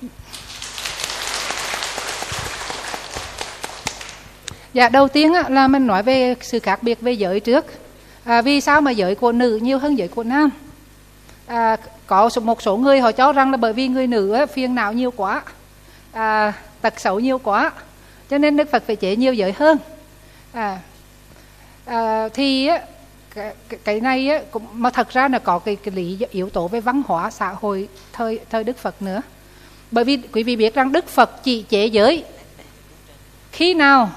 [4.72, 7.66] Dạ đầu tiên là mình nói về sự khác biệt về giới trước.
[8.24, 10.50] À, vì sao mà giới của nữ nhiều hơn giới của nam?
[11.46, 14.74] À, có một số người họ cho rằng là bởi vì người nữ á, phiền
[14.74, 15.42] não nhiều quá,
[16.12, 17.72] à, tật xấu nhiều quá,
[18.30, 19.78] cho nên Đức Phật phải chế nhiều giới hơn.
[20.52, 20.78] À,
[21.84, 22.80] à, thì á,
[23.34, 23.54] cái,
[23.84, 26.80] cái- này á, cũng mà thật ra là có cái, cái lý yếu tố về
[26.80, 29.22] văn hóa xã hội thời thời Đức Phật nữa.
[29.90, 32.24] Bởi vì quý vị biết rằng Đức Phật chỉ chế giới
[33.52, 34.10] khi nào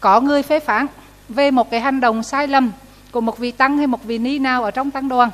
[0.00, 0.86] có người phê phán
[1.28, 2.72] về một cái hành động sai lầm
[3.10, 5.30] của một vị tăng hay một vị ni nào ở trong tăng đoàn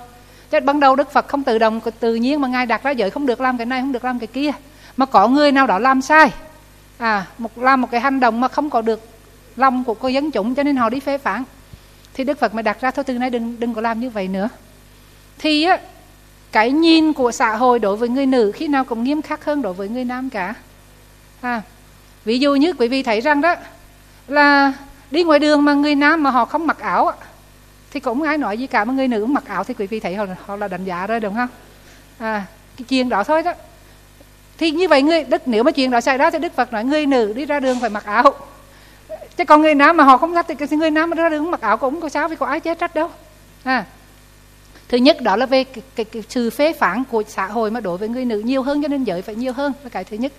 [0.60, 3.10] chứ ban đầu đức phật không tự động tự nhiên mà ngài đặt ra giới
[3.10, 4.50] không được làm cái này không được làm cái kia.
[4.96, 6.30] Mà có người nào đó làm sai
[6.98, 9.08] à một làm một cái hành động mà không có được
[9.56, 11.44] lòng của cô dân chúng cho nên họ đi phê phán
[12.14, 14.28] thì đức phật mới đặt ra thôi từ nay đừng đừng có làm như vậy
[14.28, 14.48] nữa.
[15.38, 15.78] Thì á
[16.52, 19.62] cái nhìn của xã hội đối với người nữ khi nào cũng nghiêm khắc hơn
[19.62, 20.54] đối với người nam cả.
[21.40, 21.62] À,
[22.24, 23.54] ví dụ như quý vị thấy rằng đó
[24.28, 24.72] là
[25.10, 27.14] đi ngoài đường mà người nam mà họ không mặc áo á,
[27.94, 30.14] thì cũng ai nói gì cả mà người nữ mặc áo thì quý vị thấy
[30.14, 31.48] họ, họ là đánh giá rồi đúng không?
[32.18, 32.44] À
[32.76, 33.52] cái chuyện đó thôi đó.
[34.58, 36.84] Thì như vậy người đức nếu mà chuyện đó xảy ra thì đức phật nói
[36.84, 38.34] người nữ đi ra đường phải mặc áo.
[39.36, 41.50] Chứ còn người nam mà họ không thích thì cái người nam mà ra đường
[41.50, 43.10] mặc áo cũng có sao vì có ai chết trách đâu.
[43.64, 43.84] À.
[44.88, 47.80] Thứ nhất đó là về cái, cái, cái sự phê phán của xã hội mà
[47.80, 50.16] đối với người nữ nhiều hơn cho nên giới phải nhiều hơn là cái thứ
[50.16, 50.32] nhất.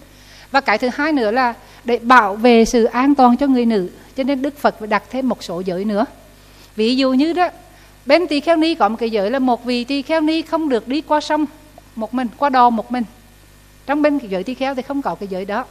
[0.51, 1.53] Và cái thứ hai nữa là
[1.83, 5.03] để bảo vệ sự an toàn cho người nữ cho nên đức phật phải đặt
[5.09, 6.05] thêm một số giới nữa
[6.75, 7.49] ví dụ như đó,
[8.05, 10.69] bên tỳ kheo ni có một cái giới là một vị tỳ kheo ni không
[10.69, 11.45] được đi qua sông,
[11.95, 13.03] một mình, qua đò một mình.
[13.85, 15.65] Trong bên cái giới tỳ kheo thì không có cái giới đó.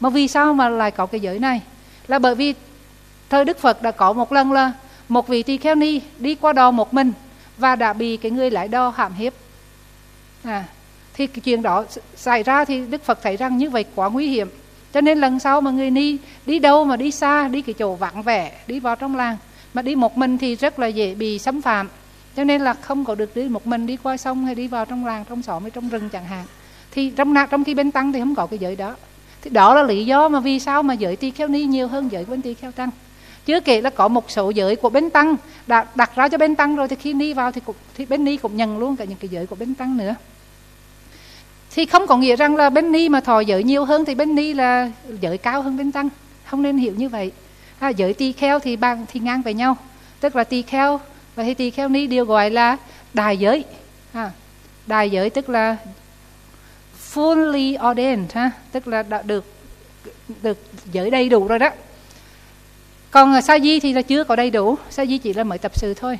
[0.00, 1.62] Mà vì sao mà lại có cái giới này?
[2.08, 2.54] Là bởi vì
[3.28, 4.72] thời đức phật đã có một lần là
[5.08, 7.12] một vị tỳ kheo ni đi qua đò một mình
[7.56, 9.34] và đã bị cái người lái đò hãm hiếp.
[10.44, 10.64] À
[11.14, 11.84] thì cái chuyện đó
[12.16, 14.48] xảy ra thì đức phật thấy rằng như vậy quá nguy hiểm.
[14.94, 16.16] Cho nên lần sau mà người ni
[16.46, 19.36] đi đâu mà đi xa, đi cái chỗ vắng vẻ, đi vào trong làng
[19.74, 21.88] mà đi một mình thì rất là dễ bị xâm phạm.
[22.36, 24.84] Cho nên là không có được đi một mình, đi qua sông hay đi vào
[24.84, 26.44] trong làng, trong xóm hay trong rừng chẳng hạn.
[26.90, 28.96] Thì trong trong khi bên tăng thì không có cái giới đó.
[29.42, 32.12] Thì đó là lý do mà vì sao mà giới tỳ kheo ni nhiều hơn
[32.12, 32.90] giới bên tỳ kheo tăng.
[33.46, 35.36] Chưa kể là có một số giới của bên tăng
[35.66, 38.24] đã đặt ra cho bên tăng rồi thì khi ni vào thì cũng, thì bên
[38.24, 40.14] ni cũng nhận luôn cả những cái giới của bên tăng nữa.
[41.74, 44.34] Thì không có nghĩa rằng là bên ni mà thọ giới nhiều hơn thì bên
[44.34, 44.90] ni là
[45.20, 46.08] giới cao hơn bên tăng.
[46.44, 47.32] Không nên hiểu như vậy
[47.80, 49.76] à, giới tỳ kheo thì bằng thì ngang với nhau.
[50.20, 51.00] Tức là tỳ kheo
[51.34, 52.76] và thì tỳ kheo ni đều gọi là
[53.14, 53.64] đại giới.
[54.12, 54.30] À,
[54.86, 55.76] đại giới tức là
[57.12, 59.44] fully ordained ha tức là đã được
[60.42, 60.58] được
[60.92, 61.70] giới đầy đủ rồi đó.
[63.10, 64.76] Còn à, sa di thì là chưa có đầy đủ.
[64.90, 66.18] Sa di chỉ là mới tập sự thôi.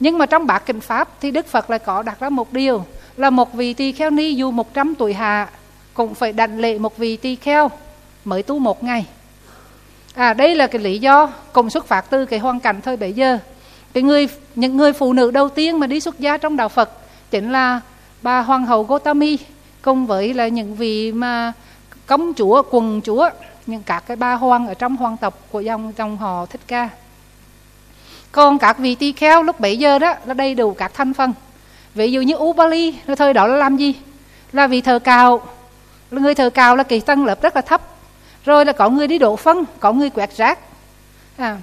[0.00, 2.84] Nhưng mà trong bát kinh pháp thì đức phật lại có đặt ra một điều
[3.16, 5.48] là một vị tỳ kheo ni dù 100 tuổi hạ
[5.94, 7.70] cũng phải đảnh lễ một vị tỳ kheo
[8.24, 9.06] mới tu một ngày
[10.16, 13.12] à đây là cái lý do cùng xuất phát từ cái hoàn cảnh thời bấy
[13.12, 13.38] giờ.
[13.92, 16.90] Cái người, những người phụ nữ đầu tiên mà đi xuất gia trong đạo Phật
[17.30, 17.80] chính là
[18.22, 19.38] bà hoàng hậu Gotami,
[19.82, 21.52] cùng với là những vị mà
[22.06, 23.28] công chúa quần chúa,
[23.66, 26.88] những các cái ba hoàng ở trong hoàng tộc của dòng dòng họ thích ca.
[28.32, 31.32] Còn các vị tỳ kheo lúc bấy giờ đó là đầy đủ các thành phần.
[31.94, 33.94] Ví dụ như Ubali là thời đó là làm gì?
[34.52, 35.40] Là vị thờ cào
[36.10, 37.95] người thờ cào là kỳ tăng lớp rất là thấp
[38.46, 40.58] rồi là có người đi đổ phân có người quẹt rác
[41.36, 41.58] à.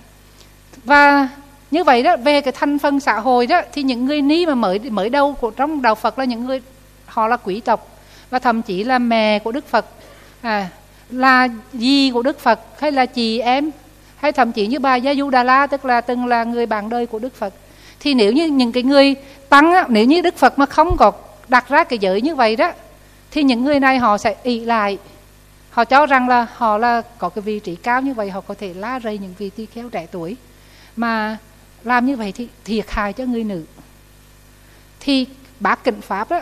[0.84, 1.30] và
[1.72, 4.56] như vậy đó về cái thành phần xã hội đó thì những người ni mà
[4.56, 6.62] mới mới đâu của trong đạo Phật là những người
[7.06, 7.88] họ là quý tộc
[8.30, 9.86] và thậm chí là mẹ của Đức Phật
[10.42, 10.70] à,
[11.10, 13.72] là gì của Đức Phật hay là chị em
[14.16, 16.90] hay thậm chí như bà Gia Du Đà La tức là từng là người bạn
[16.90, 17.54] đời của Đức Phật
[18.00, 19.16] thì nếu như những cái người
[19.50, 21.12] tăng á, nếu như Đức Phật mà không có
[21.48, 22.72] đặt ra cái giới như vậy đó
[23.32, 24.98] thì những người này họ sẽ ỷ lại
[25.74, 28.54] họ cho rằng là họ là có cái vị trí cao như vậy, họ có
[28.54, 30.38] thể la rầy những vị tỳ kheo trẻ tuổi.
[30.96, 31.38] Mà
[31.84, 33.66] làm như vậy thì thiệt hại cho người nữ.
[35.00, 35.28] Thì
[35.60, 36.42] bác kinh pháp đó,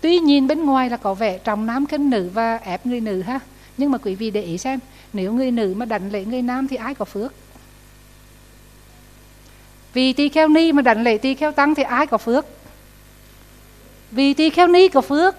[0.00, 3.22] tuy nhìn bên ngoài là có vẻ trọng nam khinh nữ và ép người nữ
[3.22, 3.40] ha,
[3.76, 4.78] nhưng mà quý vị để ý xem,
[5.12, 7.34] nếu người nữ mà đánh lễ người nam thì ai có phước?
[9.92, 12.46] Vì tỳ kheo ni mà đánh lễ tỳ kheo tăng thì ai có phước?
[14.10, 15.34] Vì tỳ kheo ni có phước?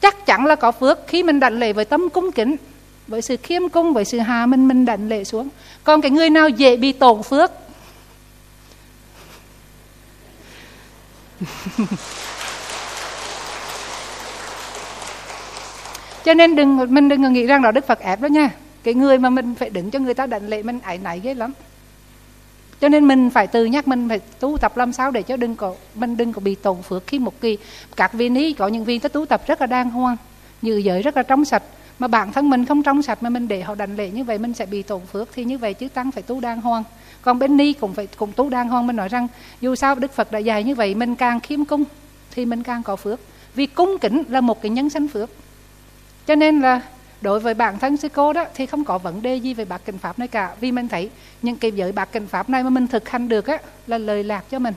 [0.00, 2.56] Chắc chắn là có phước khi mình đảnh lễ với tâm cung kính,
[3.06, 5.48] với sự khiêm cung, với sự hà mình mình đảnh lễ xuống.
[5.84, 7.50] Còn cái người nào dễ bị tổn phước?
[16.24, 18.50] Cho nên đừng, mình đừng nghĩ rằng đó đức phật ép đó nha.
[18.82, 21.34] Cái người mà mình phải đứng cho người ta đảnh lễ, mình ải nảy ghê
[21.34, 21.52] lắm
[22.80, 25.56] cho nên mình phải từ nhắc, mình phải tu tập làm sao để cho đừng
[25.56, 27.58] có, mình đừng có bị tổn phước khi một kỳ.
[27.96, 30.16] Các vị ní có những vị ta tu tập rất là đàng hoàng
[30.62, 31.62] như giới rất là trong sạch.
[31.98, 34.38] Mà bản thân mình không trong sạch mà mình để họ đành lệ như vậy,
[34.38, 36.84] mình sẽ bị tổn phước thì như vậy chứ tăng phải tu đàng hoàng.
[37.22, 38.86] Còn bên ni cũng phải, cũng tu đàng hoàng.
[38.86, 39.28] Mình nói rằng,
[39.60, 41.84] dù sao đức phật đã dạy như vậy, mình càng khiêm cung
[42.30, 43.20] thì mình càng có phước.
[43.54, 45.30] Vì cung kính là một cái nhân sanh phước.
[46.26, 46.80] Cho nên là
[47.20, 49.80] đối với bản thân sư cô đó, thì không có vấn đề gì về bạc
[49.84, 50.54] kinh pháp này cả.
[50.60, 51.10] Vì mình thấy
[51.42, 54.24] những cái giới bạc kinh pháp này mà mình thực hành được á, là lời
[54.24, 54.74] lạc cho mình,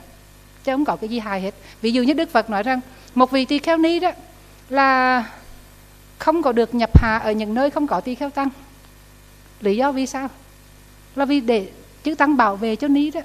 [0.64, 1.54] chứ không có cái gì hài hết.
[1.82, 2.80] Ví dụ như đức phật nói rằng,
[3.14, 4.10] một vị tỳ kheo ni đó
[4.68, 5.24] là
[6.18, 8.48] không có được nhập hạ ở những nơi không có tỳ kheo tăng.
[9.60, 10.28] Lý do vì sao?
[11.14, 11.68] Là vì để
[12.02, 13.20] chữ tăng bảo vệ cho ni đó.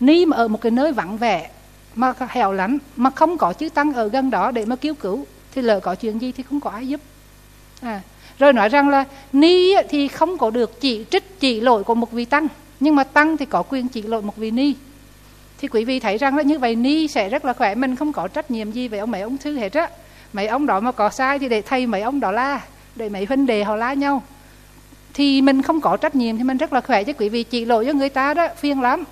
[0.00, 1.50] Ni mà ở một cái nơi vắng vẻ,
[1.94, 5.26] mà hẻo lánh, mà không có chữ tăng ở gần đó để mà cứu cứu,
[5.54, 7.00] thì lỡ có chuyện gì thì không có ai giúp
[7.84, 8.00] à,
[8.38, 12.12] rồi nói rằng là ni thì không có được chỉ trích chỉ lỗi của một
[12.12, 12.48] vị tăng
[12.80, 14.74] nhưng mà tăng thì có quyền chỉ lỗi một vị ni.
[15.58, 17.74] Thì quý vị thấy rằng là như vậy ni sẽ rất là khỏe.
[17.74, 19.88] Mình không có trách nhiệm gì về ông mấy ông thư hết á.
[20.32, 22.60] Mấy ông đó mà có sai thì để thầy mấy ông đó la
[22.96, 24.22] để mấy huynh đề họ la nhau.
[25.14, 27.64] Thì mình không có trách nhiệm thì mình rất là khỏe chứ quý vị chỉ
[27.64, 29.04] lỗi cho người ta đó phiền lắm.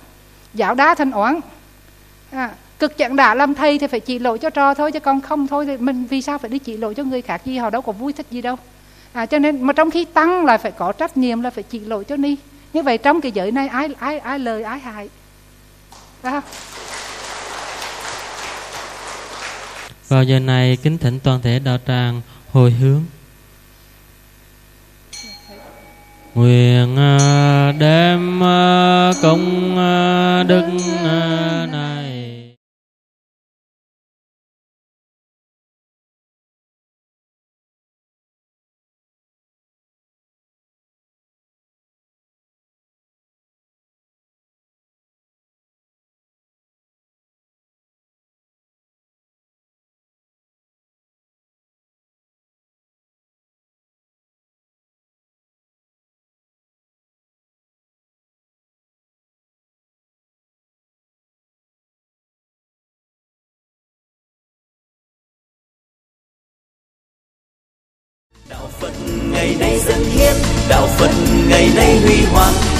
[0.53, 1.39] Giáo đá thành oán.
[2.31, 2.49] À,
[2.83, 5.47] cực chẳng đã làm thầy thì phải chỉ lỗi cho trò thôi chứ còn không
[5.47, 7.81] thôi thì mình vì sao phải đi chỉ lỗi cho người khác gì họ đâu
[7.81, 8.55] có vui thích gì đâu.
[9.13, 11.79] À, cho nên mà trong khi tăng là phải có trách nhiệm là phải chỉ
[11.79, 12.35] lỗi cho ni.
[12.73, 15.09] Như vậy trong cái giới này ai ai ai lời ai hại?
[16.21, 16.41] À.
[20.07, 23.03] vào giờ này kính thỉnh toàn thể đạo tràng hồi hướng.
[26.35, 30.65] Nguyện à, đem à, công à, đức
[31.71, 32.02] này.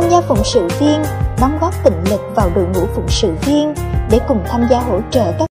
[0.00, 1.02] tham gia phụng sự viên,
[1.40, 3.74] đóng góp tịnh lực vào đội ngũ phụng sự viên
[4.10, 5.44] để cùng tham gia hỗ trợ các